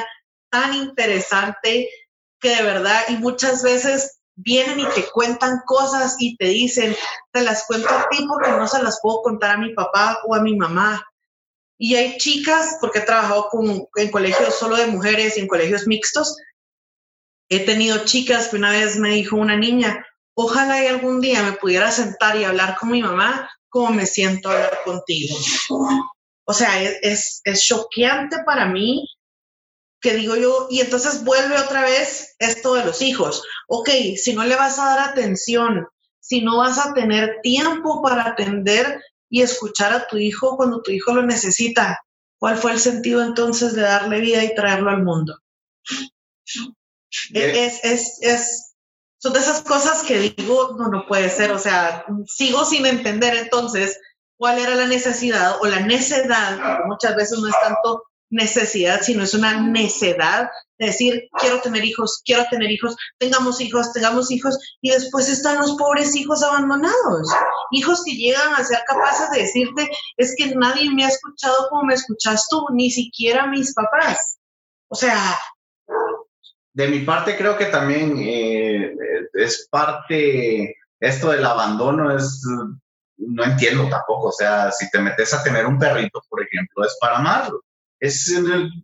tan 0.50 0.74
interesante 0.74 1.90
que 2.40 2.56
de 2.56 2.64
verdad, 2.64 3.02
y 3.10 3.18
muchas 3.18 3.62
veces 3.62 4.20
vienen 4.36 4.80
y 4.80 4.86
te 4.90 5.06
cuentan 5.12 5.62
cosas 5.66 6.16
y 6.20 6.38
te 6.38 6.46
dicen, 6.46 6.96
te 7.32 7.42
las 7.42 7.66
cuento 7.66 7.90
a 7.90 8.08
ti 8.10 8.26
porque 8.28 8.52
no 8.52 8.68
se 8.68 8.84
las 8.84 9.00
puedo 9.02 9.22
contar 9.22 9.52
a 9.52 9.58
mi 9.58 9.74
papá 9.74 10.20
o 10.26 10.36
a 10.36 10.42
mi 10.42 10.56
mamá. 10.56 11.04
Y 11.78 11.96
hay 11.96 12.18
chicas, 12.18 12.78
porque 12.80 13.00
he 13.00 13.02
trabajado 13.02 13.50
con, 13.50 13.88
en 13.96 14.12
colegios 14.12 14.56
solo 14.56 14.78
de 14.78 14.88
mujeres 14.88 15.38
y 15.38 15.42
en 15.42 15.48
colegios 15.48 15.88
mixtos, 15.88 16.38
he 17.50 17.60
tenido 17.66 18.06
chicas 18.06 18.48
que 18.48 18.56
una 18.56 18.72
vez 18.72 18.98
me 18.98 19.10
dijo 19.12 19.36
una 19.36 19.58
niña, 19.58 20.06
ojalá 20.36 20.78
algún 20.90 21.22
día 21.22 21.44
me 21.44 21.54
pudiera 21.54 21.92
sentar 21.92 22.38
y 22.38 22.44
hablar 22.44 22.78
con 22.78 22.92
mi 22.92 23.02
mamá 23.02 23.50
como 23.70 23.92
me 23.92 24.06
siento 24.06 24.50
hablar 24.50 24.80
contigo. 24.86 25.36
O 26.46 26.54
sea, 26.54 26.82
es, 26.82 27.42
es, 27.44 27.68
choqueante 27.68 28.38
para 28.46 28.68
mí 28.68 29.06
que 30.00 30.14
digo 30.14 30.36
yo, 30.36 30.68
y 30.70 30.82
entonces 30.82 31.24
vuelve 31.24 31.58
otra 31.58 31.82
vez 31.82 32.36
esto 32.38 32.76
de 32.76 32.86
los 32.86 33.02
hijos. 33.02 33.44
Ok, 33.68 33.90
si 34.16 34.34
no 34.34 34.44
le 34.46 34.56
vas 34.56 34.78
a 34.78 34.86
dar 34.86 35.10
atención, 35.10 35.88
si 36.20 36.42
no 36.42 36.58
vas 36.58 36.78
a 36.78 36.94
tener 36.94 37.40
tiempo 37.42 38.04
para 38.04 38.28
atender 38.28 39.02
y 39.30 39.42
escuchar 39.42 39.94
a 39.94 40.08
tu 40.08 40.18
hijo 40.18 40.58
cuando 40.58 40.82
tu 40.82 40.92
hijo 40.92 41.14
lo 41.14 41.24
necesita, 41.24 42.00
¿cuál 42.38 42.58
fue 42.58 42.72
el 42.72 42.80
sentido 42.80 43.24
entonces 43.24 43.74
de 43.74 43.82
darle 43.82 44.22
vida 44.22 44.44
y 44.44 44.56
traerlo 44.56 44.90
al 44.92 45.04
mundo? 45.04 45.40
Es, 47.34 47.84
es, 47.84 48.18
es, 48.22 48.76
son 49.18 49.34
de 49.34 49.40
esas 49.40 49.62
cosas 49.62 50.04
que 50.04 50.20
digo, 50.20 50.76
no, 50.78 50.90
no 50.90 51.06
puede 51.08 51.30
ser, 51.30 51.52
o 51.52 51.60
sea, 51.60 52.06
sigo 52.28 52.66
sin 52.66 52.86
entender 52.86 53.36
entonces 53.36 54.00
cuál 54.38 54.60
era 54.60 54.76
la 54.76 54.88
necesidad 54.88 55.58
o 55.62 55.66
la 55.66 55.80
necedad, 55.80 56.58
porque 56.58 56.88
muchas 56.88 57.16
veces 57.16 57.40
no 57.40 57.48
es 57.48 57.56
tanto 57.62 58.04
necesidad, 58.30 59.02
sino 59.02 59.24
es 59.24 59.34
una 59.34 59.62
necedad 59.62 60.50
de 60.78 60.88
decir, 60.88 61.30
quiero 61.40 61.62
tener 61.62 61.86
hijos, 61.86 62.22
quiero 62.26 62.46
tener 62.50 62.70
hijos, 62.70 62.96
tengamos 63.18 63.62
hijos, 63.62 63.94
tengamos 63.94 64.32
hijos, 64.32 64.58
y 64.82 64.90
después 64.92 65.30
están 65.30 65.58
los 65.58 65.76
pobres 65.78 66.16
hijos 66.16 66.44
abandonados, 66.44 67.30
hijos 67.72 68.04
que 68.04 68.16
llegan 68.16 68.54
a 68.54 68.64
ser 68.64 68.80
capaces 68.86 69.32
de 69.32 69.42
decirte, 69.44 69.90
es 70.18 70.36
que 70.38 70.54
nadie 70.56 70.92
me 70.92 71.06
ha 71.06 71.10
escuchado 71.10 71.70
como 71.70 71.84
me 71.84 71.94
escuchas 71.94 72.48
tú, 72.50 72.66
ni 72.74 72.92
siquiera 72.92 73.48
mis 73.48 73.74
papás. 73.74 74.38
O 74.90 74.96
sea, 74.96 75.38
de 76.74 76.88
mi 76.90 77.00
parte 77.00 77.38
creo 77.38 77.58
que 77.58 77.66
también 77.68 78.18
eh, 78.20 78.94
es 79.34 79.68
parte, 79.72 80.76
esto 81.00 81.32
del 81.32 81.46
abandono 81.46 82.16
es, 82.16 82.42
no 83.18 83.44
entiendo 83.46 83.88
tampoco, 83.88 84.28
o 84.28 84.32
sea, 84.32 84.72
si 84.72 84.90
te 84.90 85.00
metes 85.00 85.34
a 85.34 85.42
tener 85.42 85.66
un 85.66 85.80
perrito, 85.80 86.22
por 86.30 86.44
ejemplo, 86.44 86.86
es 86.86 86.98
para 87.00 87.18
amarlo. 87.18 87.62
Es, 88.00 88.30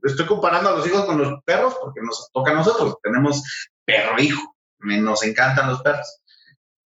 estoy 0.03 0.25
comparando 0.25 0.69
a 0.69 0.75
los 0.77 0.87
hijos 0.87 1.05
con 1.05 1.17
los 1.17 1.43
perros 1.43 1.75
porque 1.81 2.01
nos 2.01 2.29
toca 2.31 2.51
a 2.51 2.55
nosotros, 2.55 2.95
tenemos 3.03 3.43
perro-hijo, 3.85 4.55
nos 4.79 5.23
encantan 5.23 5.69
los 5.69 5.81
perros. 5.81 6.21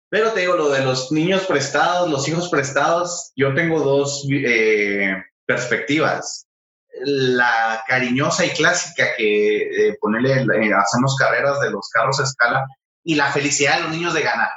Pero 0.09 0.31
te 0.31 0.41
digo, 0.41 0.55
lo 0.55 0.69
de 0.69 0.83
los 0.83 1.11
niños 1.11 1.45
prestados, 1.45 2.09
los 2.09 2.27
hijos 2.27 2.49
prestados, 2.49 3.31
yo 3.35 3.53
tengo 3.53 3.79
dos 3.81 4.25
eh, 4.31 5.23
perspectivas. 5.45 6.47
La 7.03 7.83
cariñosa 7.87 8.45
y 8.45 8.51
clásica 8.51 9.15
que 9.17 9.89
eh, 9.89 9.97
ponerle, 9.99 10.31
eh, 10.33 10.73
hacemos 10.73 11.17
carreras 11.17 11.59
de 11.59 11.71
los 11.71 11.89
carros 11.89 12.19
a 12.19 12.23
escala 12.23 12.65
y 13.03 13.15
la 13.15 13.31
felicidad 13.31 13.77
de 13.77 13.83
los 13.83 13.91
niños 13.91 14.13
de 14.13 14.21
ganar 14.21 14.49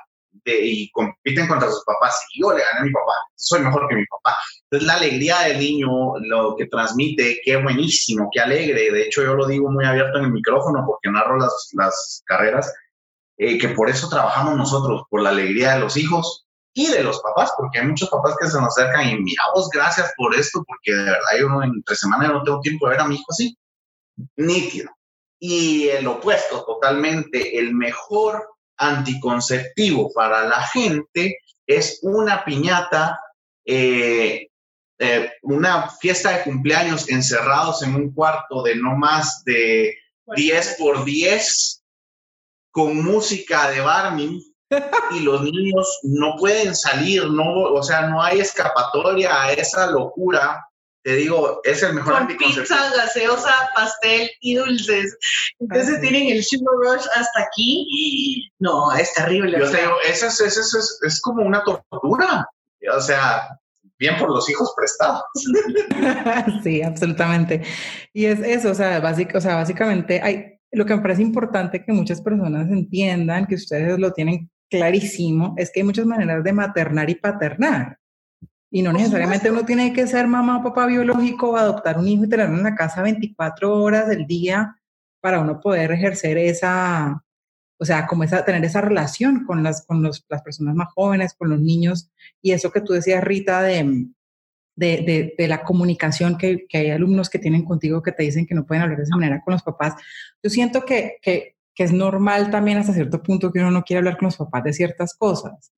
y 0.49 0.91
compiten 0.91 1.47
contra 1.47 1.71
sus 1.71 1.85
papás. 1.85 2.21
Y 2.35 2.43
yo 2.43 2.53
le 2.53 2.65
gané 2.65 2.81
a 2.81 2.85
mi 2.85 2.93
papá, 2.93 3.13
soy 3.35 3.61
mejor 3.61 3.89
que 3.89 3.97
mi 3.97 4.07
papá. 4.07 4.37
Entonces 4.65 4.87
la 4.87 4.95
alegría 4.95 5.41
del 5.41 5.59
niño, 5.59 5.89
lo 6.21 6.57
que 6.57 6.67
transmite, 6.67 7.41
qué 7.45 7.57
buenísimo, 7.57 8.29
qué 8.33 8.41
alegre. 8.41 8.91
De 8.91 9.03
hecho 9.03 9.23
yo 9.23 9.35
lo 9.35 9.47
digo 9.47 9.71
muy 9.71 9.85
abierto 9.85 10.19
en 10.19 10.25
el 10.27 10.33
micrófono 10.33 10.85
porque 10.87 11.11
narro 11.11 11.39
las, 11.39 11.71
las 11.73 12.23
carreras, 12.27 12.73
eh, 13.37 13.59
que 13.59 13.69
por 13.69 13.89
eso 13.89 14.09
trabajamos 14.09 14.57
nosotros, 14.57 15.03
por 15.11 15.23
la 15.23 15.31
alegría 15.31 15.75
de 15.75 15.81
los 15.81 15.97
hijos, 15.97 16.49
y 16.79 16.87
de 16.87 17.03
los 17.03 17.21
papás, 17.23 17.53
porque 17.57 17.81
hay 17.81 17.87
muchos 17.89 18.09
papás 18.09 18.37
que 18.41 18.47
se 18.47 18.61
nos 18.61 18.79
acercan 18.79 19.09
y 19.09 19.19
mira 19.19 19.43
vos, 19.53 19.69
gracias 19.69 20.13
por 20.17 20.33
esto, 20.37 20.63
porque 20.65 20.93
de 20.93 21.03
verdad 21.03 21.39
yo 21.41 21.63
entre 21.63 21.97
semana 21.97 22.29
no 22.29 22.45
tengo 22.45 22.61
tiempo 22.61 22.87
de 22.87 22.93
ver 22.93 23.01
a 23.01 23.09
mi 23.09 23.17
hijo 23.17 23.25
así. 23.31 23.59
Nítido. 24.37 24.89
Y 25.41 25.89
el 25.89 26.07
opuesto, 26.07 26.65
totalmente, 26.65 27.59
el 27.59 27.75
mejor 27.75 28.49
anticonceptivo 28.79 30.13
para 30.13 30.47
la 30.47 30.63
gente 30.63 31.39
es 31.67 31.99
una 32.03 32.45
piñata, 32.45 33.21
eh, 33.65 34.49
eh, 34.99 35.33
una 35.43 35.91
fiesta 35.91 36.31
de 36.31 36.45
cumpleaños 36.45 37.09
encerrados 37.09 37.83
en 37.83 37.95
un 37.95 38.13
cuarto 38.13 38.63
de 38.63 38.77
no 38.77 38.97
más 38.97 39.45
de 39.45 39.97
10 40.35 40.77
por 40.79 41.05
10 41.05 41.85
con 42.71 43.03
música 43.05 43.71
de 43.71 43.81
Barney 43.81 44.55
y 45.11 45.21
los 45.21 45.43
niños 45.43 45.99
no 46.03 46.37
pueden 46.37 46.75
salir, 46.75 47.27
no, 47.31 47.45
o 47.45 47.83
sea, 47.83 48.09
no 48.09 48.23
hay 48.23 48.41
escapatoria 48.41 49.43
a 49.43 49.53
esa 49.53 49.91
locura. 49.91 50.68
Te 51.09 51.17
digo, 51.17 51.63
es 51.65 51.83
el 51.83 51.95
mejor 51.95 52.19
Con 52.19 52.37
pizza, 52.37 52.91
gaseosa, 52.95 53.71
pastel 53.75 54.31
y 54.43 54.57
dulces. 54.57 55.17
Entonces 55.59 56.03
tienen 56.03 56.29
el 56.37 56.45
sugar 56.45 56.75
rush 56.83 57.07
hasta 57.15 57.41
aquí. 57.41 58.47
No, 58.59 58.93
es 58.93 59.15
terrible. 59.15 59.59
Yo 59.59 59.71
te 59.71 59.79
digo, 59.79 59.95
eso 60.07 60.27
es, 60.27 60.39
eso 60.39 60.61
es, 60.61 61.01
es 61.01 61.21
como 61.23 61.47
una 61.47 61.65
tortura. 61.65 62.47
O 62.95 63.01
sea, 63.01 63.59
bien 63.99 64.19
por 64.19 64.29
los 64.29 64.51
hijos 64.51 64.75
prestados. 64.77 65.23
sí, 66.63 66.83
absolutamente. 66.83 67.63
Y 68.13 68.27
es 68.27 68.41
eso, 68.41 68.73
o 68.73 68.75
sea, 68.75 69.03
o 69.35 69.41
sea, 69.41 69.55
básicamente 69.55 70.21
hay, 70.23 70.59
lo 70.73 70.85
que 70.85 70.95
me 70.95 71.01
parece 71.01 71.23
importante 71.23 71.87
que 71.87 71.93
muchas 71.95 72.21
personas 72.21 72.69
entiendan, 72.69 73.47
que 73.47 73.55
ustedes 73.55 73.99
lo 73.99 74.13
tienen 74.13 74.51
clarísimo 74.69 75.55
es 75.57 75.71
que 75.73 75.81
hay 75.81 75.85
muchas 75.85 76.05
maneras 76.05 76.45
de 76.45 76.53
maternar 76.53 77.09
y 77.09 77.15
paternar. 77.15 77.97
Y 78.71 78.83
no 78.83 78.93
necesariamente 78.93 79.51
uno 79.51 79.65
tiene 79.65 79.93
que 79.93 80.07
ser 80.07 80.27
mamá 80.27 80.59
o 80.59 80.63
papá 80.63 80.87
biológico 80.87 81.51
o 81.51 81.57
adoptar 81.57 81.99
un 81.99 82.07
hijo 82.07 82.25
y 82.25 82.29
tenerlo 82.29 82.57
en 82.57 82.65
la 82.65 82.75
casa 82.75 83.03
24 83.03 83.81
horas 83.81 84.09
del 84.09 84.27
día 84.27 84.77
para 85.21 85.41
uno 85.41 85.61
poder 85.61 85.91
ejercer 85.93 86.37
esa, 86.37 87.25
o 87.79 87.85
sea, 87.85 88.07
como 88.07 88.25
esa, 88.25 88.45
tener 88.45 88.65
esa 88.65 88.81
relación 88.81 89.45
con, 89.45 89.63
las, 89.63 89.87
con 89.87 90.03
los, 90.03 90.25
las 90.29 90.43
personas 90.43 90.75
más 90.75 90.89
jóvenes, 90.95 91.35
con 91.35 91.49
los 91.49 91.61
niños. 91.61 92.11
Y 92.43 92.53
eso 92.53 92.71
que 92.71 92.83
tú 92.83 92.93
decías, 92.93 93.25
Rita, 93.25 93.63
de, 93.63 94.07
de, 94.77 95.35
de, 95.37 95.49
la 95.49 95.65
comunicación 95.65 96.37
que, 96.37 96.67
que, 96.69 96.79
hay 96.79 96.91
alumnos 96.91 97.31
que 97.31 97.39
tienen 97.39 97.65
contigo 97.65 98.03
que 98.03 98.13
te 98.13 98.23
dicen 98.23 98.47
que 98.47 98.55
no 98.55 98.67
pueden 98.67 98.83
hablar 98.83 98.99
de 98.99 99.05
esa 99.05 99.17
manera 99.17 99.43
con 99.43 99.53
los 99.53 99.63
papás. 99.63 99.95
Yo 100.43 100.51
siento 100.51 100.85
que, 100.85 101.17
que 101.23 101.57
que 101.79 101.85
es 101.85 101.93
normal 101.93 102.51
también 102.51 102.77
hasta 102.77 102.93
cierto 102.93 103.23
punto 103.23 103.53
que 103.53 103.61
uno 103.61 103.71
no 103.71 103.85
quiere 103.85 103.99
hablar 103.99 104.17
con 104.17 104.27
los 104.27 104.37
papás 104.37 104.65
de 104.65 104.73
ciertas 104.73 105.15
cosas, 105.15 105.73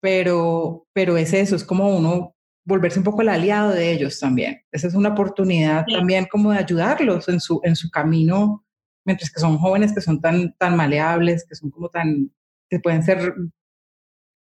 pero, 0.00 0.86
pero 0.92 1.16
es 1.16 1.32
eso, 1.32 1.56
es 1.56 1.64
como 1.64 1.96
uno 1.96 2.34
volverse 2.64 2.98
un 2.98 3.04
poco 3.04 3.22
el 3.22 3.28
aliado 3.28 3.72
de 3.72 3.92
ellos 3.92 4.18
también. 4.20 4.62
Esa 4.70 4.86
es 4.88 4.94
una 4.94 5.10
oportunidad 5.10 5.84
también 5.86 6.26
como 6.30 6.52
de 6.52 6.58
ayudarlos 6.58 7.28
en 7.28 7.40
su, 7.40 7.60
en 7.64 7.74
su 7.74 7.90
camino, 7.90 8.64
mientras 9.04 9.30
que 9.30 9.40
son 9.40 9.58
jóvenes 9.58 9.92
que 9.94 10.00
son 10.00 10.20
tan, 10.20 10.54
tan 10.56 10.76
maleables, 10.76 11.46
que 11.48 11.54
son 11.54 11.70
como 11.70 11.88
tan, 11.88 12.30
que 12.68 12.78
pueden 12.78 13.02
ser, 13.02 13.34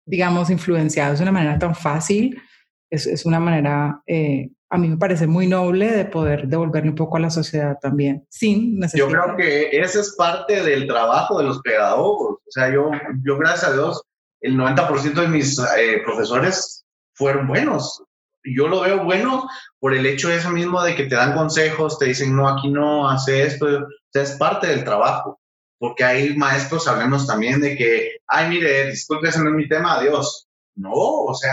digamos, 0.07 0.51
influenciados 0.51 1.19
de 1.19 1.23
una 1.25 1.33
manera 1.33 1.59
tan 1.59 1.75
fácil. 1.75 2.41
Es, 2.91 3.07
es 3.07 3.25
una 3.25 3.41
manera 3.41 4.03
eh, 4.07 4.51
a 4.71 4.77
mí 4.77 4.89
me 4.89 4.97
parece 4.97 5.27
muy 5.27 5.47
noble 5.47 5.91
de 5.91 6.05
poder 6.05 6.47
devolverle 6.47 6.91
un 6.91 6.97
poco 6.97 7.17
a 7.17 7.21
la 7.21 7.31
sociedad 7.31 7.79
también, 7.81 8.27
sin 8.29 8.79
necesidad. 8.79 9.09
Yo 9.09 9.13
creo 9.13 9.37
que 9.37 9.81
ese 9.81 10.01
es 10.01 10.15
parte 10.17 10.63
del 10.63 10.87
trabajo 10.87 11.39
de 11.39 11.45
los 11.45 11.61
pedagogos. 11.63 12.37
O 12.37 12.51
sea, 12.51 12.73
yo, 12.73 12.91
yo 13.25 13.39
gracias 13.39 13.71
a 13.71 13.73
Dios, 13.73 14.03
el 14.41 14.57
90% 14.57 15.15
de 15.15 15.29
mis 15.29 15.59
eh, 15.59 16.01
profesores 16.05 16.85
fueron 17.15 17.47
buenos. 17.47 18.03
Yo 18.45 18.69
lo 18.69 18.81
veo 18.81 19.05
bueno 19.05 19.49
por 19.79 19.95
el 19.95 20.07
hecho 20.07 20.31
ese 20.31 20.49
mismo 20.51 20.83
de 20.83 20.95
que 20.95 21.05
te 21.05 21.17
dan 21.17 21.35
consejos, 21.35 21.99
te 21.99 22.07
dicen, 22.07 22.35
no, 22.35 22.49
aquí 22.49 22.71
no, 22.71 23.09
hace 23.09 23.43
esto. 23.43 23.67
O 23.67 23.87
sea, 24.13 24.23
es 24.23 24.33
parte 24.33 24.69
del 24.69 24.85
trabajo. 24.85 25.41
Porque 25.81 26.05
hay 26.05 26.37
maestros, 26.37 26.89
hablemos 26.89 27.27
también 27.27 27.61
de 27.61 27.77
que, 27.77 28.17
ay, 28.27 28.49
mire, 28.49 28.91
disculpe, 28.91 29.29
no 29.29 29.49
es 29.51 29.55
mi 29.55 29.69
tema, 29.69 29.95
adiós. 29.95 30.49
No, 30.75 30.93
o 30.93 31.35
sea, 31.35 31.53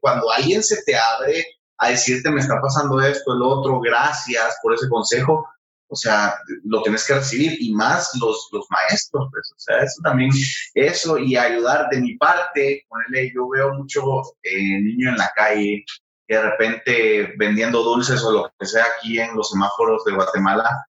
cuando 0.00 0.30
alguien 0.30 0.62
se 0.62 0.82
te 0.82 0.94
abre 0.96 1.46
a 1.78 1.90
decirte 1.90 2.30
me 2.30 2.40
está 2.40 2.60
pasando 2.60 3.00
esto, 3.00 3.34
el 3.34 3.42
otro, 3.42 3.80
gracias 3.80 4.56
por 4.62 4.74
ese 4.74 4.88
consejo, 4.88 5.46
o 5.92 5.96
sea, 5.96 6.34
lo 6.64 6.82
tienes 6.82 7.06
que 7.06 7.14
recibir 7.14 7.54
y 7.60 7.74
más 7.74 8.12
los, 8.18 8.48
los 8.50 8.64
maestros, 8.70 9.28
pues, 9.30 9.52
o 9.54 9.58
sea, 9.58 9.82
eso 9.82 10.00
también, 10.02 10.30
eso 10.72 11.18
y 11.18 11.36
ayudar 11.36 11.88
de 11.90 12.00
mi 12.00 12.16
parte, 12.16 12.86
ponerle, 12.88 13.30
yo 13.34 13.46
veo 13.50 13.74
mucho 13.74 14.02
eh, 14.42 14.80
niño 14.80 15.10
en 15.10 15.18
la 15.18 15.30
calle, 15.36 15.84
que 16.26 16.34
de 16.34 16.42
repente 16.42 17.34
vendiendo 17.36 17.82
dulces 17.82 18.24
o 18.24 18.32
lo 18.32 18.50
que 18.58 18.64
sea 18.64 18.86
aquí 18.96 19.20
en 19.20 19.36
los 19.36 19.50
semáforos 19.50 20.02
de 20.06 20.14
Guatemala, 20.14 20.86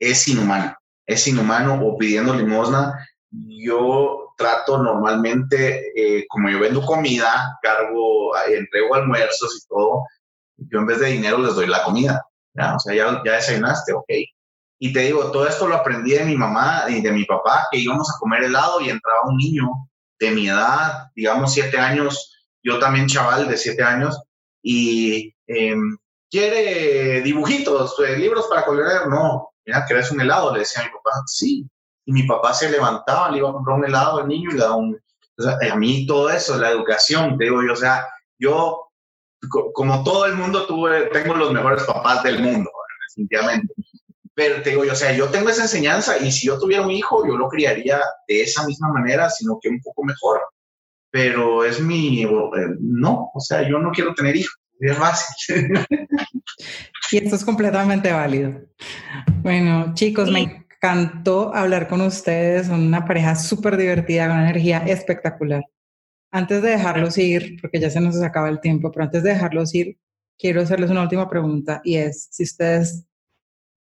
es 0.00 0.26
inhumano, 0.26 0.74
es 1.06 1.28
inhumano 1.28 1.74
o 1.74 1.98
pidiendo 1.98 2.32
limosna. 2.32 3.06
Yo 3.30 4.32
trato 4.38 4.78
normalmente, 4.78 5.92
eh, 5.94 6.24
como 6.26 6.48
yo 6.48 6.58
vendo 6.58 6.80
comida, 6.86 7.58
cargo, 7.60 8.34
entrego 8.46 8.94
almuerzos 8.94 9.62
y 9.62 9.68
todo, 9.68 10.06
yo 10.56 10.78
en 10.78 10.86
vez 10.86 11.00
de 11.00 11.08
dinero 11.08 11.36
les 11.36 11.54
doy 11.54 11.66
la 11.66 11.84
comida. 11.84 12.24
¿Ya? 12.54 12.76
O 12.76 12.78
sea, 12.78 12.94
ya, 12.94 13.22
ya 13.24 13.32
desayunaste, 13.32 13.92
ok. 13.92 14.10
Y 14.78 14.92
te 14.92 15.00
digo, 15.00 15.30
todo 15.30 15.46
esto 15.46 15.68
lo 15.68 15.76
aprendí 15.76 16.12
de 16.12 16.24
mi 16.24 16.36
mamá 16.36 16.84
y 16.88 17.00
de 17.00 17.12
mi 17.12 17.24
papá, 17.24 17.68
que 17.70 17.78
íbamos 17.78 18.10
a 18.10 18.18
comer 18.18 18.44
helado 18.44 18.80
y 18.80 18.90
entraba 18.90 19.28
un 19.28 19.36
niño 19.36 19.68
de 20.18 20.30
mi 20.32 20.48
edad, 20.48 21.08
digamos 21.14 21.52
siete 21.52 21.78
años, 21.78 22.32
yo 22.62 22.78
también 22.78 23.06
chaval 23.06 23.48
de 23.48 23.56
siete 23.56 23.82
años, 23.82 24.20
y 24.62 25.34
em, 25.46 25.96
quiere 26.30 27.20
dibujitos, 27.22 27.98
eh, 28.00 28.16
libros 28.16 28.46
para 28.48 28.64
colorear. 28.64 29.08
No, 29.08 29.50
mira, 29.66 29.84
¿querés 29.86 30.10
un 30.10 30.20
helado? 30.20 30.52
Le 30.52 30.60
decía 30.60 30.82
a 30.82 30.86
mi 30.86 30.90
papá, 30.90 31.22
sí. 31.26 31.66
Y 32.04 32.12
mi 32.12 32.22
papá 32.24 32.54
se 32.54 32.70
levantaba, 32.70 33.30
le 33.30 33.38
iba 33.38 33.50
a 33.50 33.52
comprar 33.52 33.78
un 33.78 33.84
helado 33.84 34.18
al 34.18 34.28
niño 34.28 34.50
y 34.50 34.54
le 34.54 34.60
daba 34.60 34.76
un, 34.76 34.98
a 35.70 35.76
mí 35.76 36.06
todo 36.06 36.30
eso, 36.30 36.56
la 36.56 36.70
educación, 36.70 37.36
te 37.38 37.44
digo 37.44 37.62
yo, 37.62 37.72
o 37.72 37.76
sea, 37.76 38.06
yo, 38.38 38.81
como 39.48 40.04
todo 40.04 40.26
el 40.26 40.34
mundo, 40.34 40.66
tuve, 40.66 41.06
tengo 41.12 41.34
los 41.34 41.52
mejores 41.52 41.84
papás 41.84 42.22
del 42.22 42.40
mundo, 42.40 42.70
definitivamente. 43.08 43.74
Pero 44.34 44.62
te 44.62 44.70
digo 44.70 44.84
yo, 44.84 44.92
o 44.92 44.96
sea, 44.96 45.12
yo 45.12 45.28
tengo 45.28 45.50
esa 45.50 45.62
enseñanza 45.62 46.16
y 46.18 46.32
si 46.32 46.46
yo 46.46 46.58
tuviera 46.58 46.82
un 46.82 46.90
hijo, 46.90 47.26
yo 47.26 47.36
lo 47.36 47.48
criaría 47.48 48.00
de 48.26 48.42
esa 48.42 48.66
misma 48.66 48.88
manera, 48.88 49.28
sino 49.28 49.58
que 49.60 49.68
un 49.68 49.80
poco 49.80 50.04
mejor. 50.04 50.40
Pero 51.10 51.64
es 51.64 51.80
mi, 51.80 52.22
eh, 52.22 52.28
no, 52.80 53.30
o 53.34 53.40
sea, 53.40 53.68
yo 53.68 53.78
no 53.78 53.90
quiero 53.90 54.14
tener 54.14 54.34
hijos, 54.36 54.58
es 54.80 54.96
fácil. 54.96 55.72
y 57.12 57.16
esto 57.18 57.36
es 57.36 57.44
completamente 57.44 58.10
válido. 58.10 58.62
Bueno, 59.42 59.92
chicos, 59.94 60.30
me 60.30 60.40
encantó 60.40 61.54
hablar 61.54 61.86
con 61.88 62.00
ustedes, 62.00 62.68
son 62.68 62.86
una 62.86 63.04
pareja 63.04 63.34
súper 63.34 63.76
divertida, 63.76 64.28
con 64.28 64.38
una 64.38 64.48
energía 64.48 64.78
espectacular. 64.78 65.62
Antes 66.32 66.62
de 66.62 66.70
dejarlos 66.70 67.18
ir, 67.18 67.60
porque 67.60 67.78
ya 67.78 67.90
se 67.90 68.00
nos 68.00 68.20
acaba 68.22 68.48
el 68.48 68.60
tiempo, 68.60 68.90
pero 68.90 69.04
antes 69.04 69.22
de 69.22 69.30
dejarlos 69.30 69.74
ir, 69.74 69.98
quiero 70.38 70.62
hacerles 70.62 70.90
una 70.90 71.02
última 71.02 71.28
pregunta 71.28 71.80
y 71.84 71.96
es 71.96 72.28
si 72.30 72.42
ustedes 72.42 73.06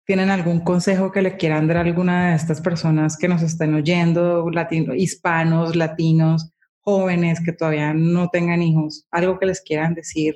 tienen 0.05 0.29
algún 0.29 0.61
consejo 0.61 1.11
que 1.11 1.21
le 1.21 1.35
quieran 1.35 1.67
dar 1.67 1.77
a 1.77 1.81
alguna 1.81 2.29
de 2.29 2.35
estas 2.37 2.61
personas 2.61 3.17
que 3.17 3.27
nos 3.27 3.41
estén 3.41 3.73
oyendo, 3.75 4.49
latino, 4.49 4.95
hispanos, 4.95 5.75
latinos, 5.75 6.53
jóvenes 6.79 7.41
que 7.43 7.51
todavía 7.51 7.93
no 7.93 8.29
tengan 8.29 8.61
hijos, 8.61 9.05
algo 9.11 9.37
que 9.37 9.47
les 9.47 9.61
quieran 9.61 9.93
decir 9.93 10.35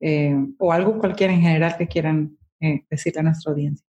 eh, 0.00 0.36
o 0.58 0.72
algo 0.72 1.00
cualquiera 1.00 1.32
en 1.32 1.42
general 1.42 1.76
que 1.76 1.88
quieran 1.88 2.38
eh, 2.60 2.84
decirle 2.88 3.20
a 3.20 3.24
nuestra 3.24 3.50
audiencia. 3.50 3.84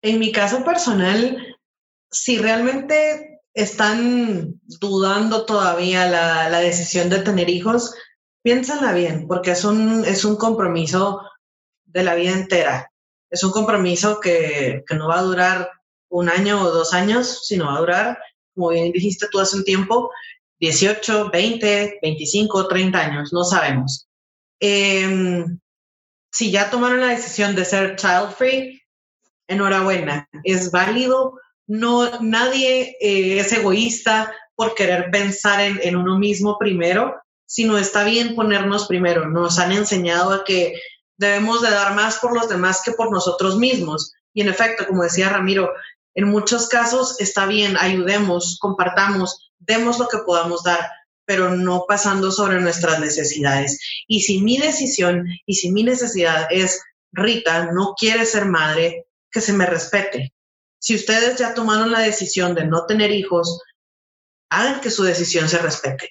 En 0.00 0.18
mi 0.18 0.32
caso 0.32 0.64
personal, 0.64 1.58
si 2.10 2.38
realmente 2.38 3.35
están 3.56 4.60
dudando 4.80 5.44
todavía 5.44 6.08
la, 6.08 6.60
decisión 6.60 7.08
de 7.08 7.18
tener 7.18 7.50
hijos, 7.50 7.94
piénsenla 8.42 8.92
bien, 8.92 9.26
porque 9.26 9.50
es 9.50 9.64
un, 9.64 10.04
es 10.04 10.24
un 10.24 10.36
compromiso 10.36 11.22
de 11.84 12.04
la 12.04 12.14
vida 12.14 12.30
entera 12.30 12.92
es 13.30 13.42
un 13.42 13.50
compromiso 13.50 14.20
que, 14.20 14.84
no 14.96 15.08
va 15.08 15.18
a 15.18 15.22
durar 15.22 15.70
un 16.08 16.28
año 16.28 16.62
o 16.62 16.70
dos 16.70 16.94
años, 16.94 17.46
sino 17.46 17.66
va 17.66 17.76
a 17.76 17.80
durar, 17.80 18.18
como 18.54 18.70
bien 18.70 18.92
dijiste 18.92 19.26
tú 19.30 19.40
hace 19.40 19.56
un 19.56 19.64
tiempo, 19.64 20.10
18, 20.60 21.30
20, 21.30 21.98
25, 22.02 22.68
30 22.68 22.98
años, 22.98 23.32
no 23.32 23.44
sabemos. 23.44 24.08
Em, 24.60 25.58
si 26.30 26.50
ya 26.50 26.70
tomaron 26.70 27.00
la 27.00 27.08
decisión 27.08 27.54
de 27.54 27.64
ser 27.64 27.96
child 27.96 28.30
free, 28.36 28.80
enhorabuena, 29.48 30.28
es 30.44 30.70
válido. 30.70 31.38
No, 31.66 32.20
nadie 32.20 32.96
eh, 33.00 33.38
es 33.40 33.52
egoísta 33.52 34.32
por 34.54 34.74
querer 34.74 35.10
pensar 35.10 35.60
en, 35.60 35.96
uno 35.96 36.18
mismo 36.18 36.58
primero, 36.58 37.16
sino 37.44 37.78
está 37.78 38.04
bien 38.04 38.34
ponernos 38.34 38.86
primero. 38.86 39.28
Nos 39.28 39.58
han 39.58 39.72
enseñado 39.72 40.32
a 40.32 40.44
que 40.44 40.74
debemos 41.16 41.62
de 41.62 41.70
dar 41.70 41.94
más 41.94 42.18
por 42.18 42.34
los 42.34 42.48
demás 42.48 42.82
que 42.84 42.92
por 42.92 43.10
nosotros 43.12 43.58
mismos. 43.58 44.12
Y 44.32 44.42
en 44.42 44.48
efecto, 44.48 44.86
como 44.86 45.02
decía 45.02 45.28
Ramiro, 45.28 45.72
en 46.14 46.28
muchos 46.28 46.68
casos 46.68 47.20
está 47.20 47.46
bien, 47.46 47.76
ayudemos, 47.78 48.58
compartamos, 48.60 49.50
demos 49.58 49.98
lo 49.98 50.08
que 50.08 50.18
podamos 50.18 50.62
dar, 50.62 50.88
pero 51.26 51.50
no 51.50 51.84
pasando 51.86 52.30
sobre 52.30 52.60
nuestras 52.60 53.00
necesidades. 53.00 53.78
Y 54.06 54.22
si 54.22 54.40
mi 54.40 54.56
decisión 54.56 55.26
y 55.44 55.56
si 55.56 55.70
mi 55.72 55.82
necesidad 55.82 56.46
es, 56.50 56.80
Rita, 57.12 57.72
no 57.72 57.94
quiere 57.98 58.24
ser 58.24 58.46
madre, 58.46 59.06
que 59.30 59.40
se 59.40 59.52
me 59.52 59.66
respete. 59.66 60.32
Si 60.86 60.94
ustedes 60.94 61.36
ya 61.36 61.52
tomaron 61.52 61.90
la 61.90 61.98
decisión 61.98 62.54
de 62.54 62.64
no 62.64 62.86
tener 62.86 63.10
hijos, 63.10 63.60
hagan 64.50 64.80
que 64.80 64.92
su 64.92 65.02
decisión 65.02 65.48
se 65.48 65.58
respete, 65.58 66.10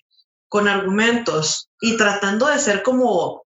con 0.49 0.67
argumentos 0.67 1.69
y 1.80 1.95
tratando 1.95 2.47
de 2.47 2.59
ser 2.59 2.84
como 2.84 3.45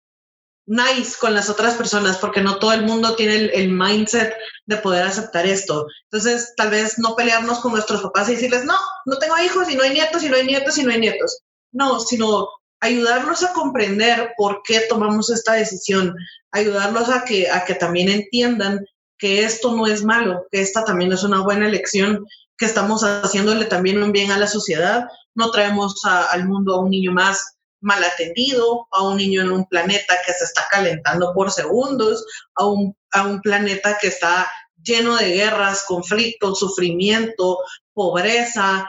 nice 0.65 1.15
con 1.17 1.33
las 1.33 1.49
otras 1.49 1.75
personas 1.75 2.17
porque 2.17 2.41
no 2.41 2.59
todo 2.59 2.73
el 2.73 2.83
mundo 2.83 3.15
tiene 3.15 3.35
el, 3.53 3.71
mindset 3.71 4.35
de 4.65 4.75
poder 4.75 5.03
aceptar 5.03 5.45
esto. 5.45 5.87
Entonces, 6.11 6.55
tal 6.57 6.71
vez 6.71 6.99
no 6.99 7.15
pelearnos 7.15 7.61
con 7.61 7.71
nuestros 7.71 8.01
papás 8.01 8.27
y 8.27 8.33
decirles, 8.33 8.65
no, 8.65 8.75
no 9.05 9.17
tengo 9.17 9.37
hijos 9.37 9.69
y 9.69 9.77
no 9.77 9.83
hay 9.83 9.93
nietos 9.93 10.23
y 10.23 10.27
no 10.27 10.35
hay 10.35 10.45
nietos 10.45 10.77
y 10.77 10.83
no 10.83 10.91
hay 10.91 10.99
nietos. 10.99 11.39
No, 11.71 12.01
sino 12.01 12.49
ayudarlos 12.81 13.43
a 13.43 13.53
comprender 13.53 14.33
por 14.35 14.61
qué 14.61 14.81
tomamos 14.89 15.29
esta 15.29 15.53
decisión, 15.53 16.17
ayudarlos 16.51 17.07
a 17.07 17.23
que, 17.23 17.49
a 17.49 17.63
que 17.63 17.75
también 17.75 18.09
entiendan 18.09 18.85
que 19.23 19.45
esto 19.45 19.71
no 19.71 19.87
es 19.87 20.03
malo, 20.03 20.47
que 20.51 20.59
esta 20.59 20.83
también 20.83 21.13
es 21.13 21.23
una 21.23 21.39
buena 21.39 21.65
elección, 21.65 22.27
que 22.57 22.65
estamos 22.65 23.03
haciéndole 23.03 23.63
también 23.63 24.03
un 24.03 24.11
bien 24.11 24.33
a 24.33 24.37
la 24.37 24.47
sociedad. 24.47 25.05
No 25.33 25.49
traemos 25.49 25.95
al 26.03 26.45
mundo 26.45 26.73
a 26.73 26.79
un 26.81 26.89
niño 26.89 27.13
más 27.13 27.55
mal 27.79 28.03
atendido, 28.03 28.85
a 28.91 29.07
un 29.07 29.15
niño 29.15 29.41
en 29.41 29.53
un 29.53 29.65
planeta 29.65 30.15
que 30.25 30.33
se 30.33 30.43
está 30.43 30.67
calentando 30.69 31.33
por 31.33 31.51
segundos, 31.51 32.25
a 32.55 32.65
un, 32.65 32.97
a 33.13 33.25
un 33.25 33.39
planeta 33.39 33.97
que 33.97 34.07
está 34.07 34.51
lleno 34.83 35.15
de 35.15 35.31
guerras, 35.31 35.85
conflictos, 35.87 36.59
sufrimiento, 36.59 37.59
pobreza. 37.93 38.85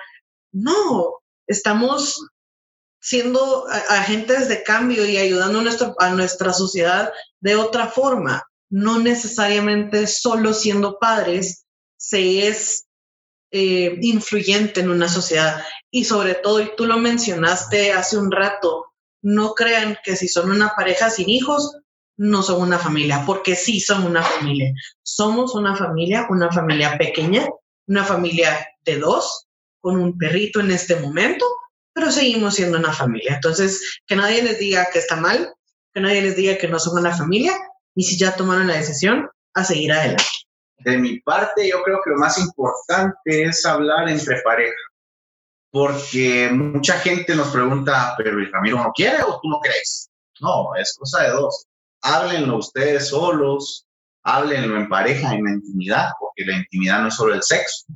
No, 0.51 1.23
estamos 1.47 2.27
siendo 2.99 3.67
agentes 3.89 4.49
de 4.49 4.65
cambio 4.65 5.07
y 5.07 5.17
ayudando 5.17 5.61
a, 5.61 6.07
a 6.07 6.11
nuestra 6.11 6.53
sociedad 6.53 7.13
de 7.39 7.55
otra 7.55 7.87
forma. 7.87 8.45
No 8.71 8.99
necesariamente 8.99 10.07
solo 10.07 10.53
siendo 10.53 10.99
padres 10.99 11.65
se 11.97 12.49
es 12.49 12.87
eh, 13.51 13.99
influyente 14.03 14.81
en 14.81 14.91
una 14.91 15.09
sociedad. 15.09 15.63
Y 15.91 16.05
sobre 16.05 16.35
todo, 16.35 16.61
y 16.61 16.71
tú 16.77 16.87
lo 16.87 16.99
mencionaste 16.99 17.93
hace 17.93 18.19
un 18.19 18.33
rato, 18.33 18.87
no 19.23 19.55
crean 19.55 19.97
que 20.03 20.17
si 20.17 20.29
son 20.29 20.51
una 20.51 20.75
pareja 20.75 21.09
sin 21.09 21.31
hijos, 21.31 21.77
no 22.17 22.43
son 22.43 22.61
una 22.63 22.79
familia, 22.79 23.23
porque 23.27 23.57
sí 23.57 23.81
son 23.81 24.05
una 24.05 24.23
familia. 24.23 24.73
Somos 25.03 25.55
una 25.55 25.77
familia, 25.77 26.27
una 26.31 26.51
familia 26.51 26.99
pequeña, 26.99 27.49
una 27.87 28.05
familia 28.05 28.69
de 28.85 28.99
dos, 28.99 29.47
con 29.81 30.01
un 30.01 30.19
perrito 30.19 30.61
en 30.61 30.71
este 30.71 30.97
momento, 30.97 31.47
pero 31.93 32.11
seguimos 32.11 32.55
siendo 32.55 32.79
una 32.79 32.93
familia. 32.93 33.35
Entonces, 33.35 34.01
que 34.07 34.17
nadie 34.17 34.43
les 34.43 34.59
diga 34.59 34.89
que 34.93 34.99
está 34.99 35.17
mal, 35.17 35.55
que 35.93 36.01
nadie 36.01 36.23
les 36.23 36.37
diga 36.37 36.59
que 36.59 36.69
no 36.69 36.79
son 36.79 36.99
una 36.99 37.17
familia, 37.17 37.53
y 37.95 38.05
si 38.05 38.19
ya 38.19 38.35
tomaron 38.35 38.67
la 38.67 38.77
decisión, 38.77 39.29
a 39.55 39.65
seguir 39.65 39.93
adelante. 39.93 40.25
De 40.79 40.99
mi 40.99 41.21
parte, 41.21 41.69
yo 41.69 41.83
creo 41.83 42.01
que 42.05 42.11
lo 42.11 42.17
más 42.17 42.39
importante 42.39 43.45
es 43.45 43.65
hablar 43.65 44.09
entre 44.09 44.43
pareja, 44.43 44.75
porque 45.71 46.51
mucha 46.53 46.99
gente 46.99 47.35
nos 47.35 47.49
pregunta, 47.49 48.15
pero 48.19 48.41
¿y 48.41 48.47
Ramiro 48.47 48.79
no 48.79 48.93
quiere 48.93 49.23
o 49.23 49.41
tú 49.41 49.49
no 49.49 49.61
crees? 49.61 50.11
No, 50.41 50.75
es 50.75 50.97
cosa 50.99 51.23
de 51.23 51.31
dos. 51.31 51.67
Háblenlo 52.03 52.59
ustedes 52.59 53.09
solos, 53.09 53.87
háblenlo 54.25 54.77
en 54.77 54.89
pareja, 54.89 55.33
en 55.35 55.49
intimidad, 55.49 56.11
porque 56.19 56.45
la 56.45 56.59
intimidad 56.59 57.01
no 57.01 57.09
es 57.09 57.15
solo 57.15 57.35
el 57.35 57.43
sexo. 57.43 57.87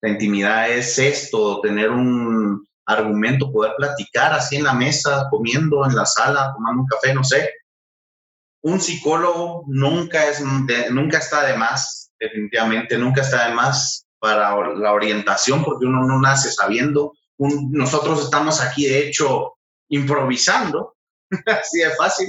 La 0.00 0.10
intimidad 0.10 0.70
es 0.70 0.98
esto, 0.98 1.60
tener 1.60 1.90
un 1.90 2.64
argumento, 2.86 3.50
poder 3.50 3.72
platicar 3.76 4.32
así 4.32 4.56
en 4.56 4.64
la 4.64 4.74
mesa, 4.74 5.26
comiendo 5.30 5.84
en 5.84 5.96
la 5.96 6.06
sala, 6.06 6.52
tomando 6.54 6.82
un 6.82 6.88
café, 6.88 7.14
no 7.14 7.24
sé. 7.24 7.50
Un 8.62 8.80
psicólogo 8.80 9.64
nunca, 9.68 10.28
es 10.28 10.40
nunca 10.90 11.18
está 11.18 11.46
de 11.46 11.56
más 11.56 12.08
definitivamente 12.18 12.98
nunca 12.98 13.22
está 13.22 13.48
de 13.48 13.54
más 13.54 14.06
para 14.18 14.50
la 14.74 14.92
orientación, 14.92 15.62
porque 15.64 15.86
uno 15.86 16.04
no 16.04 16.20
nace 16.20 16.50
sabiendo. 16.50 17.12
nosotros 17.38 18.24
estamos 18.24 18.60
aquí, 18.60 18.86
de 18.86 19.06
hecho, 19.06 19.54
improvisando, 19.88 20.96
así 21.46 21.78
de 21.78 21.90
fácil. 21.90 22.28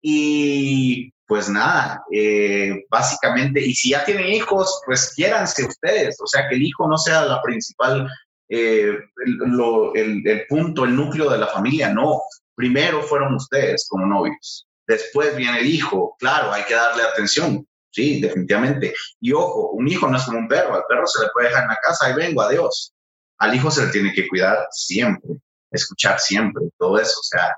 Y 0.00 1.12
pues 1.26 1.50
nada, 1.50 2.02
eh, 2.10 2.86
básicamente, 2.88 3.60
y 3.60 3.74
si 3.74 3.90
ya 3.90 4.04
tienen 4.04 4.32
hijos, 4.32 4.80
pues 4.86 5.12
quiéranse 5.14 5.66
ustedes, 5.66 6.16
o 6.22 6.26
sea, 6.26 6.48
que 6.48 6.54
el 6.54 6.62
hijo 6.62 6.88
no 6.88 6.96
sea 6.96 7.26
la 7.26 7.42
principal, 7.42 8.08
eh, 8.48 8.96
el, 9.26 10.22
el 10.26 10.46
punto, 10.48 10.84
el 10.84 10.96
núcleo 10.96 11.28
de 11.28 11.38
la 11.38 11.48
familia, 11.48 11.92
no. 11.92 12.22
Primero 12.54 13.02
fueron 13.02 13.34
ustedes 13.34 13.86
como 13.88 14.06
novios, 14.06 14.66
después 14.88 15.36
viene 15.36 15.60
el 15.60 15.66
hijo, 15.66 16.16
claro, 16.18 16.52
hay 16.52 16.64
que 16.64 16.74
darle 16.74 17.04
atención, 17.04 17.64
Sí, 17.90 18.20
definitivamente. 18.20 18.94
Y 19.20 19.32
ojo, 19.32 19.70
un 19.70 19.88
hijo 19.88 20.08
no 20.08 20.18
es 20.18 20.24
como 20.24 20.38
un 20.38 20.48
perro. 20.48 20.74
Al 20.74 20.84
perro 20.88 21.06
se 21.06 21.22
le 21.24 21.30
puede 21.32 21.48
dejar 21.48 21.64
en 21.64 21.70
la 21.70 21.78
casa 21.82 22.10
y 22.10 22.14
vengo, 22.14 22.42
adiós. 22.42 22.92
Al 23.38 23.54
hijo 23.54 23.70
se 23.70 23.86
le 23.86 23.92
tiene 23.92 24.12
que 24.12 24.28
cuidar 24.28 24.68
siempre, 24.70 25.30
escuchar 25.70 26.20
siempre, 26.20 26.68
todo 26.78 26.98
eso. 26.98 27.18
O 27.18 27.22
sea, 27.22 27.54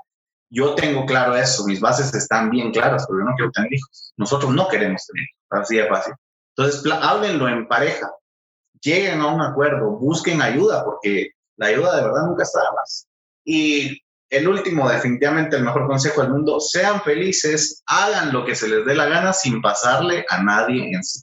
yo 0.50 0.74
tengo 0.74 1.06
claro 1.06 1.36
eso, 1.36 1.64
mis 1.64 1.80
bases 1.80 2.14
están 2.14 2.50
bien 2.50 2.72
claras, 2.72 3.06
pero 3.06 3.20
yo 3.20 3.24
no 3.24 3.34
quiero 3.36 3.50
tener 3.52 3.72
hijos. 3.72 4.12
Nosotros 4.16 4.52
no 4.52 4.68
queremos 4.68 5.06
tener 5.06 5.24
hijos, 5.24 5.62
así 5.62 5.76
de 5.76 5.88
fácil. 5.88 6.14
Entonces, 6.56 6.92
háblenlo 6.92 7.48
en 7.48 7.68
pareja, 7.68 8.10
lleguen 8.82 9.20
a 9.20 9.28
un 9.28 9.40
acuerdo, 9.40 9.90
busquen 9.92 10.42
ayuda, 10.42 10.84
porque 10.84 11.30
la 11.56 11.66
ayuda 11.66 11.96
de 11.96 12.02
verdad 12.02 12.26
nunca 12.26 12.42
está 12.42 12.60
más. 12.74 13.06
Y 13.44 14.02
el 14.30 14.48
último, 14.48 14.88
definitivamente 14.88 15.56
el 15.56 15.64
mejor 15.64 15.86
consejo 15.86 16.22
del 16.22 16.30
mundo, 16.30 16.60
sean 16.60 17.02
felices, 17.02 17.82
hagan 17.86 18.32
lo 18.32 18.44
que 18.44 18.54
se 18.54 18.68
les 18.68 18.86
dé 18.86 18.94
la 18.94 19.06
gana 19.06 19.32
sin 19.32 19.60
pasarle 19.60 20.24
a 20.28 20.42
nadie 20.42 20.92
en 20.94 21.02
sí. 21.02 21.20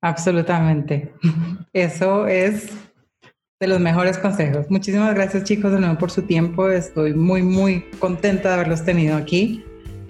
Absolutamente. 0.00 1.14
Eso 1.72 2.26
es 2.26 2.70
de 3.60 3.68
los 3.68 3.78
mejores 3.78 4.18
consejos. 4.18 4.66
Muchísimas 4.70 5.14
gracias 5.14 5.44
chicos 5.44 5.72
de 5.72 5.78
nuevo 5.78 5.96
por 5.96 6.10
su 6.10 6.22
tiempo. 6.22 6.68
Estoy 6.68 7.14
muy, 7.14 7.42
muy 7.42 7.82
contenta 8.00 8.48
de 8.48 8.54
haberlos 8.54 8.84
tenido 8.84 9.16
aquí. 9.16 9.64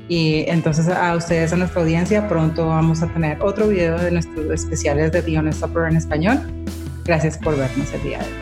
Y 0.08 0.44
entonces 0.48 0.88
a 0.88 1.14
ustedes, 1.14 1.52
a 1.52 1.56
nuestra 1.56 1.82
audiencia, 1.82 2.28
pronto 2.28 2.66
vamos 2.66 3.02
a 3.02 3.12
tener 3.12 3.40
otro 3.42 3.68
video 3.68 3.98
de 3.98 4.10
nuestros 4.10 4.50
especiales 4.50 5.12
de 5.12 5.22
The 5.22 5.34
en 5.34 5.96
español. 5.96 6.40
Gracias 7.04 7.36
por 7.36 7.56
vernos 7.56 7.92
el 7.92 8.02
día 8.02 8.18
de 8.18 8.24
hoy. 8.24 8.41